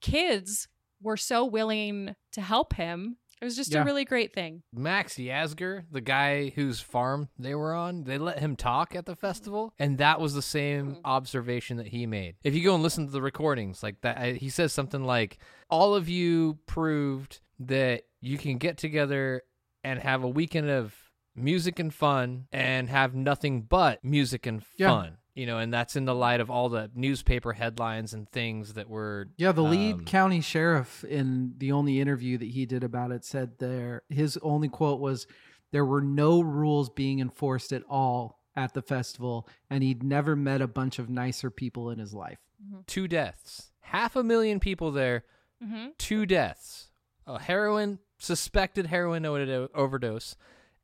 kids 0.00 0.66
were 1.00 1.16
so 1.16 1.44
willing 1.44 2.16
to 2.32 2.40
help 2.40 2.74
him. 2.74 3.18
It 3.40 3.44
was 3.46 3.56
just 3.56 3.72
Yeah. 3.72 3.82
a 3.82 3.84
really 3.84 4.04
great 4.04 4.34
thing. 4.34 4.62
Max 4.72 5.14
Yasgur, 5.14 5.84
the 5.90 6.02
guy 6.02 6.50
whose 6.50 6.80
farm 6.80 7.30
they 7.38 7.54
were 7.54 7.72
on, 7.72 8.04
they 8.04 8.18
let 8.18 8.38
him 8.40 8.54
talk 8.54 8.94
at 8.94 9.06
the 9.06 9.16
festival, 9.16 9.72
and 9.78 9.96
that 9.96 10.20
was 10.20 10.34
the 10.34 10.42
same 10.42 10.92
mm-hmm. 10.92 11.00
observation 11.06 11.78
that 11.78 11.86
he 11.88 12.06
made. 12.06 12.36
If 12.44 12.54
you 12.54 12.62
go 12.62 12.74
and 12.74 12.82
listen 12.82 13.06
to 13.06 13.12
the 13.12 13.22
recordings, 13.22 13.82
like 13.82 14.02
that, 14.02 14.36
he 14.36 14.50
says 14.50 14.74
something 14.74 15.04
like, 15.04 15.38
"All 15.70 15.94
of 15.94 16.06
you 16.06 16.58
proved 16.66 17.40
that 17.60 18.02
you 18.20 18.36
can 18.36 18.58
get 18.58 18.76
together 18.76 19.42
and 19.82 20.00
have 20.00 20.22
a 20.22 20.28
weekend 20.28 20.68
of 20.68 20.94
music 21.34 21.78
and 21.78 21.92
fun, 21.92 22.46
and 22.52 22.88
have 22.88 23.14
nothing 23.14 23.62
but 23.62 24.02
music 24.04 24.46
and 24.46 24.62
Yeah. 24.76 24.88
fun." 24.88 25.16
You 25.34 25.46
know, 25.46 25.58
and 25.58 25.72
that's 25.72 25.94
in 25.96 26.04
the 26.04 26.14
light 26.14 26.40
of 26.40 26.50
all 26.50 26.68
the 26.68 26.90
newspaper 26.94 27.52
headlines 27.52 28.12
and 28.12 28.28
things 28.30 28.74
that 28.74 28.90
were 28.90 29.28
Yeah, 29.36 29.52
the 29.52 29.62
lead 29.62 29.94
um, 29.94 30.04
county 30.04 30.40
sheriff 30.40 31.04
in 31.04 31.54
the 31.56 31.72
only 31.72 32.00
interview 32.00 32.36
that 32.38 32.48
he 32.48 32.66
did 32.66 32.82
about 32.84 33.12
it 33.12 33.24
said 33.24 33.58
there 33.58 34.02
his 34.08 34.36
only 34.42 34.68
quote 34.68 35.00
was 35.00 35.26
there 35.70 35.84
were 35.84 36.02
no 36.02 36.40
rules 36.42 36.90
being 36.90 37.20
enforced 37.20 37.72
at 37.72 37.84
all 37.88 38.40
at 38.56 38.74
the 38.74 38.82
festival 38.82 39.48
and 39.70 39.84
he'd 39.84 40.02
never 40.02 40.34
met 40.34 40.60
a 40.60 40.66
bunch 40.66 40.98
of 40.98 41.08
nicer 41.08 41.48
people 41.50 41.90
in 41.90 42.00
his 42.00 42.12
life. 42.12 42.40
two 42.88 43.06
deaths, 43.08 43.70
half 43.80 44.16
a 44.16 44.24
million 44.24 44.58
people 44.60 44.90
there. 44.90 45.24
Mm-hmm. 45.62 45.90
two 45.96 46.26
deaths 46.26 46.90
a 47.26 47.38
heroin 47.40 47.98
suspected 48.18 48.86
heroin 48.86 49.24
overdose 49.24 50.34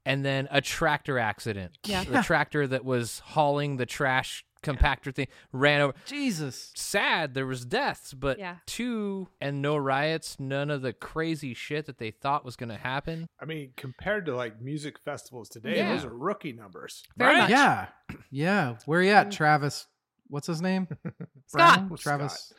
and 0.06 0.24
then 0.24 0.48
a 0.50 0.60
tractor 0.62 1.18
accident. 1.18 1.72
Yeah. 1.84 2.04
The 2.04 2.22
tractor 2.22 2.66
that 2.66 2.84
was 2.84 3.18
hauling 3.18 3.76
the 3.76 3.84
trash 3.86 4.44
compactor 4.62 5.14
thing 5.14 5.28
ran 5.52 5.80
over. 5.80 5.94
Jesus. 6.06 6.72
Sad, 6.74 7.34
there 7.34 7.46
was 7.46 7.64
deaths, 7.64 8.14
but 8.14 8.38
Yeah. 8.38 8.56
two 8.66 9.28
and 9.40 9.60
no 9.62 9.76
riots, 9.76 10.40
none 10.40 10.70
of 10.70 10.82
the 10.82 10.92
crazy 10.92 11.54
shit 11.54 11.86
that 11.86 11.98
they 11.98 12.10
thought 12.10 12.44
was 12.44 12.56
going 12.56 12.70
to 12.70 12.76
happen. 12.78 13.28
I 13.40 13.44
mean, 13.44 13.74
compared 13.76 14.26
to 14.26 14.34
like 14.34 14.60
music 14.60 14.98
festivals 15.04 15.48
today, 15.48 15.76
Yeah. 15.76 15.94
those 15.94 16.04
are 16.04 16.14
rookie 16.16 16.52
numbers. 16.52 17.04
Very 17.16 17.34
Right. 17.34 17.40
much. 17.42 17.50
Yeah. 17.50 17.88
Yeah. 18.30 18.76
Where 18.86 19.02
you 19.02 19.10
at, 19.12 19.28
mm. 19.28 19.32
Travis? 19.32 19.86
What's 20.28 20.46
his 20.48 20.60
name? 20.60 20.88
Scott. 21.46 21.86
Brown? 21.88 21.96
Travis. 21.98 22.52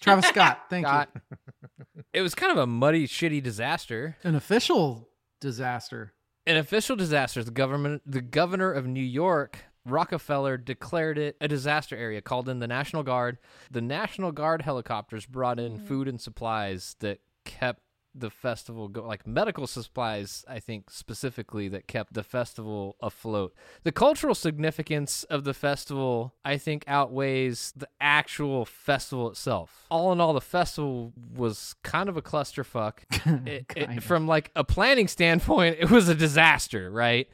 Travis 0.00 0.26
Scott. 0.28 0.60
Thank 0.70 0.86
Got- 0.86 1.10
you. 1.14 1.40
It 2.14 2.22
was 2.22 2.34
kind 2.34 2.52
of 2.52 2.58
a 2.58 2.66
muddy, 2.66 3.06
shitty 3.06 3.42
disaster. 3.42 4.16
An 4.24 4.34
official 4.34 5.10
disaster. 5.40 6.14
An 6.50 6.56
official 6.56 6.96
disaster. 6.96 7.44
The 7.44 7.52
government, 7.52 8.02
the 8.04 8.20
governor 8.20 8.72
of 8.72 8.84
New 8.84 9.04
York, 9.04 9.66
Rockefeller, 9.86 10.56
declared 10.56 11.16
it 11.16 11.36
a 11.40 11.46
disaster 11.46 11.96
area. 11.96 12.20
Called 12.20 12.48
in 12.48 12.58
the 12.58 12.66
National 12.66 13.04
Guard. 13.04 13.38
The 13.70 13.80
National 13.80 14.32
Guard 14.32 14.62
helicopters 14.62 15.26
brought 15.26 15.60
in 15.60 15.78
mm. 15.78 15.86
food 15.86 16.08
and 16.08 16.20
supplies 16.20 16.96
that 16.98 17.20
kept 17.44 17.84
the 18.14 18.30
festival 18.30 18.88
go 18.88 19.06
like 19.06 19.26
medical 19.26 19.66
supplies 19.66 20.44
i 20.48 20.58
think 20.58 20.90
specifically 20.90 21.68
that 21.68 21.86
kept 21.86 22.12
the 22.12 22.22
festival 22.22 22.96
afloat. 23.00 23.54
The 23.84 23.92
cultural 23.92 24.34
significance 24.34 25.24
of 25.24 25.44
the 25.44 25.54
festival 25.54 26.34
i 26.44 26.56
think 26.56 26.84
outweighs 26.86 27.72
the 27.76 27.88
actual 28.00 28.64
festival 28.64 29.30
itself. 29.30 29.86
All 29.90 30.12
in 30.12 30.20
all 30.20 30.32
the 30.32 30.40
festival 30.40 31.12
was 31.34 31.74
kind 31.82 32.08
of 32.08 32.16
a 32.16 32.22
clusterfuck. 32.22 32.98
It, 33.46 33.66
it, 33.76 34.02
from 34.02 34.26
like 34.26 34.50
a 34.54 34.64
planning 34.64 35.08
standpoint, 35.08 35.76
it 35.78 35.90
was 35.90 36.08
a 36.08 36.14
disaster, 36.14 36.90
right? 36.90 37.28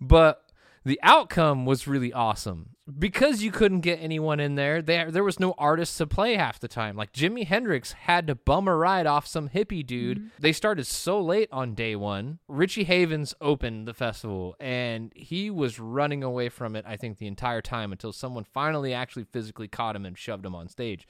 But 0.00 0.42
the 0.84 0.98
outcome 1.02 1.64
was 1.64 1.86
really 1.86 2.12
awesome 2.12 2.70
because 2.98 3.42
you 3.42 3.52
couldn't 3.52 3.80
get 3.80 4.00
anyone 4.02 4.40
in 4.40 4.56
there. 4.56 4.82
There, 4.82 5.10
there 5.10 5.24
was 5.24 5.38
no 5.38 5.54
artists 5.56 5.96
to 5.98 6.06
play 6.06 6.34
half 6.34 6.58
the 6.58 6.68
time. 6.68 6.96
Like 6.96 7.12
Jimi 7.12 7.46
Hendrix 7.46 7.92
had 7.92 8.26
to 8.26 8.34
bum 8.34 8.66
a 8.66 8.74
ride 8.74 9.06
off 9.06 9.26
some 9.26 9.48
hippie 9.48 9.86
dude. 9.86 10.18
Mm-hmm. 10.18 10.28
They 10.40 10.52
started 10.52 10.86
so 10.86 11.20
late 11.20 11.48
on 11.52 11.74
day 11.74 11.94
one. 11.94 12.40
Richie 12.48 12.84
Havens 12.84 13.34
opened 13.40 13.86
the 13.86 13.94
festival, 13.94 14.56
and 14.58 15.12
he 15.14 15.50
was 15.50 15.78
running 15.78 16.24
away 16.24 16.48
from 16.48 16.74
it. 16.74 16.84
I 16.86 16.96
think 16.96 17.18
the 17.18 17.26
entire 17.28 17.62
time 17.62 17.92
until 17.92 18.12
someone 18.12 18.44
finally 18.44 18.92
actually 18.92 19.24
physically 19.24 19.68
caught 19.68 19.96
him 19.96 20.04
and 20.04 20.18
shoved 20.18 20.44
him 20.44 20.54
on 20.54 20.68
stage. 20.68 21.06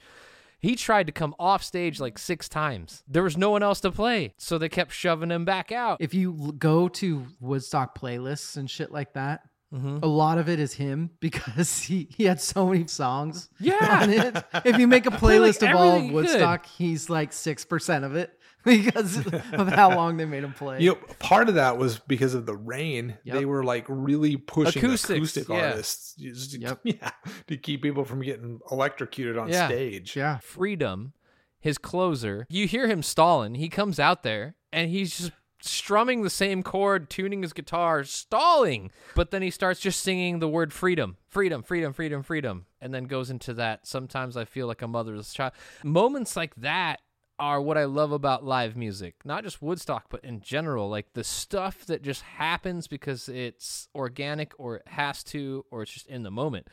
He 0.59 0.77
tried 0.77 1.07
to 1.07 1.11
come 1.11 1.35
off 1.37 1.61
stage 1.61 1.99
like 1.99 2.17
six 2.17 2.47
times. 2.47 3.03
There 3.05 3.23
was 3.23 3.35
no 3.35 3.49
one 3.49 3.63
else 3.63 3.81
to 3.81 3.91
play, 3.91 4.33
so 4.37 4.57
they 4.57 4.69
kept 4.69 4.93
shoving 4.93 5.29
him 5.29 5.43
back 5.43 5.73
out. 5.73 5.97
If 5.99 6.13
you 6.13 6.53
go 6.57 6.87
to 6.87 7.25
Woodstock 7.41 7.99
playlists 7.99 8.55
and 8.55 8.69
shit 8.69 8.89
like 8.89 9.11
that, 9.11 9.41
Mhm. 9.73 10.03
a 10.03 10.07
lot 10.07 10.37
of 10.37 10.47
it 10.49 10.59
is 10.59 10.73
him 10.73 11.09
because 11.19 11.79
he, 11.79 12.07
he 12.15 12.25
had 12.25 12.39
so 12.39 12.67
many 12.67 12.85
songs 12.87 13.49
Yeah. 13.59 13.99
on 14.03 14.09
it. 14.09 14.43
If 14.65 14.77
you 14.77 14.87
make 14.87 15.05
a 15.07 15.11
Play, 15.23 15.39
like, 15.39 15.51
playlist 15.55 15.69
of 15.69 15.75
all 15.75 15.83
everything 15.93 16.03
of 16.05 16.09
he. 16.09 16.15
Woodstock, 16.15 16.65
he's 16.67 17.09
like 17.09 17.31
6% 17.31 18.03
of 18.03 18.15
it 18.15 18.37
because 18.63 19.17
of 19.25 19.67
how 19.69 19.93
long 19.95 20.17
they 20.17 20.25
made 20.25 20.43
him 20.43 20.53
play. 20.53 20.79
You 20.79 20.91
know, 20.91 20.95
part 21.19 21.49
of 21.49 21.55
that 21.55 21.77
was 21.77 21.99
because 21.99 22.33
of 22.33 22.45
the 22.45 22.55
rain. 22.55 23.17
Yep. 23.25 23.35
They 23.35 23.45
were 23.45 23.63
like 23.63 23.85
really 23.89 24.37
pushing 24.37 24.83
Acoustics, 24.85 25.09
acoustic 25.17 25.49
yeah. 25.49 25.69
artists 25.71 26.15
just 26.15 26.51
to, 26.51 26.59
Yep. 26.61 26.79
yeah, 26.83 27.09
to 27.47 27.57
keep 27.57 27.81
people 27.81 28.05
from 28.05 28.21
getting 28.21 28.59
electrocuted 28.71 29.37
on 29.37 29.49
Yeah. 29.49 29.67
stage. 29.67 30.15
Yeah. 30.15 30.37
Freedom, 30.37 31.13
his 31.59 31.77
closer, 31.77 32.45
you 32.49 32.67
hear 32.67 32.87
him 32.87 33.01
stalling. 33.03 33.55
He 33.55 33.67
comes 33.69 33.99
out 33.99 34.23
there 34.23 34.55
and 34.71 34.89
he's 34.89 35.17
just 35.17 35.31
strumming 35.63 36.21
the 36.21 36.29
same 36.29 36.63
chord, 36.63 37.09
tuning 37.09 37.41
his 37.41 37.53
guitar, 37.53 38.03
stalling. 38.03 38.91
But 39.15 39.31
then 39.31 39.41
he 39.41 39.49
starts 39.49 39.79
just 39.79 40.01
singing 40.01 40.39
the 40.39 40.47
word 40.47 40.73
freedom, 40.73 41.17
freedom, 41.27 41.63
freedom, 41.63 41.93
freedom, 41.93 42.23
freedom, 42.23 42.65
and 42.81 42.93
then 42.93 43.05
goes 43.05 43.29
into 43.29 43.53
that. 43.55 43.87
Sometimes 43.87 44.35
I 44.37 44.45
feel 44.45 44.67
like 44.67 44.81
a 44.81 44.87
motherless 44.87 45.33
child. 45.33 45.53
Moments 45.83 46.35
like 46.35 46.55
that 46.55 46.99
are 47.39 47.61
what 47.61 47.77
I 47.77 47.85
love 47.85 48.11
about 48.11 48.45
live 48.45 48.75
music. 48.75 49.15
Not 49.25 49.43
just 49.43 49.61
Woodstock, 49.61 50.05
but 50.09 50.23
in 50.23 50.41
general. 50.41 50.89
Like 50.89 51.13
the 51.13 51.23
stuff 51.23 51.85
that 51.85 52.03
just 52.03 52.21
happens 52.21 52.87
because 52.87 53.27
it's 53.29 53.87
organic 53.95 54.53
or 54.59 54.77
it 54.77 54.87
has 54.87 55.23
to, 55.25 55.65
or 55.71 55.83
it's 55.83 55.93
just 55.93 56.07
in 56.07 56.23
the 56.23 56.31
moment. 56.31 56.67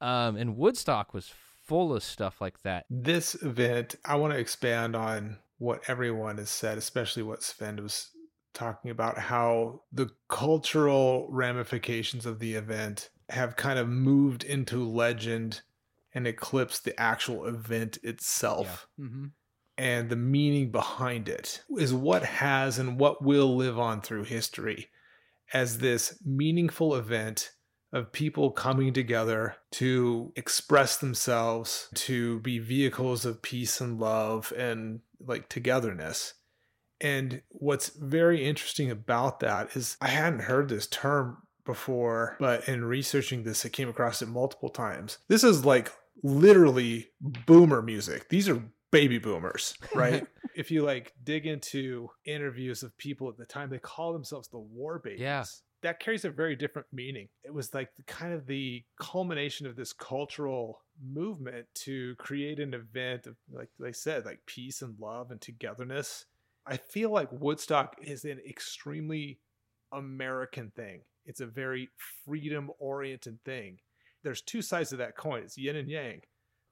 Um, 0.00 0.36
and 0.36 0.56
Woodstock 0.56 1.14
was 1.14 1.32
full 1.62 1.94
of 1.94 2.02
stuff 2.02 2.40
like 2.40 2.62
that. 2.62 2.86
This 2.90 3.34
event, 3.42 3.96
I 4.04 4.16
want 4.16 4.32
to 4.32 4.38
expand 4.38 4.96
on 4.96 5.38
what 5.58 5.80
everyone 5.86 6.38
has 6.38 6.50
said, 6.50 6.76
especially 6.76 7.22
what 7.22 7.40
Svend 7.40 7.80
was 7.80 8.10
talking 8.52 8.90
about, 8.90 9.18
how 9.18 9.82
the 9.92 10.10
cultural 10.28 11.28
ramifications 11.30 12.26
of 12.26 12.38
the 12.38 12.54
event 12.54 13.10
have 13.28 13.56
kind 13.56 13.78
of 13.78 13.88
moved 13.88 14.44
into 14.44 14.88
legend 14.88 15.62
and 16.14 16.26
eclipsed 16.26 16.84
the 16.84 16.98
actual 17.00 17.46
event 17.46 17.98
itself. 18.02 18.88
hmm 18.96 19.26
and 19.78 20.10
the 20.10 20.16
meaning 20.16 20.70
behind 20.70 21.28
it 21.28 21.62
is 21.78 21.94
what 21.94 22.22
has 22.22 22.78
and 22.78 23.00
what 23.00 23.22
will 23.22 23.56
live 23.56 23.78
on 23.78 24.00
through 24.00 24.24
history 24.24 24.88
as 25.52 25.78
this 25.78 26.18
meaningful 26.24 26.94
event 26.94 27.52
of 27.92 28.12
people 28.12 28.50
coming 28.50 28.92
together 28.92 29.54
to 29.70 30.32
express 30.36 30.96
themselves, 30.96 31.88
to 31.94 32.40
be 32.40 32.58
vehicles 32.58 33.24
of 33.26 33.42
peace 33.42 33.80
and 33.80 34.00
love 34.00 34.52
and 34.56 35.00
like 35.20 35.48
togetherness. 35.48 36.34
And 37.02 37.42
what's 37.48 37.88
very 37.90 38.44
interesting 38.44 38.90
about 38.90 39.40
that 39.40 39.76
is 39.76 39.96
I 40.00 40.08
hadn't 40.08 40.40
heard 40.40 40.68
this 40.68 40.86
term 40.86 41.38
before, 41.64 42.36
but 42.40 42.68
in 42.68 42.84
researching 42.84 43.42
this, 43.42 43.66
I 43.66 43.68
came 43.68 43.88
across 43.88 44.22
it 44.22 44.28
multiple 44.28 44.68
times. 44.68 45.18
This 45.28 45.44
is 45.44 45.64
like 45.64 45.92
literally 46.22 47.08
boomer 47.20 47.82
music. 47.82 48.28
These 48.28 48.48
are 48.48 48.62
baby 48.92 49.18
boomers, 49.18 49.74
right? 49.94 50.26
if 50.54 50.70
you 50.70 50.82
like 50.82 51.12
dig 51.24 51.46
into 51.46 52.10
interviews 52.24 52.82
of 52.82 52.96
people 52.98 53.28
at 53.28 53.36
the 53.36 53.46
time, 53.46 53.70
they 53.70 53.78
call 53.78 54.12
themselves 54.12 54.48
the 54.48 54.58
war 54.58 55.00
babies. 55.02 55.20
Yeah. 55.20 55.44
That 55.82 55.98
carries 55.98 56.24
a 56.24 56.30
very 56.30 56.54
different 56.54 56.86
meaning. 56.92 57.28
It 57.42 57.52
was 57.52 57.74
like 57.74 57.92
the, 57.96 58.04
kind 58.04 58.32
of 58.32 58.46
the 58.46 58.84
culmination 59.00 59.66
of 59.66 59.74
this 59.74 59.92
cultural 59.92 60.80
movement 61.04 61.66
to 61.74 62.14
create 62.16 62.60
an 62.60 62.72
event 62.72 63.26
of, 63.26 63.34
like 63.50 63.68
they 63.80 63.90
said, 63.90 64.24
like 64.24 64.38
peace 64.46 64.82
and 64.82 64.94
love 65.00 65.32
and 65.32 65.40
togetherness. 65.40 66.26
I 66.66 66.76
feel 66.76 67.10
like 67.10 67.28
Woodstock 67.32 67.96
is 68.02 68.24
an 68.24 68.40
extremely 68.48 69.38
American 69.92 70.70
thing. 70.74 71.02
It's 71.26 71.40
a 71.40 71.46
very 71.46 71.88
freedom 72.24 72.70
oriented 72.78 73.38
thing. 73.44 73.78
There's 74.22 74.42
two 74.42 74.62
sides 74.62 74.90
to 74.90 74.96
that 74.96 75.16
coin. 75.16 75.42
It's 75.42 75.58
yin 75.58 75.76
and 75.76 75.88
yang 75.88 76.22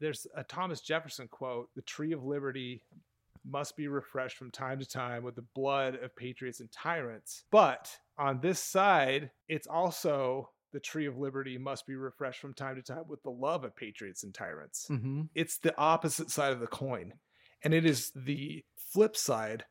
there's 0.00 0.26
a 0.34 0.42
Thomas 0.42 0.80
Jefferson 0.80 1.28
quote 1.28 1.68
The 1.76 1.82
tree 1.82 2.12
of 2.12 2.24
liberty 2.24 2.82
must 3.44 3.76
be 3.76 3.88
refreshed 3.88 4.36
from 4.36 4.50
time 4.50 4.78
to 4.80 4.86
time 4.86 5.22
with 5.22 5.36
the 5.36 5.44
blood 5.54 5.94
of 5.96 6.16
patriots 6.16 6.60
and 6.60 6.70
tyrants. 6.72 7.44
But 7.50 7.90
on 8.18 8.40
this 8.40 8.58
side, 8.58 9.30
it's 9.48 9.66
also 9.66 10.50
the 10.72 10.80
tree 10.80 11.06
of 11.06 11.18
liberty 11.18 11.56
must 11.58 11.86
be 11.86 11.96
refreshed 11.96 12.40
from 12.40 12.54
time 12.54 12.76
to 12.76 12.82
time 12.82 13.04
with 13.08 13.22
the 13.22 13.30
love 13.30 13.64
of 13.64 13.76
patriots 13.76 14.24
and 14.24 14.34
tyrants. 14.34 14.86
hmm 14.88 15.22
It's 15.34 15.58
the 15.58 15.76
opposite 15.78 16.30
side 16.30 16.52
of 16.52 16.60
the 16.60 16.66
coin. 16.66 17.14
And 17.62 17.74
it 17.74 17.84
is 17.84 18.12
the 18.16 18.64
flip 18.76 19.16
side 19.16 19.64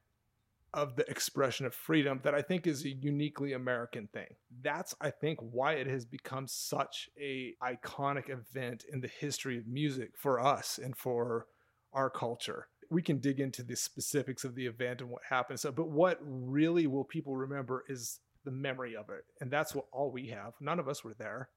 of 0.74 0.96
the 0.96 1.10
expression 1.10 1.66
of 1.66 1.74
freedom 1.74 2.20
that 2.24 2.36
I 2.36 2.42
think 2.42 2.68
is 2.68 2.86
a 2.86 2.90
uniquely 2.90 3.54
American 3.54 4.08
thing. 4.08 4.28
That's 4.62 4.96
I 5.02 5.10
think 5.10 5.40
why 5.40 5.74
it 5.74 5.88
has 5.88 6.06
become 6.06 6.48
such 6.48 7.10
a 7.20 7.56
iconic 7.64 8.30
event 8.30 8.86
in 8.92 9.02
the 9.02 9.08
history 9.08 9.58
of 9.58 9.68
music 9.68 10.12
for 10.16 10.40
us 10.40 10.80
and 10.82 10.96
for 10.96 11.48
our 11.94 12.10
culture. 12.10 12.68
We 12.92 13.02
can 13.02 13.20
dig 13.20 13.40
into 13.40 13.64
the 13.64 13.76
specifics 13.76 14.44
of 14.44 14.56
the 14.56 14.66
event 14.66 15.02
and 15.02 15.10
what 15.10 15.22
happened. 15.28 15.60
So, 15.60 15.72
but 15.72 15.90
what 15.90 16.20
really 16.22 16.88
will 16.88 17.04
people 17.04 17.36
remember 17.36 17.84
is 17.88 18.20
the 18.44 18.52
memory 18.52 18.96
of 18.96 19.10
it. 19.10 19.26
And 19.42 19.52
that's 19.52 19.76
what 19.76 19.86
all 19.92 20.12
we 20.12 20.28
have. 20.28 20.54
None 20.60 20.80
of 20.80 20.88
us 20.88 21.04
were 21.04 21.14
there. 21.14 21.50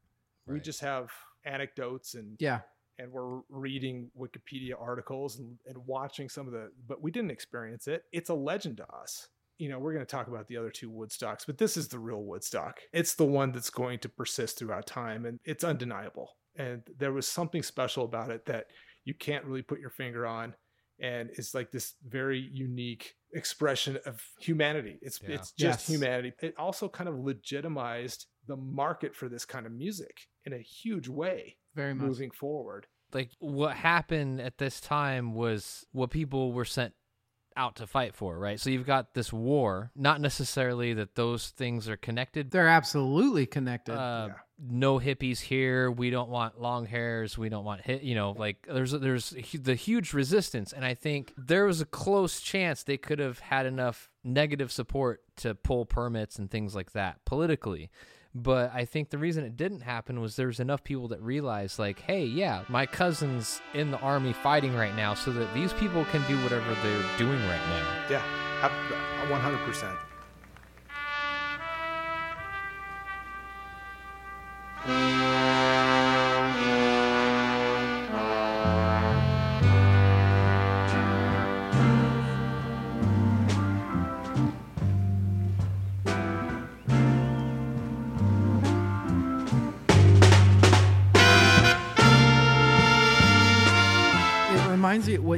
We 0.46 0.60
just 0.60 0.80
have 0.80 1.10
anecdotes 1.44 2.14
and 2.14 2.36
Yeah. 2.38 2.60
And 2.98 3.10
we're 3.10 3.40
reading 3.48 4.10
Wikipedia 4.18 4.72
articles 4.80 5.38
and, 5.38 5.58
and 5.66 5.76
watching 5.86 6.28
some 6.28 6.46
of 6.46 6.52
the, 6.52 6.70
but 6.86 7.02
we 7.02 7.10
didn't 7.10 7.30
experience 7.30 7.88
it. 7.88 8.04
It's 8.12 8.30
a 8.30 8.34
legend 8.34 8.76
to 8.78 8.86
us. 8.92 9.28
You 9.58 9.68
know, 9.68 9.78
we're 9.78 9.92
going 9.92 10.04
to 10.04 10.10
talk 10.10 10.28
about 10.28 10.48
the 10.48 10.56
other 10.56 10.70
two 10.70 10.90
Woodstocks, 10.90 11.46
but 11.46 11.58
this 11.58 11.76
is 11.76 11.88
the 11.88 11.98
real 11.98 12.22
Woodstock. 12.22 12.80
It's 12.92 13.14
the 13.14 13.24
one 13.24 13.52
that's 13.52 13.70
going 13.70 13.98
to 14.00 14.08
persist 14.08 14.58
throughout 14.58 14.86
time 14.86 15.24
and 15.24 15.38
it's 15.44 15.64
undeniable. 15.64 16.30
And 16.56 16.82
there 16.98 17.12
was 17.12 17.26
something 17.28 17.62
special 17.62 18.04
about 18.04 18.30
it 18.30 18.44
that 18.46 18.66
you 19.04 19.14
can't 19.14 19.44
really 19.44 19.62
put 19.62 19.80
your 19.80 19.90
finger 19.90 20.26
on. 20.26 20.54
And 21.00 21.30
it's 21.32 21.54
like 21.54 21.70
this 21.70 21.94
very 22.06 22.48
unique 22.52 23.14
expression 23.34 23.98
of 24.04 24.22
humanity. 24.40 24.98
It's 25.00 25.20
Yeah. 25.22 25.36
it's 25.36 25.52
just 25.52 25.80
Yes. 25.80 25.86
humanity. 25.88 26.32
It 26.42 26.54
also 26.58 26.88
kind 26.88 27.08
of 27.08 27.18
legitimized 27.18 28.26
the 28.46 28.56
market 28.56 29.14
for 29.14 29.28
this 29.28 29.44
kind 29.44 29.66
of 29.66 29.72
music 29.72 30.28
in 30.44 30.52
a 30.52 30.58
huge 30.58 31.08
way 31.08 31.56
Very 31.74 31.94
much. 31.94 32.06
moving 32.06 32.30
forward. 32.30 32.86
like 33.12 33.30
what 33.38 33.74
happened 33.76 34.40
at 34.40 34.58
this 34.58 34.80
time 34.80 35.34
was 35.34 35.86
what 35.92 36.10
people 36.10 36.52
were 36.52 36.64
sent 36.64 36.94
out 37.54 37.76
to 37.76 37.86
fight 37.86 38.14
for, 38.14 38.38
right? 38.38 38.58
So 38.58 38.70
you've 38.70 38.86
got 38.86 39.12
this 39.12 39.30
war, 39.30 39.90
not 39.94 40.22
necessarily 40.22 40.94
that 40.94 41.14
those 41.16 41.48
things 41.50 41.86
are 41.86 41.98
connected. 41.98 42.50
They're 42.50 42.66
absolutely 42.68 43.44
connected. 43.46 43.94
Uh, 43.94 44.28
Yeah. 44.28 44.34
No 44.64 45.00
hippies 45.00 45.40
here. 45.40 45.90
We 45.90 46.08
don't 46.10 46.30
want 46.30 46.60
long 46.60 46.86
hairs. 46.86 47.36
We 47.36 47.48
don't 47.48 47.64
want 47.64 47.80
hit. 47.80 48.02
You 48.02 48.14
know, 48.14 48.30
like 48.30 48.64
there's 48.72 48.92
there's 48.92 49.30
the 49.52 49.74
huge 49.74 50.12
resistance, 50.14 50.72
and 50.72 50.84
I 50.84 50.94
think 50.94 51.34
there 51.36 51.66
was 51.66 51.80
a 51.80 51.84
close 51.84 52.40
chance 52.40 52.84
they 52.84 52.96
could 52.96 53.18
have 53.18 53.40
had 53.40 53.66
enough 53.66 54.08
negative 54.22 54.70
support 54.70 55.20
to 55.38 55.56
pull 55.56 55.84
permits 55.84 56.38
and 56.38 56.48
things 56.48 56.74
like 56.76 56.92
that 56.92 57.24
politically. 57.24 57.90
But 58.34 58.72
I 58.72 58.86
think 58.86 59.10
the 59.10 59.18
reason 59.18 59.44
it 59.44 59.58
didn't 59.58 59.82
happen 59.82 60.20
was 60.20 60.36
there's 60.36 60.58
enough 60.58 60.82
people 60.82 61.08
that 61.08 61.20
realized, 61.20 61.78
like, 61.78 62.00
hey, 62.00 62.24
yeah, 62.24 62.62
my 62.68 62.86
cousin's 62.86 63.60
in 63.74 63.90
the 63.90 63.98
army 63.98 64.32
fighting 64.32 64.74
right 64.74 64.94
now, 64.96 65.12
so 65.12 65.32
that 65.32 65.52
these 65.52 65.74
people 65.74 66.06
can 66.06 66.26
do 66.26 66.42
whatever 66.42 66.74
they're 66.82 67.18
doing 67.18 67.38
right 67.40 67.60
now. 67.68 67.86
Yeah, 68.08 68.22
100%. 69.28 69.96
It 74.84 75.21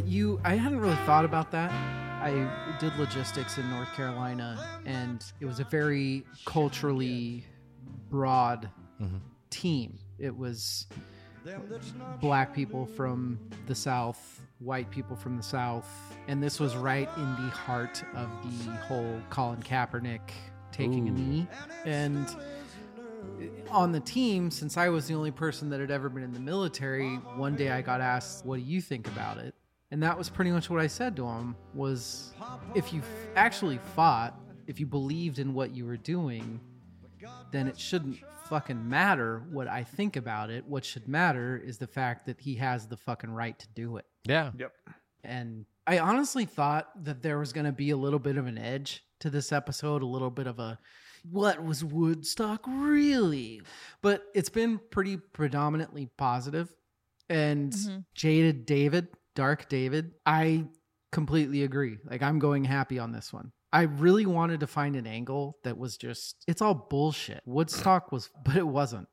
what 0.05 0.12
you 0.12 0.38
I 0.44 0.57
hadn't 0.57 0.80
really 0.80 0.96
thought 1.07 1.24
about 1.24 1.50
that. 1.52 1.70
I 2.22 2.48
did 2.78 2.94
logistics 2.96 3.59
in 3.59 3.68
North 3.70 3.92
Carolina 3.94 4.62
and 4.84 5.24
it 5.40 5.46
was 5.46 5.61
a 5.61 5.64
very 5.64 6.24
culturally 6.44 7.44
broad 8.11 8.68
mm-hmm. 9.00 9.16
team. 9.50 9.98
It 10.18 10.34
was 10.36 10.86
black 12.20 12.55
people 12.55 12.86
from 12.86 13.38
the 13.66 13.74
south, 13.74 14.40
white 14.59 14.90
people 14.90 15.16
from 15.16 15.36
the 15.36 15.42
south, 15.42 15.88
and 16.28 16.42
this 16.42 16.61
was 16.61 16.76
right 16.76 17.09
in 17.16 17.30
the 17.36 17.50
heart 17.50 18.02
of 18.14 18.28
the 18.42 18.72
whole 18.72 19.20
Colin 19.30 19.62
Kaepernick 19.62 20.30
taking 20.72 21.09
a 21.09 21.12
knee. 21.12 21.46
And 21.84 22.34
on 23.70 23.92
the 23.92 24.00
team, 24.00 24.50
since 24.50 24.76
I 24.76 24.88
was 24.88 25.07
the 25.09 25.14
only 25.14 25.30
person 25.30 25.70
that 25.70 25.80
had 25.80 25.90
ever 25.90 26.09
been 26.09 26.22
in 26.22 26.32
the 26.32 26.40
military, 26.40 27.16
one 27.36 27.57
day 27.57 27.70
I 27.70 27.82
got 27.82 28.00
asked, 28.00 28.44
"What 28.44 28.57
do 28.57 28.62
you 28.62 28.80
think 28.80 29.07
about 29.09 29.38
it?" 29.38 29.55
And 29.91 30.03
that 30.03 30.16
was 30.18 30.28
pretty 30.28 30.51
much 30.51 30.68
what 30.70 30.80
I 30.80 30.87
said 30.87 31.14
to 31.16 31.26
him 31.26 31.55
was 31.72 32.32
if 32.74 32.93
you 32.93 33.01
f- 33.01 33.07
actually 33.37 33.78
fought, 33.95 34.35
if 34.66 34.80
you 34.80 34.87
believed 34.87 35.39
in 35.39 35.55
what 35.55 35.70
you 35.74 35.85
were 35.85 35.97
doing, 35.97 36.61
then 37.53 37.68
it 37.68 37.78
shouldn't 37.78 38.18
fucking 38.47 38.89
matter 38.89 39.45
what 39.51 39.68
I 39.68 39.85
think 39.85 40.16
about 40.16 40.51
it. 40.51 40.66
What 40.66 40.85
should 40.85 41.07
matter 41.09 41.57
is 41.64 41.78
the 41.78 41.87
fact 41.87 42.26
that 42.26 42.41
he 42.41 42.57
has 42.57 42.87
the 42.87 42.97
fucking 42.97 43.30
right 43.30 43.59
to 43.59 43.68
do 43.74 43.97
it. 43.99 44.07
Yeah. 44.24 44.51
Yep. 44.59 44.72
And 45.22 45.64
I 45.87 45.99
honestly 46.01 46.45
thought 46.45 46.89
that 47.05 47.22
there 47.22 47.39
was 47.39 47.53
going 47.53 47.66
to 47.66 47.72
be 47.72 47.91
a 47.91 47.97
little 47.97 48.18
bit 48.18 48.37
of 48.37 48.47
an 48.47 48.59
edge 48.59 49.03
to 49.20 49.30
this 49.30 49.53
episode, 49.53 50.03
a 50.03 50.07
little 50.07 50.30
bit 50.30 50.47
of 50.47 50.59
a 50.59 50.78
what 51.30 51.64
was 51.64 51.82
Woodstock 51.82 52.66
really? 52.66 53.62
But 54.03 54.24
it's 54.35 54.51
been 54.51 54.78
pretty 54.91 55.16
predominantly 55.16 56.11
positive. 56.18 56.74
And 57.30 57.72
Mhm. 57.72 58.05
Jaded 58.14 58.66
David, 58.66 59.09
Dark 59.35 59.68
David, 59.68 60.12
I 60.24 60.64
completely 61.12 61.62
agree. 61.62 61.99
Like 62.05 62.22
I'm 62.22 62.39
going 62.39 62.64
happy 62.64 62.99
on 62.99 63.12
this 63.12 63.32
one. 63.32 63.53
I 63.72 63.82
really 63.82 64.26
wanted 64.26 64.61
to 64.61 64.66
find 64.68 64.95
an 64.95 65.07
angle 65.07 65.59
that 65.64 65.76
was 65.76 65.97
just 65.97 66.37
it's 66.47 66.62
all 66.62 66.74
bullshit. 66.74 67.43
Woodstock 67.45 68.12
was 68.12 68.30
but 68.45 68.57
it 68.57 68.66
wasn't. 68.66 69.09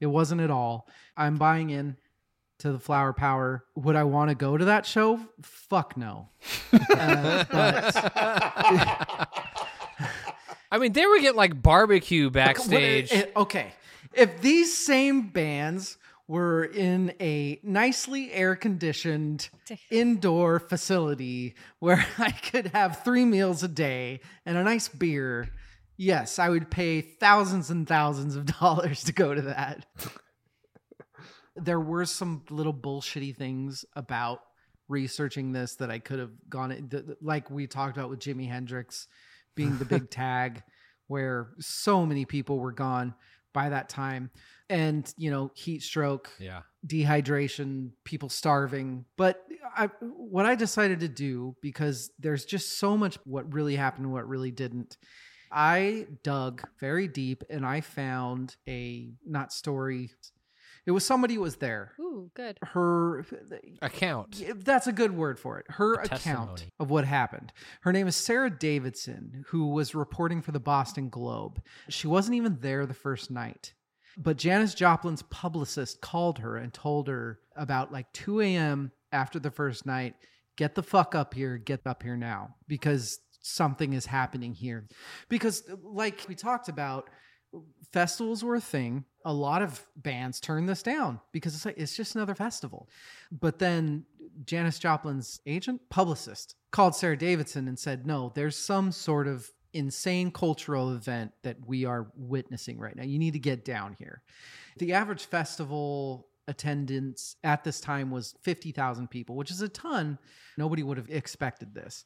It 0.00 0.06
wasn't 0.06 0.40
at 0.40 0.50
all. 0.50 0.86
I'm 1.16 1.36
buying 1.36 1.70
in 1.70 1.96
to 2.60 2.70
the 2.72 2.78
Flower 2.78 3.12
Power. 3.12 3.64
Would 3.76 3.96
I 3.96 4.04
want 4.04 4.30
to 4.30 4.34
go 4.36 4.56
to 4.56 4.64
that 4.66 4.86
show? 4.86 5.20
Fuck 5.42 5.96
no. 5.96 6.28
Uh, 6.90 7.44
but 7.50 9.28
I 10.70 10.78
mean, 10.78 10.92
they 10.92 11.06
were 11.06 11.18
getting 11.18 11.36
like 11.36 11.60
barbecue 11.60 12.24
What- 12.26 12.32
backstage. 12.34 13.12
eh, 13.12 13.26
okay. 13.36 13.72
If 14.12 14.40
these 14.40 14.76
same 14.76 15.28
bands 15.28 15.97
were 16.28 16.62
in 16.62 17.14
a 17.20 17.58
nicely 17.62 18.30
air 18.32 18.54
conditioned 18.54 19.48
indoor 19.90 20.60
facility 20.60 21.54
where 21.80 22.06
I 22.18 22.30
could 22.30 22.68
have 22.68 23.02
three 23.02 23.24
meals 23.24 23.62
a 23.62 23.68
day 23.68 24.20
and 24.46 24.56
a 24.56 24.62
nice 24.62 24.88
beer, 24.88 25.48
yes, 25.96 26.38
I 26.38 26.50
would 26.50 26.70
pay 26.70 27.00
thousands 27.00 27.70
and 27.70 27.88
thousands 27.88 28.36
of 28.36 28.46
dollars 28.60 29.04
to 29.04 29.12
go 29.12 29.34
to 29.34 29.42
that. 29.42 29.86
there 31.56 31.80
were 31.80 32.04
some 32.04 32.44
little 32.50 32.74
bullshitty 32.74 33.34
things 33.34 33.86
about 33.96 34.40
researching 34.88 35.52
this 35.52 35.76
that 35.76 35.90
I 35.90 35.98
could 35.98 36.18
have 36.18 36.30
gone 36.48 36.90
like 37.20 37.50
we 37.50 37.66
talked 37.66 37.96
about 37.96 38.10
with 38.10 38.20
Jimi 38.20 38.48
Hendrix 38.48 39.06
being 39.54 39.76
the 39.78 39.84
big 39.84 40.10
tag 40.10 40.62
where 41.08 41.48
so 41.58 42.06
many 42.06 42.24
people 42.24 42.58
were 42.58 42.72
gone 42.72 43.14
by 43.52 43.70
that 43.70 43.88
time 43.88 44.30
and 44.70 45.12
you 45.16 45.30
know 45.30 45.50
heat 45.54 45.82
stroke 45.82 46.30
yeah. 46.38 46.62
dehydration, 46.86 47.90
people 48.04 48.28
starving. 48.28 49.04
But 49.16 49.44
I, 49.76 49.86
what 50.00 50.46
I 50.46 50.54
decided 50.54 51.00
to 51.00 51.08
do, 51.08 51.56
because 51.62 52.10
there's 52.18 52.44
just 52.44 52.78
so 52.78 52.96
much 52.96 53.18
what 53.24 53.52
really 53.52 53.76
happened 53.76 54.04
and 54.06 54.12
what 54.12 54.28
really 54.28 54.50
didn't, 54.50 54.96
I 55.50 56.06
dug 56.22 56.62
very 56.80 57.08
deep 57.08 57.44
and 57.50 57.64
I 57.64 57.80
found 57.80 58.56
a 58.68 59.10
not 59.26 59.52
story. 59.52 60.10
It 60.86 60.92
was 60.92 61.04
somebody 61.04 61.34
who 61.34 61.42
was 61.42 61.56
there. 61.56 61.92
Ooh, 62.00 62.30
good. 62.32 62.58
Her, 62.62 63.22
Account. 63.82 64.42
that's 64.64 64.86
a 64.86 64.92
good 64.92 65.14
word 65.14 65.38
for 65.38 65.58
it. 65.58 65.66
Her 65.68 65.96
A 65.96 66.04
account 66.04 66.20
testimony. 66.56 66.72
of 66.80 66.88
what 66.90 67.04
happened. 67.04 67.52
Her 67.82 67.92
name 67.92 68.06
is 68.06 68.16
Sara 68.16 68.48
Davidson, 68.48 69.44
who 69.48 69.66
was 69.66 69.94
reporting 69.94 70.40
for 70.40 70.52
the 70.52 70.60
Boston 70.60 71.10
Globe. 71.10 71.60
She 71.90 72.06
wasn't 72.06 72.36
even 72.36 72.58
there 72.62 72.86
the 72.86 72.94
first 72.94 73.30
night. 73.30 73.74
But 74.20 74.36
Janis 74.36 74.74
Joplin's 74.74 75.22
publicist 75.22 76.00
called 76.00 76.40
her 76.40 76.56
and 76.56 76.74
told 76.74 77.06
her 77.06 77.38
about 77.54 77.92
like 77.92 78.12
2 78.12 78.40
a.m. 78.40 78.90
after 79.12 79.38
the 79.38 79.50
first 79.50 79.86
night, 79.86 80.16
get 80.56 80.74
the 80.74 80.82
fuck 80.82 81.14
up 81.14 81.34
here, 81.34 81.56
get 81.56 81.86
up 81.86 82.02
here 82.02 82.16
now, 82.16 82.56
because 82.66 83.20
something 83.40 83.92
is 83.92 84.06
happening 84.06 84.54
here. 84.54 84.88
Because, 85.28 85.62
like 85.82 86.26
we 86.28 86.34
talked 86.34 86.68
about, 86.68 87.08
festivals 87.92 88.42
were 88.42 88.56
a 88.56 88.60
thing. 88.60 89.04
A 89.24 89.32
lot 89.32 89.62
of 89.62 89.86
bands 89.96 90.40
turned 90.40 90.68
this 90.68 90.82
down 90.82 91.20
because 91.32 91.54
it's 91.54 91.64
like 91.64 91.78
it's 91.78 91.96
just 91.96 92.14
another 92.14 92.34
festival. 92.34 92.88
But 93.30 93.58
then 93.58 94.04
Janis 94.44 94.78
Joplin's 94.78 95.40
agent, 95.46 95.80
publicist, 95.90 96.56
called 96.72 96.94
Sara 96.94 97.16
Davidson 97.16 97.68
and 97.68 97.78
said, 97.78 98.06
"No, 98.06 98.32
there's 98.34 98.56
some 98.56 98.90
sort 98.92 99.28
of 99.28 99.50
insane 99.72 100.30
cultural 100.30 100.94
event 100.94 101.32
that 101.42 101.56
we 101.66 101.84
are 101.84 102.10
witnessing 102.16 102.78
right 102.78 102.96
now. 102.96 103.04
You 103.04 103.18
need 103.18 103.32
to 103.32 103.38
get 103.38 103.64
down 103.64 103.94
here." 103.98 104.22
The 104.78 104.92
average 104.92 105.26
festival 105.26 106.28
attendance 106.46 107.36
at 107.44 107.62
this 107.62 107.80
time 107.80 108.10
was 108.10 108.34
50,000 108.42 109.08
people, 109.08 109.36
which 109.36 109.50
is 109.50 109.60
a 109.60 109.68
ton. 109.68 110.18
Nobody 110.56 110.82
would 110.82 110.96
have 110.96 111.10
expected 111.10 111.74
this. 111.74 112.04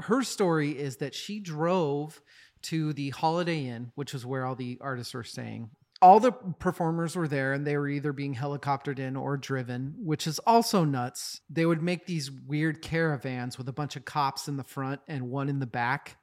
Her 0.00 0.22
story 0.22 0.78
is 0.78 0.98
that 0.98 1.14
she 1.14 1.40
drove 1.40 2.20
to 2.62 2.92
the 2.92 3.10
Holiday 3.10 3.66
Inn, 3.66 3.92
which 3.94 4.12
was 4.12 4.26
where 4.26 4.44
all 4.44 4.54
the 4.54 4.78
artists 4.80 5.14
were 5.14 5.24
staying. 5.24 5.70
All 6.00 6.20
the 6.20 6.32
performers 6.32 7.16
were 7.16 7.26
there 7.26 7.52
and 7.52 7.66
they 7.66 7.76
were 7.76 7.88
either 7.88 8.12
being 8.12 8.34
helicoptered 8.34 8.98
in 8.98 9.16
or 9.16 9.36
driven, 9.36 9.94
which 9.98 10.26
is 10.26 10.38
also 10.40 10.84
nuts. 10.84 11.40
They 11.50 11.66
would 11.66 11.82
make 11.82 12.06
these 12.06 12.30
weird 12.30 12.82
caravans 12.82 13.58
with 13.58 13.68
a 13.68 13.72
bunch 13.72 13.96
of 13.96 14.04
cops 14.04 14.46
in 14.46 14.56
the 14.56 14.64
front 14.64 15.00
and 15.08 15.30
one 15.30 15.48
in 15.48 15.58
the 15.58 15.66
back. 15.66 16.18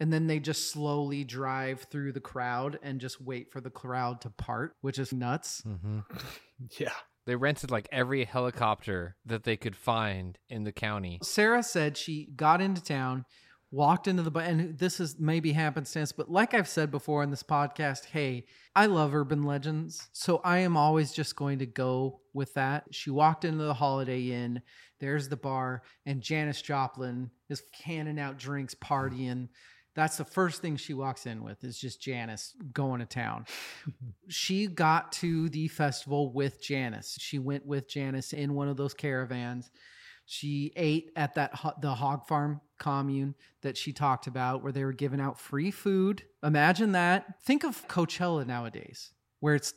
And 0.00 0.12
then 0.12 0.26
they 0.26 0.40
just 0.40 0.70
slowly 0.70 1.22
drive 1.24 1.86
through 1.90 2.12
the 2.12 2.20
crowd 2.20 2.78
and 2.82 3.00
just 3.00 3.20
wait 3.20 3.52
for 3.52 3.60
the 3.60 3.70
crowd 3.70 4.20
to 4.22 4.30
part, 4.30 4.74
which 4.80 4.98
is 4.98 5.12
nuts. 5.12 5.62
Mm-hmm. 5.66 6.00
Yeah. 6.78 6.92
They 7.26 7.34
rented 7.36 7.70
like 7.70 7.88
every 7.90 8.24
helicopter 8.24 9.16
that 9.26 9.44
they 9.44 9.56
could 9.56 9.74
find 9.74 10.38
in 10.48 10.64
the 10.64 10.72
county. 10.72 11.18
Sara 11.22 11.62
said 11.62 11.96
she 11.96 12.28
got 12.36 12.60
into 12.60 12.82
town, 12.82 13.24
walked 13.70 14.06
into 14.06 14.22
the 14.22 14.30
bu- 14.30 14.40
and 14.40 14.78
this 14.78 15.00
is 15.00 15.16
maybe 15.18 15.52
happenstance, 15.52 16.12
but 16.12 16.30
like 16.30 16.54
I've 16.54 16.68
said 16.68 16.90
before 16.90 17.22
in 17.22 17.30
this 17.30 17.42
podcast, 17.42 18.04
hey, 18.06 18.44
I 18.76 18.86
love 18.86 19.14
urban 19.14 19.42
legends, 19.42 20.08
so 20.12 20.40
I 20.44 20.58
am 20.58 20.76
always 20.76 21.12
just 21.12 21.34
going 21.34 21.58
to 21.60 21.66
go 21.66 22.20
with 22.34 22.52
that. 22.54 22.84
She 22.92 23.10
walked 23.10 23.44
into 23.44 23.64
the 23.64 23.74
Holiday 23.74 24.30
Inn. 24.30 24.60
There's 25.00 25.28
the 25.28 25.36
bar, 25.36 25.82
and 26.06 26.20
Janis 26.22 26.62
Joplin 26.62 27.30
is 27.48 27.62
canning 27.82 28.20
out 28.20 28.38
drinks, 28.38 28.74
partying. 28.74 29.48
That's 29.94 30.16
the 30.16 30.24
first 30.24 30.60
thing 30.60 30.76
she 30.76 30.92
walks 30.94 31.24
in 31.26 31.44
with 31.44 31.62
is 31.62 31.78
just 31.78 32.00
Janis 32.00 32.54
going 32.72 33.00
to 33.00 33.06
town. 33.06 33.46
she 34.28 34.66
got 34.66 35.12
to 35.12 35.48
the 35.48 35.68
festival 35.68 36.32
with 36.32 36.60
Janis. 36.60 37.16
She 37.20 37.38
went 37.38 37.64
with 37.64 37.88
Janis 37.88 38.32
in 38.32 38.54
one 38.54 38.68
of 38.68 38.76
those 38.76 38.94
caravans. 38.94 39.70
She 40.26 40.72
ate 40.74 41.12
at 41.16 41.34
that 41.34 41.54
ho- 41.54 41.74
the 41.80 41.94
hog 41.94 42.26
farm 42.26 42.60
commune 42.78 43.34
that 43.62 43.76
she 43.76 43.92
talked 43.92 44.26
about, 44.26 44.62
where 44.62 44.72
they 44.72 44.84
were 44.84 44.92
giving 44.92 45.20
out 45.20 45.38
free 45.38 45.70
food. 45.70 46.22
Imagine 46.42 46.92
that. 46.92 47.42
Think 47.42 47.62
of 47.62 47.86
Coachella 47.88 48.46
nowadays, 48.46 49.12
where 49.40 49.54
it's 49.54 49.74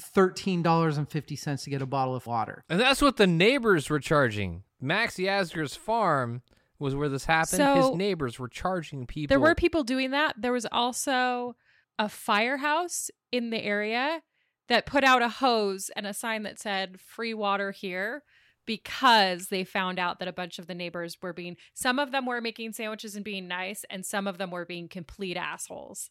thirteen 0.00 0.62
dollars 0.62 0.98
and 0.98 1.08
fifty 1.08 1.36
cents 1.36 1.64
to 1.64 1.70
get 1.70 1.82
a 1.82 1.86
bottle 1.86 2.16
of 2.16 2.26
water. 2.26 2.64
And 2.68 2.80
that's 2.80 3.00
what 3.00 3.16
the 3.16 3.28
neighbors 3.28 3.88
were 3.88 4.00
charging. 4.00 4.64
Max 4.80 5.16
Yasgur's 5.16 5.76
farm 5.76 6.42
was 6.78 6.94
where 6.94 7.08
this 7.08 7.24
happened. 7.24 7.62
His 7.76 7.90
neighbors 7.92 8.38
were 8.38 8.48
charging 8.48 9.06
people. 9.06 9.32
There 9.32 9.40
were 9.40 9.54
people 9.54 9.84
doing 9.84 10.10
that. 10.10 10.34
There 10.38 10.52
was 10.52 10.66
also 10.70 11.56
a 11.98 12.08
firehouse 12.08 13.10
in 13.32 13.50
the 13.50 13.62
area 13.62 14.22
that 14.68 14.86
put 14.86 15.04
out 15.04 15.22
a 15.22 15.28
hose 15.28 15.90
and 15.96 16.06
a 16.06 16.14
sign 16.14 16.42
that 16.42 16.58
said 16.58 17.00
free 17.00 17.34
water 17.34 17.70
here 17.70 18.22
because 18.66 19.46
they 19.46 19.64
found 19.64 19.98
out 19.98 20.18
that 20.18 20.28
a 20.28 20.32
bunch 20.32 20.58
of 20.58 20.66
the 20.66 20.74
neighbors 20.74 21.16
were 21.22 21.32
being 21.32 21.56
some 21.72 21.98
of 21.98 22.10
them 22.10 22.26
were 22.26 22.40
making 22.40 22.72
sandwiches 22.72 23.14
and 23.14 23.24
being 23.24 23.46
nice 23.46 23.84
and 23.88 24.04
some 24.04 24.26
of 24.26 24.38
them 24.38 24.50
were 24.50 24.66
being 24.66 24.88
complete 24.88 25.36
assholes. 25.36 26.10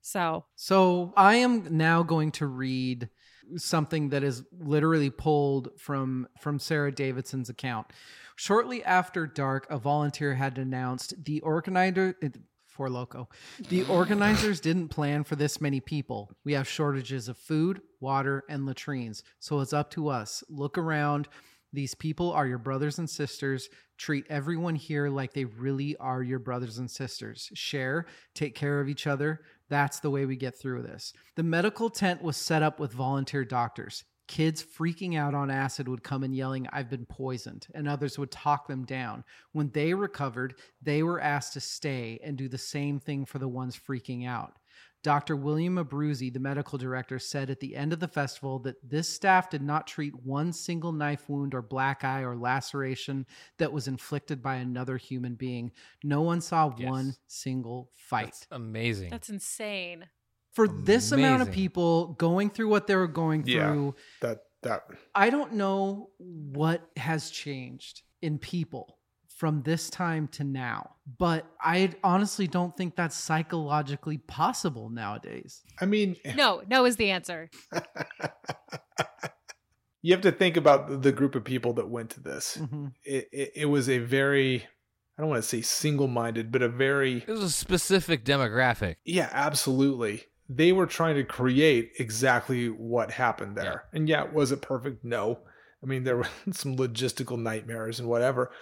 So, 0.00 0.46
So 0.56 1.12
I 1.16 1.36
am 1.36 1.76
now 1.76 2.02
going 2.02 2.32
to 2.32 2.46
read 2.46 3.08
something 3.56 4.10
that 4.10 4.22
is 4.22 4.42
literally 4.60 5.10
pulled 5.10 5.70
from 5.78 6.28
from 6.40 6.58
Sara 6.58 6.92
Davidson's 6.92 7.48
account. 7.48 7.88
Shortly 8.36 8.82
after 8.84 9.26
dark, 9.26 9.66
a 9.70 9.78
volunteer 9.78 10.34
had 10.34 10.58
announced 10.58 11.24
the 11.24 11.40
organizer 11.42 12.16
for 12.66 12.88
loco. 12.88 13.28
The 13.68 13.84
organizers 13.88 14.60
didn't 14.60 14.88
plan 14.88 15.24
for 15.24 15.36
this 15.36 15.60
many 15.60 15.80
people. 15.80 16.30
We 16.44 16.54
have 16.54 16.66
shortages 16.66 17.28
of 17.28 17.36
food, 17.36 17.82
water, 18.00 18.44
and 18.48 18.66
latrines. 18.66 19.22
So 19.38 19.60
it's 19.60 19.72
up 19.72 19.90
to 19.92 20.08
us. 20.08 20.42
Look 20.48 20.78
around. 20.78 21.28
These 21.72 21.94
people 21.94 22.32
are 22.32 22.46
your 22.46 22.58
brothers 22.58 22.98
and 22.98 23.08
sisters. 23.08 23.68
Treat 23.96 24.26
everyone 24.28 24.74
here 24.74 25.08
like 25.08 25.32
they 25.32 25.44
really 25.44 25.96
are 25.96 26.22
your 26.22 26.38
brothers 26.38 26.78
and 26.78 26.90
sisters. 26.90 27.50
Share, 27.54 28.06
take 28.34 28.54
care 28.54 28.80
of 28.80 28.88
each 28.88 29.06
other. 29.06 29.40
That's 29.68 30.00
the 30.00 30.10
way 30.10 30.26
we 30.26 30.36
get 30.36 30.58
through 30.58 30.82
this. 30.82 31.12
The 31.36 31.42
medical 31.42 31.90
tent 31.90 32.22
was 32.22 32.36
set 32.36 32.62
up 32.62 32.78
with 32.78 32.92
volunteer 32.92 33.44
doctors. 33.44 34.04
Kids 34.28 34.64
freaking 34.64 35.18
out 35.18 35.34
on 35.34 35.50
acid 35.50 35.88
would 35.88 36.02
come 36.02 36.22
and 36.22 36.34
yelling, 36.34 36.66
I've 36.72 36.88
been 36.88 37.04
poisoned, 37.04 37.66
and 37.74 37.88
others 37.88 38.18
would 38.18 38.30
talk 38.30 38.66
them 38.66 38.84
down. 38.84 39.24
When 39.52 39.70
they 39.70 39.92
recovered, 39.94 40.54
they 40.80 41.02
were 41.02 41.20
asked 41.20 41.52
to 41.54 41.60
stay 41.60 42.18
and 42.22 42.36
do 42.36 42.48
the 42.48 42.56
same 42.56 42.98
thing 42.98 43.26
for 43.26 43.38
the 43.38 43.48
ones 43.48 43.78
freaking 43.78 44.26
out. 44.26 44.56
Dr. 45.02 45.34
William 45.36 45.76
Abruzzi, 45.76 46.32
the 46.32 46.38
medical 46.38 46.78
director, 46.78 47.18
said 47.18 47.50
at 47.50 47.58
the 47.60 47.74
end 47.74 47.92
of 47.92 47.98
the 48.00 48.06
festival 48.08 48.60
that 48.60 48.76
this 48.88 49.08
staff 49.08 49.50
did 49.50 49.62
not 49.62 49.86
treat 49.86 50.14
one 50.24 50.52
single 50.52 50.92
knife 50.92 51.28
wound 51.28 51.54
or 51.54 51.62
black 51.62 52.04
eye 52.04 52.22
or 52.22 52.36
laceration 52.36 53.26
that 53.58 53.72
was 53.72 53.88
inflicted 53.88 54.40
by 54.42 54.56
another 54.56 54.96
human 54.96 55.34
being. 55.34 55.72
No 56.04 56.22
one 56.22 56.40
saw 56.40 56.72
Yes. 56.78 56.88
one 56.88 57.14
single 57.26 57.90
fight. 57.94 58.26
That's 58.26 58.46
amazing. 58.52 59.10
that's 59.10 59.28
insane. 59.28 60.06
For 60.52 60.68
this 60.68 61.12
amount 61.12 61.42
of 61.42 61.50
people 61.50 62.08
going 62.18 62.50
through 62.50 62.68
what 62.68 62.86
they 62.86 62.94
were 62.94 63.08
going 63.08 63.44
Yeah. 63.46 63.72
through, 63.72 63.94
That 64.20 64.44
that 64.62 64.84
I 65.14 65.30
don't 65.30 65.54
know 65.54 66.10
what 66.18 66.88
has 66.96 67.30
changed 67.30 68.02
in 68.20 68.38
people 68.38 68.98
from 69.42 69.60
this 69.64 69.90
time 69.90 70.28
to 70.28 70.44
now, 70.44 70.88
but 71.18 71.44
I 71.60 71.90
honestly 72.04 72.46
don't 72.46 72.76
think 72.76 72.94
that's 72.94 73.16
psychologically 73.16 74.18
possible 74.18 74.88
nowadays. 74.88 75.62
I 75.80 75.86
mean, 75.86 76.14
No, 76.36 76.62
no 76.68 76.84
is 76.86 76.94
the 76.94 77.10
answer. 77.10 77.50
you 80.00 80.12
have 80.12 80.20
to 80.20 80.30
think 80.30 80.56
about 80.56 81.02
the 81.02 81.10
group 81.10 81.34
of 81.34 81.42
people 81.42 81.72
that 81.72 81.88
went 81.88 82.10
to 82.10 82.20
this. 82.20 82.56
Mhm. 82.60 82.92
It, 83.02 83.28
it, 83.32 83.52
it 83.56 83.64
was 83.66 83.88
a 83.88 83.98
very, 83.98 84.62
I 85.18 85.22
don't 85.22 85.28
want 85.28 85.42
to 85.42 85.48
say 85.48 85.60
single 85.60 86.06
minded, 86.06 86.52
but 86.52 86.62
a 86.62 86.68
very, 86.68 87.18
it 87.26 87.28
was 87.28 87.42
a 87.42 87.50
specific 87.50 88.24
demographic. 88.24 88.94
yeah, 89.04 89.28
absolutely. 89.32 90.22
They 90.48 90.70
were 90.70 90.86
trying 90.86 91.16
to 91.16 91.24
create 91.24 91.94
exactly 91.98 92.68
what 92.68 93.10
happened 93.10 93.56
there. 93.56 93.86
And 93.92 94.08
yeah, 94.08 94.22
was 94.22 94.52
it 94.52 94.62
perfect? 94.62 95.04
No. 95.04 95.40
I 95.82 95.86
mean, 95.88 96.04
there 96.04 96.16
were 96.16 96.28
some 96.52 96.76
logistical 96.76 97.36
nightmares 97.40 97.98
and 97.98 98.08
whatever. 98.08 98.52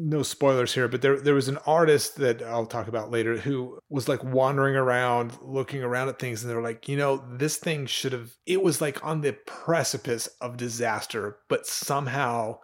No 0.00 0.22
spoilers 0.22 0.74
here, 0.74 0.86
but 0.86 1.02
there 1.02 1.18
there 1.18 1.34
was 1.34 1.48
an 1.48 1.58
artist 1.66 2.16
that 2.18 2.40
I'll 2.40 2.66
talk 2.66 2.86
about 2.86 3.10
later 3.10 3.36
who 3.36 3.80
was 3.88 4.08
like 4.08 4.22
wandering 4.22 4.76
around, 4.76 5.36
looking 5.42 5.82
around 5.82 6.08
at 6.08 6.20
things, 6.20 6.40
and 6.40 6.50
they're 6.50 6.62
like, 6.62 6.88
you 6.88 6.96
know, 6.96 7.24
this 7.36 7.56
thing 7.56 7.86
should 7.86 8.12
have. 8.12 8.30
It 8.46 8.62
was 8.62 8.80
like 8.80 9.04
on 9.04 9.22
the 9.22 9.32
precipice 9.32 10.28
of 10.40 10.56
disaster, 10.56 11.38
but 11.48 11.66
somehow 11.66 12.60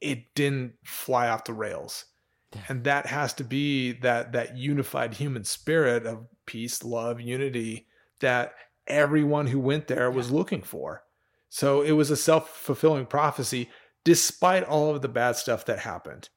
it 0.00 0.34
didn't 0.34 0.72
fly 0.84 1.28
off 1.28 1.44
the 1.44 1.52
rails. 1.52 2.06
And 2.68 2.82
that 2.82 3.06
has 3.06 3.32
to 3.34 3.44
be 3.44 3.92
that 4.00 4.32
that 4.32 4.56
unified 4.56 5.14
human 5.14 5.44
spirit 5.44 6.04
of 6.04 6.26
peace 6.46 6.82
love 6.82 7.20
unity 7.20 7.86
that 8.18 8.54
everyone 8.88 9.46
who 9.46 9.60
went 9.60 9.86
there 9.86 10.10
was 10.10 10.32
looking 10.32 10.62
for. 10.62 11.04
So 11.48 11.82
it 11.82 11.92
was 11.92 12.10
a 12.10 12.16
self-fulfilling 12.16 13.06
prophecy 13.06 13.70
despite 14.04 14.64
all 14.64 14.92
of 14.92 15.02
the 15.02 15.08
bad 15.08 15.36
stuff 15.36 15.64
that 15.66 15.78
happened 15.80 16.28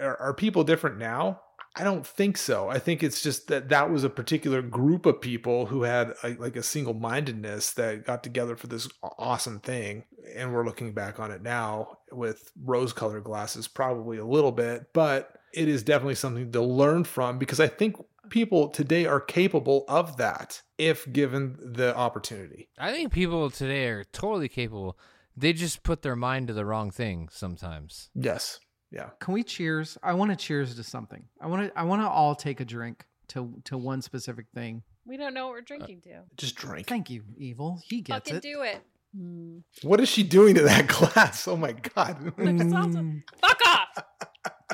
are, 0.00 0.16
are 0.20 0.34
people 0.34 0.64
different 0.64 0.98
now 0.98 1.40
i 1.76 1.84
don't 1.84 2.06
think 2.06 2.36
so 2.36 2.68
i 2.68 2.78
think 2.78 3.02
it's 3.02 3.22
just 3.22 3.48
that 3.48 3.68
that 3.68 3.90
was 3.90 4.04
a 4.04 4.10
particular 4.10 4.62
group 4.62 5.06
of 5.06 5.20
people 5.20 5.66
who 5.66 5.82
had 5.82 6.14
a, 6.22 6.30
like 6.34 6.56
a 6.56 6.62
single-mindedness 6.62 7.72
that 7.72 8.04
got 8.04 8.22
together 8.22 8.56
for 8.56 8.66
this 8.66 8.88
awesome 9.18 9.60
thing 9.60 10.04
and 10.34 10.52
we're 10.52 10.64
looking 10.64 10.92
back 10.92 11.20
on 11.20 11.30
it 11.30 11.42
now 11.42 11.98
with 12.10 12.50
rose-colored 12.64 13.24
glasses 13.24 13.68
probably 13.68 14.18
a 14.18 14.24
little 14.24 14.52
bit 14.52 14.86
but 14.92 15.34
it 15.54 15.68
is 15.68 15.82
definitely 15.82 16.14
something 16.14 16.50
to 16.52 16.62
learn 16.62 17.04
from 17.04 17.38
because 17.38 17.60
i 17.60 17.66
think 17.66 17.96
people 18.28 18.68
today 18.68 19.06
are 19.06 19.20
capable 19.20 19.84
of 19.88 20.16
that 20.16 20.62
if 20.76 21.10
given 21.12 21.56
the 21.60 21.96
opportunity 21.96 22.68
I 22.78 22.92
think 22.92 23.12
people 23.12 23.50
today 23.50 23.86
are 23.86 24.04
totally 24.04 24.48
capable. 24.48 24.98
They 25.36 25.52
just 25.52 25.82
put 25.82 26.02
their 26.02 26.16
mind 26.16 26.48
to 26.48 26.54
the 26.54 26.64
wrong 26.64 26.90
thing 26.90 27.28
sometimes. 27.30 28.10
yes 28.14 28.60
yeah 28.90 29.10
Can 29.20 29.34
we 29.34 29.42
cheers? 29.42 29.98
I 30.02 30.14
want 30.14 30.30
to 30.30 30.36
cheers 30.36 30.74
to 30.76 30.82
something. 30.82 31.24
I 31.40 31.46
want 31.46 31.68
to 31.72 31.78
I 31.78 31.82
want 31.84 32.02
to 32.02 32.08
all 32.08 32.34
take 32.34 32.60
a 32.60 32.64
drink 32.64 33.04
to 33.28 33.52
to 33.64 33.76
one 33.78 34.00
specific 34.02 34.46
thing. 34.54 34.82
We 35.06 35.16
don't 35.16 35.34
know 35.34 35.46
what 35.46 35.52
we're 35.54 35.60
drinking 35.62 36.02
to. 36.02 36.20
just 36.36 36.54
drink 36.56 36.86
Thank 36.86 37.10
you, 37.10 37.22
Evil. 37.36 37.80
He 37.84 38.00
gets 38.02 38.30
Fucking 38.30 38.36
it. 38.36 38.42
do 38.42 38.62
it. 38.62 38.80
Hmm. 39.16 39.58
what 39.82 40.00
is 40.00 40.08
she 40.10 40.22
doing 40.22 40.54
to 40.56 40.62
that 40.64 40.86
glass 40.96 41.48
oh 41.48 41.56
my 41.56 41.72
god 41.72 42.20
Mm. 42.36 43.22
Fuck 43.40 43.60
off. 43.66 44.04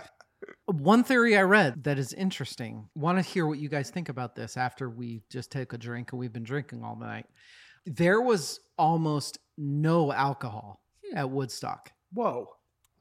One 0.66 1.04
theory 1.04 1.36
I 1.36 1.42
read 1.42 1.84
that 1.84 1.98
is 1.98 2.12
interesting. 2.14 2.88
Want 2.94 3.18
to 3.18 3.22
hear 3.22 3.46
what 3.46 3.58
you 3.58 3.68
guys 3.68 3.90
think 3.90 4.08
about 4.08 4.34
this 4.34 4.56
after 4.56 4.88
we 4.88 5.22
just 5.30 5.52
take 5.52 5.72
a 5.72 5.78
drink 5.78 6.12
and 6.12 6.18
we've 6.18 6.32
been 6.32 6.42
drinking 6.42 6.82
all 6.82 6.96
night. 6.96 7.26
There 7.86 8.20
was 8.20 8.60
almost 8.78 9.38
no 9.58 10.10
alcohol 10.12 10.80
Hmm. 11.10 11.18
at 11.18 11.30
Woodstock. 11.30 11.90
whoa 12.12 12.48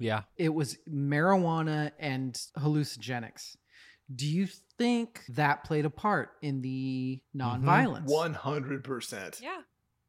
Yeah. 0.04 0.24
It 0.38 0.54
was 0.54 0.78
marijuana 0.89 1.91
and 1.97 2.34
hallucinogenics. 2.58 3.56
Do 4.14 4.28
you 4.28 4.47
think 4.78 5.22
that 5.30 5.64
played 5.64 5.86
a 5.86 5.89
part 5.89 6.32
in 6.41 6.62
the 6.62 7.22
mm-hmm. 7.36 7.68
nonviolence? 7.68 8.08
100% 8.08 9.41
Yeah. 9.41 9.62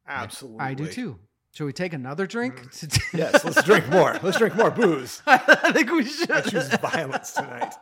absolutely 0.07 0.59
I 0.59 0.73
do 0.73 0.87
too. 0.87 1.19
Should 1.53 1.65
we 1.65 1.73
take 1.73 1.93
another 1.93 2.27
drink? 2.27 2.59
Mm. 2.59 3.13
yes 3.17 3.45
let's 3.45 3.63
drink 3.63 3.87
more 3.87 4.19
let's 4.21 4.37
drink 4.37 4.55
more 4.55 4.71
booze 4.71 5.21
I 5.27 5.71
think 5.71 5.89
we 5.89 6.03
should. 6.03 6.29
i 6.29 6.41
choose 6.41 6.67
violence 6.77 7.31
tonight 7.31 7.73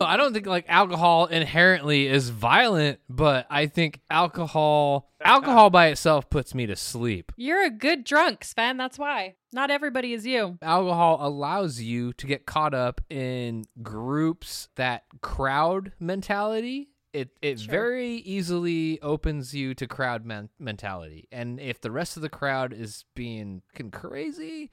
I 0.00 0.16
don't 0.16 0.32
think 0.32 0.46
like 0.46 0.64
alcohol 0.68 1.26
inherently 1.26 2.06
is 2.06 2.30
violent, 2.30 3.00
but 3.08 3.46
I 3.50 3.66
think 3.66 4.00
alcohol 4.10 5.10
alcohol 5.24 5.70
by 5.70 5.86
itself 5.88 6.28
puts 6.30 6.54
me 6.54 6.66
to 6.66 6.76
sleep. 6.76 7.32
You're 7.36 7.64
a 7.64 7.70
good 7.70 8.04
drunk, 8.04 8.40
Svend. 8.44 8.78
That's 8.78 8.98
why. 8.98 9.34
Not 9.52 9.70
everybody 9.70 10.12
is 10.12 10.26
you. 10.26 10.58
Alcohol 10.62 11.18
allows 11.20 11.80
you 11.80 12.12
to 12.14 12.26
get 12.26 12.46
caught 12.46 12.74
up 12.74 13.00
in 13.10 13.64
groups 13.82 14.68
that 14.76 15.04
crowd 15.22 15.92
mentality. 16.00 16.90
It 17.12 17.30
it 17.40 17.60
Sure. 17.60 17.70
very 17.70 18.14
easily 18.16 19.00
opens 19.00 19.54
you 19.54 19.72
to 19.74 19.86
crowd 19.86 20.24
men- 20.26 20.48
mentality. 20.58 21.28
And 21.30 21.60
if 21.60 21.80
the 21.80 21.92
rest 21.92 22.16
of 22.16 22.22
the 22.22 22.28
crowd 22.28 22.72
is 22.72 23.04
being 23.14 23.62
crazy, 23.92 24.72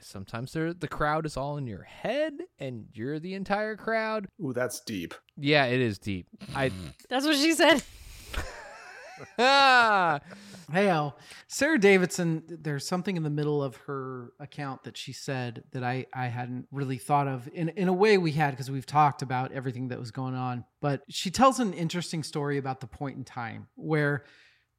sometimes 0.00 0.52
they're, 0.54 0.72
the 0.72 0.88
crowd 0.88 1.26
is 1.26 1.36
all 1.36 1.58
in 1.58 1.66
your 1.66 1.82
head 1.82 2.32
and 2.58 2.86
you're 2.94 3.18
the 3.18 3.34
entire 3.34 3.76
crowd. 3.76 4.26
Ooh, 4.42 4.54
that's 4.54 4.80
deep. 4.80 5.12
Yeah, 5.36 5.66
it 5.66 5.80
is 5.80 5.98
deep. 5.98 6.26
I 6.54 6.70
That's 7.10 7.26
what 7.26 7.36
she 7.36 7.52
said. 7.52 7.82
Ah, 9.38 10.20
Hey, 10.72 10.88
Al. 10.88 11.16
Sara 11.46 11.78
Davidson, 11.78 12.42
there's 12.48 12.86
something 12.86 13.16
in 13.16 13.22
the 13.22 13.30
middle 13.30 13.62
of 13.62 13.76
her 13.86 14.32
account 14.40 14.82
that 14.82 14.96
she 14.96 15.12
said 15.12 15.62
that 15.70 15.84
I, 15.84 16.06
I 16.12 16.26
hadn't 16.26 16.66
really 16.72 16.98
thought 16.98 17.28
of. 17.28 17.48
In, 17.52 17.68
in 17.70 17.86
a 17.86 17.92
way, 17.92 18.18
we 18.18 18.32
had 18.32 18.50
because 18.50 18.68
we've 18.68 18.84
talked 18.86 19.22
about 19.22 19.52
everything 19.52 19.88
that 19.88 20.00
was 20.00 20.10
going 20.10 20.34
on. 20.34 20.64
But 20.80 21.02
she 21.08 21.30
tells 21.30 21.60
an 21.60 21.72
interesting 21.72 22.24
story 22.24 22.58
about 22.58 22.80
the 22.80 22.88
point 22.88 23.16
in 23.16 23.22
time 23.22 23.68
where 23.76 24.24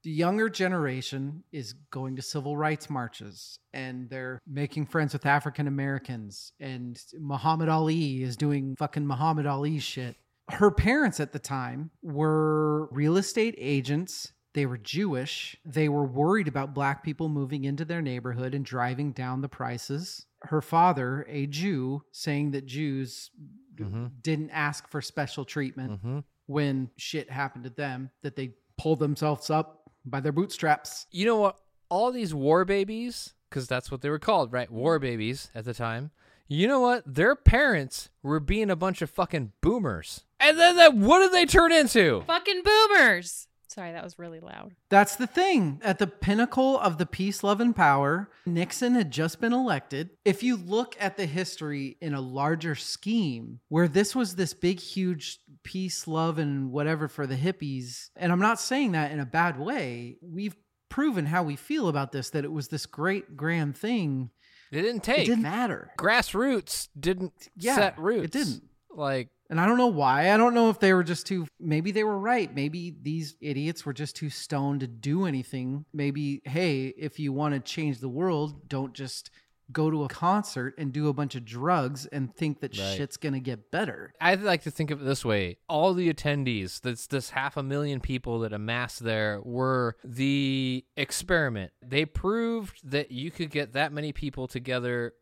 the 0.04 0.12
younger 0.12 0.50
generation 0.50 1.44
is 1.54 1.74
going 1.90 2.18
to 2.18 2.22
civil 2.22 2.58
rights 2.58 2.90
marches 2.90 3.60
and 3.74 4.10
they're 4.10 4.42
making 4.46 4.88
friends 4.88 5.14
with 5.14 5.26
African 5.26 5.68
Americans 5.68 6.52
and 6.60 7.02
Muhammad 7.18 7.70
Ali 7.70 8.24
is 8.24 8.36
doing 8.36 8.76
fucking 8.78 9.08
Muhammad 9.08 9.46
Ali 9.46 9.80
shit. 9.80 10.18
Her 10.50 10.72
parents 10.72 11.20
at 11.20 11.34
the 11.34 11.40
time 11.40 11.92
were 12.02 12.88
real 12.88 13.18
estate 13.18 13.56
agents. 13.58 14.32
They 14.54 14.66
were 14.66 14.78
Jewish. 14.78 15.58
They 15.66 15.90
were 15.90 16.06
worried 16.06 16.48
about 16.48 16.74
black 16.74 17.04
people 17.04 17.30
moving 17.30 17.64
into 17.66 17.86
their 17.86 18.02
neighborhood 18.02 18.56
and 18.56 18.66
driving 18.66 19.12
down 19.12 19.42
the 19.42 19.50
prices. 19.50 20.26
Her 20.44 20.62
father, 20.62 21.26
a 21.28 21.48
Jew, 21.48 22.04
saying 22.12 22.52
that 22.52 22.66
Jews 22.66 23.30
Mhm. 23.76 24.12
didn't 24.24 24.50
ask 24.52 24.88
for 24.88 25.02
special 25.02 25.46
treatment 25.46 26.00
hmm 26.02 26.20
when 26.48 26.90
shit 26.96 27.30
happened 27.30 27.66
to 27.66 27.70
them, 27.70 28.10
that 28.24 28.38
they 28.38 28.56
pulled 28.78 29.00
themselves 29.00 29.50
up 29.50 29.92
by 30.06 30.22
their 30.22 30.32
bootstraps. 30.32 31.06
You 31.12 31.26
know 31.26 31.36
what? 31.38 31.60
All 31.90 32.10
these 32.10 32.34
war 32.34 32.64
babies, 32.64 33.34
because 33.50 33.68
that's 33.68 33.92
what 33.92 34.00
they 34.02 34.10
were 34.10 34.18
called, 34.18 34.54
right? 34.54 34.72
War 34.72 34.98
babies 34.98 35.52
at 35.54 35.66
the 35.66 35.74
time. 35.74 36.12
You 36.48 36.68
know 36.68 36.80
what? 36.80 37.04
Their 37.06 37.36
parents 37.36 38.10
were 38.24 38.40
being 38.40 38.70
a 38.70 38.76
bunch 38.76 39.02
of 39.02 39.10
fucking 39.10 39.52
boomers. 39.62 40.24
And 40.40 40.58
then 40.58 40.78
that, 40.78 40.96
what 40.96 41.20
did 41.20 41.34
they 41.34 41.46
turn 41.46 41.72
into? 41.72 42.24
Fucking 42.28 42.62
boomers. 42.64 43.48
Sorry, 43.68 43.92
that 43.92 44.04
was 44.04 44.18
really 44.18 44.40
loud. 44.40 44.74
That's 44.90 45.18
the 45.18 45.28
thing. 45.28 45.82
At 45.84 46.00
the 46.00 46.08
pinnacle 46.08 46.80
of 46.80 46.98
the 46.98 47.06
peace, 47.06 47.44
love, 47.44 47.60
and 47.60 47.76
power, 47.76 48.30
Nixon 48.46 48.96
had 48.96 49.12
just 49.12 49.42
been 49.42 49.54
elected. 49.54 50.12
If 50.24 50.42
you 50.42 50.56
look 50.56 50.96
at 51.00 51.18
the 51.18 51.26
history 51.26 51.98
in 52.02 52.14
a 52.14 52.22
larger 52.22 52.76
scheme, 52.76 53.60
where 53.68 53.88
this 53.88 54.16
was 54.16 54.36
this 54.36 54.54
big, 54.54 54.80
huge 54.80 55.40
peace, 55.64 56.08
love, 56.08 56.40
and 56.40 56.72
whatever 56.72 57.08
for 57.08 57.28
the 57.28 57.36
hippies, 57.36 58.10
and 58.16 58.32
I'm 58.32 58.40
not 58.40 58.60
saying 58.60 58.94
that 58.94 59.12
in 59.12 59.20
a 59.20 59.26
bad 59.26 59.60
way, 59.60 60.16
we've 60.22 60.56
proven 60.90 61.26
how 61.26 61.44
we 61.44 61.56
feel 61.58 61.90
about 61.90 62.12
this 62.14 62.30
that 62.32 62.46
it 62.46 62.52
was 62.52 62.70
this 62.70 62.86
great, 62.86 63.36
grand 63.36 63.78
thing. 63.78 64.32
It 64.72 64.82
didn't 64.82 65.04
take. 65.04 65.20
It 65.20 65.26
didn't 65.28 65.44
matter. 65.44 65.92
Grassroots 65.98 66.90
didn't 67.00 67.34
Yeah, 67.56 67.76
set 67.76 67.98
roots. 68.00 68.26
it 68.26 68.32
didn't. 68.32 68.64
Like, 68.92 69.30
And 69.50 69.62
I 69.62 69.66
don't 69.66 69.78
know 69.78 69.88
why. 69.88 70.32
I 70.34 70.38
don't 70.38 70.54
know 70.54 70.70
if 70.70 70.80
they 70.80 70.94
were 70.94 71.04
just 71.04 71.26
too, 71.28 71.48
maybe 71.60 71.92
they 71.92 72.04
were 72.04 72.18
right. 72.20 72.54
Maybe 72.54 72.94
these 73.02 73.36
idiots 73.40 73.86
were 73.86 73.94
just 73.94 74.16
too 74.16 74.30
stoned 74.30 74.82
to 74.82 74.88
do 74.88 75.26
anything. 75.26 75.86
Maybe, 75.94 76.42
hey, 76.46 76.88
if 76.98 77.20
you 77.20 77.32
want 77.32 77.54
to 77.54 77.60
change 77.62 78.00
the 78.00 78.10
world, 78.10 78.68
don't 78.68 78.94
just 78.94 79.30
go 79.72 79.92
to 79.92 80.04
a 80.04 80.08
concert 80.08 80.74
and 80.78 80.94
do 80.94 81.10
a 81.10 81.14
bunch 81.14 81.36
of 81.36 81.44
drugs 81.44 82.06
and 82.06 82.34
think 82.34 82.62
that 82.62 82.78
Right. 82.78 82.98
shit's 82.98 83.18
going 83.18 83.34
to 83.34 83.40
get 83.40 83.70
better. 83.72 84.14
I 84.22 84.36
like 84.36 84.64
to 84.64 84.72
think 84.72 84.92
of 84.92 85.02
it 85.02 85.06
this 85.06 85.26
way: 85.26 85.58
all 85.68 85.94
the 85.94 86.14
attendees, 86.14 86.80
that's 86.82 87.08
this 87.08 87.32
half 87.32 87.58
a 87.58 87.64
million 87.64 88.00
people 88.00 88.40
that 88.40 88.54
amassed 88.54 89.04
there, 89.04 89.42
were 89.42 89.98
the 90.04 90.86
experiment. 90.96 91.72
They 91.86 92.06
proved 92.06 92.80
that 92.90 93.12
you 93.12 93.32
could 93.32 93.52
get 93.52 93.74
that 93.74 93.92
many 93.92 94.14
people 94.14 94.48
together, 94.48 95.14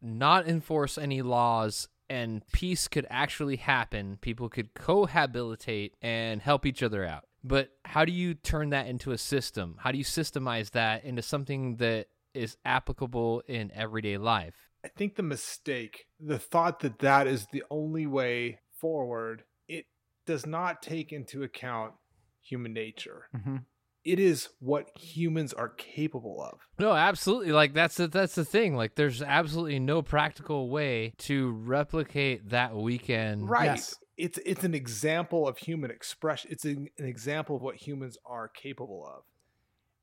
not 0.00 0.46
enforce 0.48 0.96
any 0.96 1.22
laws, 1.22 1.88
and 2.08 2.42
peace 2.52 2.88
could 2.88 3.06
actually 3.10 3.56
happen. 3.56 4.16
People 4.20 4.48
could 4.48 4.74
cohabitate 4.74 5.92
and 6.00 6.40
help 6.40 6.64
each 6.64 6.82
other 6.82 7.04
out. 7.04 7.24
But 7.44 7.70
how 7.84 8.04
do 8.04 8.12
you 8.12 8.34
turn 8.34 8.70
that 8.70 8.86
into 8.86 9.12
a 9.12 9.18
system? 9.18 9.76
How 9.78 9.92
do 9.92 9.98
you 9.98 10.04
systemize 10.04 10.70
that 10.70 11.04
into 11.04 11.22
something 11.22 11.76
that 11.76 12.08
is 12.38 12.56
applicable 12.64 13.42
in 13.46 13.70
everyday 13.74 14.16
life? 14.16 14.54
I 14.84 14.88
think 14.88 15.16
the 15.16 15.22
mistake, 15.22 16.06
the 16.20 16.38
thought 16.38 16.80
that 16.80 17.00
that 17.00 17.26
is 17.26 17.46
the 17.52 17.64
only 17.70 18.06
way 18.06 18.60
forward, 18.80 19.42
it 19.68 19.86
does 20.24 20.46
not 20.46 20.82
take 20.82 21.12
into 21.12 21.42
account 21.42 21.94
human 22.40 22.72
nature. 22.72 23.28
Mhm. 23.34 23.64
It 24.04 24.20
is 24.20 24.48
what 24.60 24.96
humans 24.96 25.52
are 25.52 25.68
capable 25.68 26.40
of. 26.40 26.60
No, 26.78 26.92
absolutely. 26.92 27.52
Like 27.52 27.74
that's 27.74 27.96
the, 27.96 28.06
that's 28.06 28.36
the 28.36 28.44
thing. 28.44 28.76
Like 28.76 28.94
there's 28.94 29.20
absolutely 29.20 29.80
no 29.80 30.00
practical 30.00 30.70
way 30.70 31.12
to 31.18 31.50
replicate 31.50 32.48
that 32.50 32.74
weekend. 32.74 33.50
Right. 33.50 33.66
Yes. 33.66 33.96
It's 34.16 34.38
it's 34.44 34.64
an 34.64 34.74
example 34.74 35.46
of 35.46 35.58
human 35.58 35.90
expression. 35.90 36.50
It's 36.50 36.64
an, 36.64 36.88
an 36.98 37.04
example 37.04 37.56
of 37.56 37.62
what 37.62 37.76
humans 37.76 38.16
are 38.24 38.48
capable 38.48 39.04
of. 39.06 39.24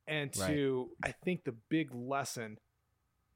And 0.07 0.35
Right. 0.37 0.55
to 0.55 0.91
I 1.03 1.13
think 1.23 1.43
the 1.43 1.55
big 1.69 1.93
lesson, 1.93 2.57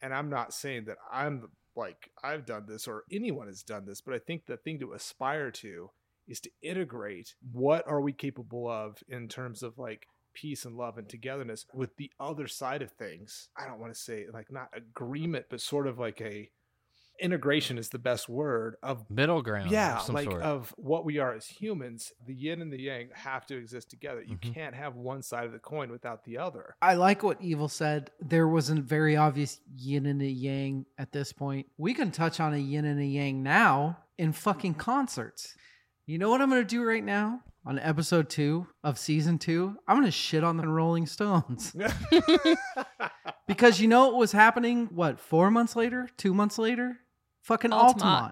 and 0.02 0.14
I'm 0.14 0.30
not 0.30 0.54
saying 0.54 0.86
that 0.86 0.98
I'm 1.12 1.50
like 1.76 2.12
I've 2.24 2.46
done 2.46 2.66
this 2.68 2.88
or 2.88 3.04
anyone 3.12 3.48
has 3.48 3.64
done 3.64 3.86
this, 3.86 4.02
but 4.02 4.14
I 4.14 4.20
think 4.20 4.46
the 4.46 4.58
thing 4.58 4.80
to 4.80 4.94
aspire 4.94 5.52
to 5.52 5.92
is 6.28 6.40
to 6.42 6.52
integrate 6.62 7.36
what 7.52 7.88
are 7.88 8.02
we 8.02 8.14
capable 8.14 8.70
of 8.70 8.98
in 9.08 9.28
terms 9.28 9.64
of 9.64 9.78
like 9.80 10.08
peace 10.34 10.64
and 10.66 10.78
love 10.78 10.98
and 10.98 11.10
togetherness 11.10 11.66
with 11.74 11.96
the 11.98 12.12
other 12.20 12.48
side 12.48 12.82
of 12.82 12.92
things. 12.92 13.50
I 13.58 13.66
don't 13.66 13.80
want 13.80 13.94
to 13.94 14.00
say 14.00 14.26
like 14.32 14.52
not 14.52 14.70
agreement, 14.74 15.46
but 15.50 15.62
sort 15.62 15.88
of 15.88 15.98
like 15.98 16.22
a 16.22 16.50
integration 17.22 17.78
is 17.78 17.90
the 17.90 18.00
best 18.00 18.28
word 18.30 18.76
of 18.84 19.10
Middle 19.10 19.42
ground. 19.42 19.72
yeah 19.72 19.98
of 19.98 20.02
some 20.04 20.16
like 20.16 20.30
sort. 20.30 20.42
of 20.42 20.74
what 20.78 21.06
we 21.06 21.18
are 21.20 21.34
as 21.34 21.46
humans 21.46 22.12
the 22.26 22.34
yin 22.34 22.62
and 22.62 22.72
the 22.72 22.82
yang 22.82 23.10
have 23.14 23.46
to 23.48 23.58
exist 23.58 23.90
together 23.90 24.22
you 24.26 24.38
Mhm. 24.38 24.54
can't 24.54 24.76
have 24.76 24.96
one 24.96 25.22
side 25.22 25.46
of 25.46 25.52
the 25.52 25.60
coin 25.60 25.92
without 25.92 26.24
the 26.24 26.38
other 26.38 26.76
I 26.82 26.96
like 26.96 27.24
what 27.24 27.42
Evil 27.42 27.68
said. 27.70 28.12
There 28.20 28.48
was 28.48 28.70
a 28.70 28.76
very 28.76 29.16
obvious 29.18 29.60
yin 29.76 30.06
and 30.06 30.22
a 30.22 30.26
yang 30.28 30.86
at 30.98 31.12
this 31.12 31.32
point. 31.34 31.68
We 31.78 31.94
can 31.94 32.12
touch 32.12 32.40
on 32.40 32.54
a 32.54 32.58
yin 32.58 32.86
and 32.86 33.00
a 33.00 33.06
yang 33.06 33.44
now 33.44 34.00
in 34.18 34.32
fucking 34.34 34.76
concerts. 34.76 35.56
You 36.06 36.18
know 36.18 36.30
what 36.30 36.42
I'm 36.42 36.50
going 36.50 36.62
to 36.62 36.68
do 36.68 36.84
right 36.84 37.04
now? 37.04 37.42
On 37.66 37.78
episode 37.78 38.30
two 38.30 38.68
of 38.84 38.98
season 38.98 39.38
two, 39.38 39.76
I'm 39.88 39.98
going 39.98 40.06
to 40.06 40.12
shit 40.12 40.44
on 40.44 40.58
the 40.58 40.68
Rolling 40.68 41.06
Stones. 41.06 41.76
because 43.48 43.80
you 43.80 43.88
know 43.88 44.08
what 44.08 44.16
was 44.18 44.32
happening, 44.32 44.88
what, 44.94 45.20
four 45.20 45.52
months 45.52 45.76
later? 45.76 46.10
Two 46.18 46.34
months 46.34 46.58
later? 46.58 47.00
Fucking 47.50 47.74
Altamont. 47.74 48.32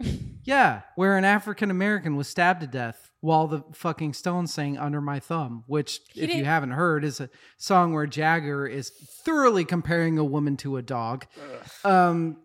Altamont. 0.00 0.30
yeah, 0.44 0.82
where 0.94 1.16
an 1.16 1.24
African 1.24 1.70
American 1.70 2.16
was 2.16 2.28
stabbed 2.28 2.60
to 2.60 2.66
death 2.66 3.10
while 3.20 3.46
the 3.48 3.62
fucking 3.72 4.12
Stones 4.12 4.52
sang 4.52 4.76
Under 4.76 5.00
My 5.00 5.18
Thumb, 5.20 5.64
which, 5.66 6.00
He 6.12 6.20
if 6.20 6.28
you 6.28 6.34
didn't- 6.34 6.44
haven't 6.46 6.70
heard, 6.72 7.02
is 7.02 7.18
a 7.18 7.30
song 7.56 7.94
where 7.94 8.06
Jagger 8.06 8.66
is 8.66 8.90
thoroughly 9.24 9.64
comparing 9.64 10.18
a 10.18 10.24
woman 10.24 10.56
to 10.58 10.76
a 10.76 10.82
dog. 10.82 11.24
Um, 11.82 12.36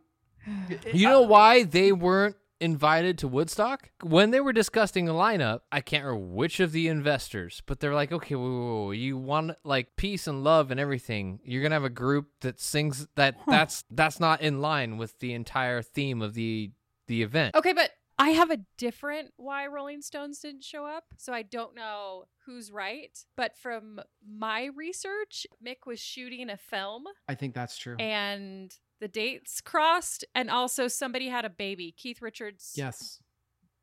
you 0.93 1.07
know 1.09 1.21
why 1.23 1.63
they 1.63 1.91
weren't 1.91 2.35
invited 2.63 3.17
to 3.19 3.27
Woodstock? 3.27 3.91
When 4.01 4.31
they 4.31 4.39
were 4.39 4.53
discussing 4.53 5.05
the 5.05 5.13
lineup, 5.13 5.59
I 5.71 5.81
can't 5.81 6.05
remember 6.05 6.25
which 6.27 6.59
of 6.59 6.71
the 6.71 6.87
investors, 6.87 7.61
but 7.65 7.79
they're 7.79 7.93
like, 7.93 8.11
okay, 8.11 8.35
whoa, 8.35 8.49
whoa, 8.49 8.83
whoa, 8.85 8.91
you 8.91 9.17
want 9.17 9.51
like 9.63 9.95
peace 9.97 10.25
and 10.27 10.43
love 10.43 10.71
and 10.71 10.79
everything. 10.79 11.39
You're 11.43 11.61
gonna 11.61 11.75
have 11.75 11.83
a 11.83 11.89
group 11.89 12.27
that 12.41 12.59
sings 12.59 13.07
that 13.15 13.35
that's 13.47 13.83
that's 13.91 14.19
not 14.19 14.41
in 14.41 14.61
line 14.61 14.97
with 14.97 15.19
the 15.19 15.33
entire 15.33 15.81
theme 15.81 16.21
of 16.21 16.33
the 16.33 16.71
the 17.07 17.21
event. 17.21 17.55
Okay, 17.55 17.73
but 17.73 17.91
I 18.17 18.29
have 18.29 18.51
a 18.51 18.59
different 18.77 19.31
why 19.37 19.67
Rolling 19.67 20.01
Stones 20.01 20.39
didn't 20.39 20.63
show 20.63 20.85
up. 20.85 21.05
So 21.17 21.33
I 21.33 21.41
don't 21.41 21.75
know 21.75 22.25
who's 22.45 22.71
right. 22.71 23.17
But 23.35 23.57
from 23.57 23.99
my 24.25 24.69
research, 24.75 25.47
Mick 25.65 25.85
was 25.87 25.99
shooting 25.99 26.49
a 26.49 26.57
film 26.57 27.03
I 27.27 27.35
think 27.35 27.53
that's 27.55 27.77
true. 27.77 27.95
and 27.99 28.73
the 29.03 29.07
dates 29.09 29.59
crossed. 29.59 30.23
And 30.33 30.49
also, 30.49 30.87
somebody 30.87 31.27
had 31.27 31.43
a 31.43 31.49
baby. 31.49 31.93
Keith 31.97 32.21
Richards' 32.21 32.73
yes, 32.75 33.19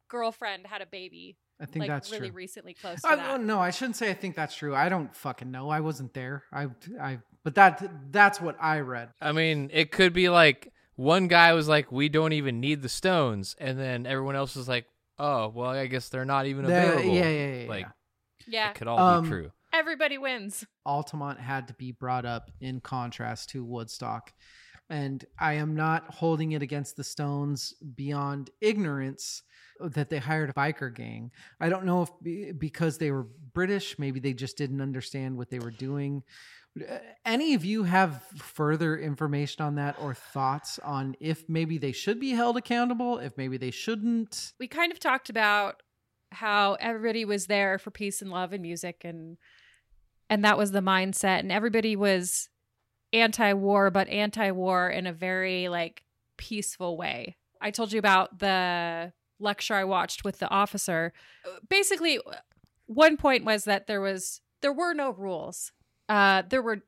girlfriend 0.08 0.66
had 0.66 0.80
a 0.82 0.86
baby, 0.86 1.36
I 1.60 1.66
think 1.66 1.80
like 1.82 1.88
that's 1.88 2.10
really 2.10 2.28
true. 2.30 2.36
recently 2.36 2.74
close 2.74 3.02
to 3.02 3.08
I, 3.08 3.16
that. 3.16 3.30
oh, 3.30 3.36
no, 3.36 3.60
I 3.60 3.70
shouldn't 3.70 3.96
say 3.96 4.10
I 4.10 4.14
think 4.14 4.34
that's 4.34 4.54
true. 4.56 4.74
I 4.74 4.88
don't 4.88 5.14
fucking 5.14 5.50
know. 5.50 5.68
I 5.68 5.80
wasn't 5.80 6.14
there. 6.14 6.44
I, 6.52 6.68
I, 7.00 7.18
but 7.44 7.54
that 7.56 7.86
that's 8.10 8.40
what 8.40 8.56
I 8.60 8.80
read. 8.80 9.10
I 9.20 9.32
mean, 9.32 9.68
it 9.72 9.92
could 9.92 10.12
be 10.12 10.28
like 10.30 10.72
one 10.96 11.28
guy 11.28 11.52
was 11.52 11.68
like, 11.68 11.92
"We 11.92 12.08
don't 12.08 12.32
even 12.32 12.60
need 12.60 12.82
the 12.82 12.88
Stones," 12.88 13.54
and 13.58 13.78
then 13.78 14.06
everyone 14.06 14.36
else 14.36 14.56
was 14.56 14.68
like, 14.68 14.86
"Oh, 15.18 15.48
well, 15.48 15.70
I 15.70 15.86
guess 15.86 16.08
they're 16.08 16.24
not 16.24 16.46
even 16.46 16.64
The- 16.64 16.76
available." 16.76 17.14
yeah, 17.14 17.28
yeah, 17.28 17.54
yeah, 17.62 17.68
Like 17.68 17.86
yeah. 18.46 18.64
yeah, 18.64 18.70
it 18.70 18.74
could 18.76 18.88
all 18.88 18.98
Um, 18.98 19.24
be 19.24 19.28
true. 19.30 19.52
everybody 19.72 20.18
wins. 20.18 20.64
Altamont 20.86 21.40
had 21.40 21.68
to 21.68 21.74
be 21.74 21.92
brought 21.92 22.24
up 22.24 22.50
in 22.60 22.80
contrast 22.80 23.50
to 23.50 23.62
Woodstock. 23.64 24.32
And 24.90 25.24
I 25.38 25.54
am 25.54 25.74
not 25.74 26.12
holding 26.12 26.52
it 26.52 26.62
against 26.62 26.96
the 26.96 27.04
Stones 27.04 27.74
beyond 27.94 28.50
ignorance 28.60 29.42
that 29.80 30.10
they 30.10 30.18
hired 30.18 30.50
a 30.50 30.52
biker 30.52 30.94
gang. 30.94 31.30
I 31.60 31.68
don't 31.70 31.84
know 31.84 32.02
if 32.02 32.10
be- 32.22 32.52
because 32.52 32.98
they 32.98 33.10
were 33.10 33.26
British, 33.54 33.98
maybe 33.98 34.20
they 34.20 34.34
just 34.34 34.58
didn't 34.58 34.80
understand 34.82 35.36
what 35.36 35.48
they 35.48 35.58
were 35.58 35.70
doing. 35.70 36.22
Uh, 36.78 36.98
Any 37.24 37.54
of 37.54 37.64
you 37.64 37.84
have 37.84 38.22
further 38.36 38.98
information 38.98 39.64
on 39.64 39.76
that 39.76 39.96
or 40.00 40.12
thoughts 40.12 40.78
on 40.80 41.14
if 41.18 41.48
maybe 41.48 41.78
they 41.78 41.92
should 41.92 42.20
be 42.20 42.32
held 42.32 42.56
accountable, 42.58 43.18
if 43.18 43.38
maybe 43.38 43.56
they 43.56 43.70
shouldn't? 43.70 44.52
we 44.58 44.68
kind 44.68 44.92
of 44.92 45.00
talked 45.00 45.30
about 45.30 45.82
how 46.32 46.74
everybody 46.74 47.24
was 47.24 47.46
there 47.46 47.78
for 47.78 47.90
peace 47.90 48.20
and 48.20 48.30
love 48.30 48.52
and 48.52 48.62
music 48.62 49.00
and 49.04 49.36
and 50.28 50.44
that 50.44 50.56
was 50.58 50.70
the 50.70 50.80
mindset 50.80 51.40
and 51.40 51.50
everybody 51.50 51.96
was 51.96 52.49
anti-war 53.12 53.90
but 53.90 54.08
anti-war 54.08 54.88
in 54.88 55.06
a 55.06 55.12
very 55.12 55.68
like 55.68 56.04
peaceful 56.36 56.96
way. 56.96 57.36
I 57.60 57.70
told 57.70 57.92
you 57.92 57.98
about 57.98 58.38
the 58.38 59.12
lecture 59.38 59.74
i 59.74 59.84
watched 59.84 60.24
with 60.24 60.38
the 60.38 60.48
officer. 60.50 61.12
Basically 61.68 62.20
one 62.86 63.16
point 63.16 63.44
was 63.44 63.64
that 63.64 63.86
there 63.86 64.00
was 64.00 64.40
there 64.62 64.72
were 64.72 64.94
no 64.94 65.12
rules. 65.12 65.72
Uh, 66.08 66.42
there 66.48 66.62
were 66.62 66.82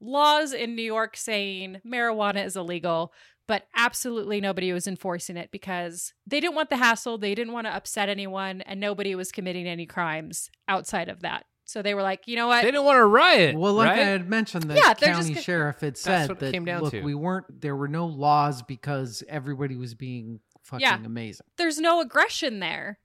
laws 0.00 0.52
in 0.52 0.74
New 0.74 0.82
York 0.82 1.16
saying 1.16 1.80
marijuana 1.86 2.44
is 2.44 2.56
illegal, 2.56 3.12
but 3.46 3.64
absolutely 3.76 4.40
nobody 4.40 4.72
was 4.72 4.86
enforcing 4.86 5.36
it 5.36 5.50
because 5.50 6.12
they 6.26 6.40
didn't 6.40 6.56
want 6.56 6.70
the 6.70 6.76
hassle, 6.76 7.18
they 7.18 7.34
didn't 7.34 7.52
want 7.52 7.66
to 7.66 7.74
upset 7.74 8.08
anyone, 8.08 8.60
and 8.62 8.80
nobody 8.80 9.14
was 9.14 9.32
committing 9.32 9.66
any 9.66 9.86
crimes 9.86 10.50
outside 10.66 11.08
of 11.08 11.20
that. 11.20 11.46
So 11.68 11.82
they 11.82 11.92
were 11.94 12.02
like, 12.02 12.26
you 12.26 12.34
know 12.36 12.46
what? 12.48 12.62
They 12.62 12.70
didn't 12.70 12.84
want 12.86 12.96
to 12.96 13.04
riot. 13.04 13.54
Well, 13.56 13.74
like 13.74 13.90
right? 13.90 13.98
I 13.98 14.04
had 14.04 14.28
mentioned, 14.28 14.64
the 14.64 14.74
Yeah, 14.74 14.94
they're 14.94 15.12
county 15.12 15.34
just- 15.34 15.44
sheriff 15.44 15.80
had 15.80 15.98
said 15.98 16.30
that 16.38 16.52
came 16.52 16.64
down 16.64 16.80
look, 16.82 16.92
to. 16.92 17.02
we 17.02 17.14
weren't 17.14 17.60
there 17.60 17.76
were 17.76 17.88
no 17.88 18.06
laws 18.06 18.62
because 18.62 19.22
everybody 19.28 19.76
was 19.76 19.94
being 19.94 20.40
fucking 20.62 20.80
Yeah. 20.80 20.96
amazing. 21.04 21.44
There's 21.58 21.78
no 21.78 22.00
aggression 22.00 22.60
there. 22.60 22.98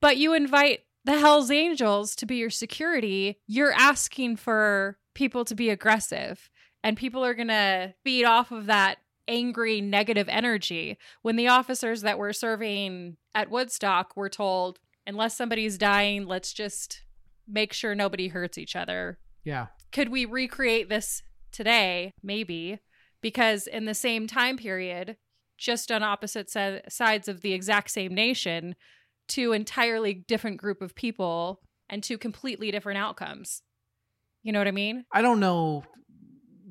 But 0.00 0.16
you 0.16 0.32
invite 0.32 0.80
the 1.04 1.18
Hells 1.18 1.50
Angels 1.50 2.14
to 2.16 2.26
be 2.26 2.36
your 2.36 2.50
security, 2.50 3.40
you're 3.48 3.72
asking 3.72 4.36
for 4.36 4.98
people 5.14 5.44
to 5.44 5.54
be 5.54 5.68
aggressive. 5.68 6.48
And 6.84 6.96
people 6.96 7.24
are 7.24 7.34
going 7.34 7.48
to 7.48 7.94
feed 8.04 8.24
off 8.24 8.50
of 8.52 8.66
that 8.66 8.98
angry, 9.28 9.80
negative 9.80 10.28
energy. 10.28 10.98
When 11.22 11.34
the 11.36 11.48
officers 11.48 12.02
that 12.02 12.18
were 12.18 12.32
serving 12.32 13.16
at 13.34 13.50
Woodstock 13.50 14.16
were 14.16 14.28
told, 14.28 14.78
unless 15.06 15.36
somebody's 15.36 15.78
dying, 15.78 16.26
let's 16.26 16.52
just 16.52 17.02
make 17.48 17.72
sure 17.72 17.94
nobody 17.94 18.28
hurts 18.28 18.58
each 18.58 18.76
other. 18.76 19.18
Yeah. 19.44 19.66
Could 19.92 20.08
we 20.08 20.24
recreate 20.24 20.88
this 20.88 21.22
today? 21.50 22.12
Maybe. 22.22 22.78
Because 23.20 23.66
in 23.66 23.84
the 23.84 23.94
same 23.94 24.26
time 24.26 24.56
period, 24.56 25.16
just 25.58 25.92
on 25.92 26.02
opposite 26.02 26.50
si- 26.50 26.80
sides 26.88 27.28
of 27.28 27.40
the 27.40 27.52
exact 27.52 27.90
same 27.90 28.14
nation, 28.14 28.74
two 29.28 29.52
entirely 29.52 30.14
different 30.14 30.56
group 30.56 30.82
of 30.82 30.94
people 30.94 31.60
and 31.88 32.02
two 32.02 32.18
completely 32.18 32.70
different 32.70 32.98
outcomes. 32.98 33.62
You 34.42 34.52
know 34.52 34.58
what 34.58 34.68
I 34.68 34.72
mean? 34.72 35.04
I 35.12 35.22
don't 35.22 35.38
know 35.38 35.84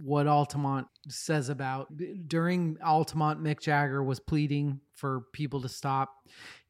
what 0.04 0.28
Altamont 0.28 0.88
says 1.08 1.50
about 1.50 1.88
during 2.28 2.78
Altamont 2.84 3.42
Mick 3.42 3.62
Jagger 3.62 4.04
was 4.04 4.20
pleading 4.20 4.82
for 4.94 5.26
people 5.32 5.62
to 5.62 5.70
stop. 5.70 6.12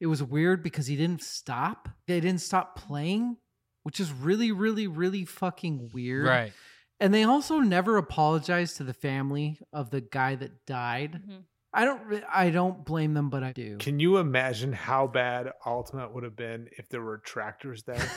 It 0.00 0.06
was 0.06 0.22
weird 0.22 0.62
because 0.62 0.86
he 0.86 0.96
didn't 0.96 1.22
stop. 1.22 1.88
They 2.06 2.20
didn't 2.20 2.40
stop 2.40 2.76
playing, 2.76 3.36
which 3.82 4.00
is 4.00 4.12
really 4.12 4.52
really 4.52 4.86
really 4.86 5.24
fucking 5.24 5.90
weird. 5.92 6.26
right. 6.26 6.52
And 7.00 7.12
they 7.12 7.24
also 7.24 7.58
never 7.58 7.96
apologized 7.96 8.76
to 8.76 8.84
the 8.84 8.94
family 8.94 9.58
of 9.72 9.90
the 9.90 10.00
guy 10.00 10.36
that 10.36 10.64
died. 10.66 11.20
Mhm. 11.28 11.42
I 11.74 11.84
don't 11.84 12.22
I 12.32 12.50
don't 12.50 12.84
blame 12.84 13.14
them, 13.14 13.28
but 13.30 13.42
I 13.42 13.52
do. 13.52 13.78
Can 13.78 13.98
you 13.98 14.18
imagine 14.18 14.72
how 14.72 15.06
bad 15.06 15.50
Altamont 15.66 16.12
would 16.14 16.22
have 16.24 16.36
been 16.36 16.68
if 16.78 16.88
there 16.90 17.02
were 17.02 17.18
tractors 17.18 17.82
there? 17.84 18.02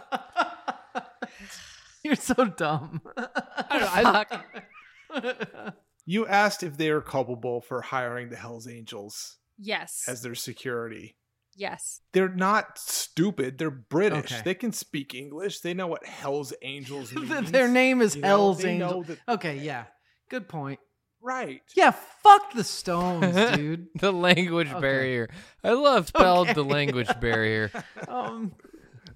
You're 2.03 2.15
so 2.15 2.45
dumb. 2.45 3.01
you 6.05 6.27
asked 6.27 6.63
if 6.63 6.77
they 6.77 6.91
were 6.91 7.01
culpable 7.01 7.61
for 7.61 7.81
hiring 7.81 8.29
the 8.29 8.35
Hells 8.35 8.67
Angels 8.67 9.37
Yes. 9.57 10.03
as 10.07 10.21
their 10.21 10.35
security. 10.35 11.15
Yes. 11.55 12.01
They're 12.13 12.29
not 12.29 12.77
stupid. 12.77 13.57
They're 13.57 13.69
British. 13.71 14.31
Okay. 14.31 14.41
They 14.43 14.53
can 14.53 14.71
speak 14.73 15.13
English. 15.15 15.59
They 15.61 15.73
know 15.73 15.87
what 15.87 16.05
Hells 16.05 16.53
Angels 16.61 17.11
means. 17.15 17.51
Their 17.51 17.67
name 17.67 18.01
is 18.01 18.15
You 18.15 18.21
know, 18.21 18.27
Hell's 18.27 18.61
they 18.61 18.71
Angel. 18.71 18.89
know 18.91 19.03
that- 19.03 19.19
Okay, 19.27 19.57
yeah. 19.59 19.85
Good 20.29 20.47
point. 20.47 20.79
right. 21.21 21.61
Yeah, 21.75 21.91
fuck 22.23 22.53
the 22.53 22.63
Stones, 22.63 23.35
dude. 23.55 23.87
the 23.99 24.11
language 24.11 24.69
Okay. 24.71 24.79
barrier. 24.79 25.29
I 25.63 25.71
love 25.71 26.07
spelled 26.07 26.49
the 26.49 26.63
language 26.63 27.09
barrier. 27.19 27.71
Um, 28.07 28.53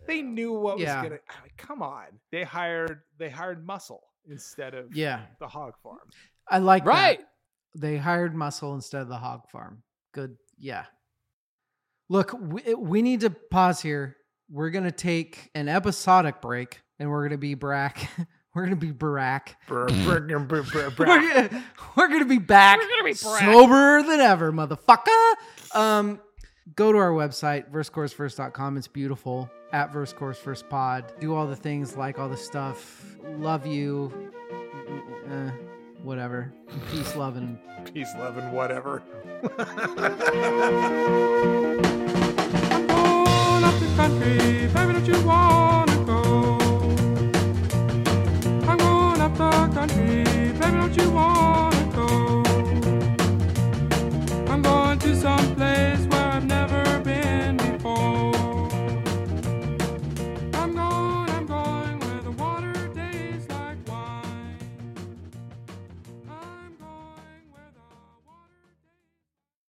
They 0.07 0.21
knew 0.23 0.53
what 0.53 0.79
Yeah. 0.79 1.01
was 1.01 1.09
gonna. 1.09 1.19
I 1.29 1.43
mean, 1.43 1.51
come 1.57 1.81
on. 1.83 2.05
They 2.31 2.43
hired. 2.43 3.01
They 3.19 3.29
hired 3.29 3.63
Muscle 3.65 4.01
instead 4.27 4.73
of 4.73 4.95
yeah, 4.95 5.25
the 5.39 5.47
Hog 5.47 5.73
Farm. 5.83 5.99
I 6.49 6.57
like 6.57 6.83
that. 6.85 6.89
Right. 6.91 7.19
They 7.75 7.97
hired 7.97 8.33
Muscle 8.35 8.73
instead 8.73 9.03
of 9.03 9.09
the 9.09 9.17
Hog 9.17 9.41
Farm. 9.51 9.83
Good. 10.13 10.35
Yeah. 10.57 10.85
Look, 12.09 12.35
we, 12.39 12.73
we 12.73 13.01
need 13.01 13.21
to 13.21 13.29
pause 13.29 13.81
here. 13.81 14.17
We're 14.49 14.71
gonna 14.71 14.91
take 14.91 15.51
an 15.53 15.67
episodic 15.69 16.41
break, 16.41 16.81
and 16.97 17.09
we're 17.09 17.23
gonna 17.23 17.37
be 17.37 17.53
back. 17.55 18.09
We're 18.55 18.63
gonna 18.63 18.77
be 18.77 18.91
Barack. 18.91 19.49
Brr, 19.67 19.85
brr, 19.85 20.21
brr, 20.21 20.39
brr, 20.47 20.63
brr, 20.63 20.89
brr. 20.89 21.05
We're 21.95 22.07
gonna, 22.07 22.25
be 22.25 22.39
back. 22.39 22.79
We're 22.79 22.89
gonna 22.89 23.03
be 23.03 23.11
Barack. 23.11 23.45
sober 23.45 24.01
than 24.01 24.19
ever, 24.19 24.51
motherfucker. 24.51 25.33
Um, 25.75 26.19
go 26.75 26.91
to 26.91 26.97
our 26.97 27.11
website, 27.11 27.71
versecoursefirst.com. 27.71 28.77
It's 28.77 28.87
beautiful. 28.87 29.49
At 29.71 29.93
Verse 29.93 30.13
Course 30.13 30.39
First 30.39 30.67
Pod. 30.67 31.13
Do 31.19 31.35
all 31.35 31.45
the 31.45 31.55
things, 31.55 31.95
like 31.95 32.17
all 32.17 32.27
the 32.27 32.35
stuff. 32.35 33.05
Love 33.37 33.67
you. 33.67 34.11
Uh, 35.29 35.51
whatever. 36.01 36.51
Peace, 36.91 37.15
love, 37.15 37.37
and 37.37 37.59
Peace, 37.93 38.11
love, 38.17 38.37
and 38.39 38.51
whatever. 38.51 39.03
Country, 43.99 44.67
baby, 44.67 44.93
don't 44.93 45.05
you 45.05 45.27
want? 45.27 45.68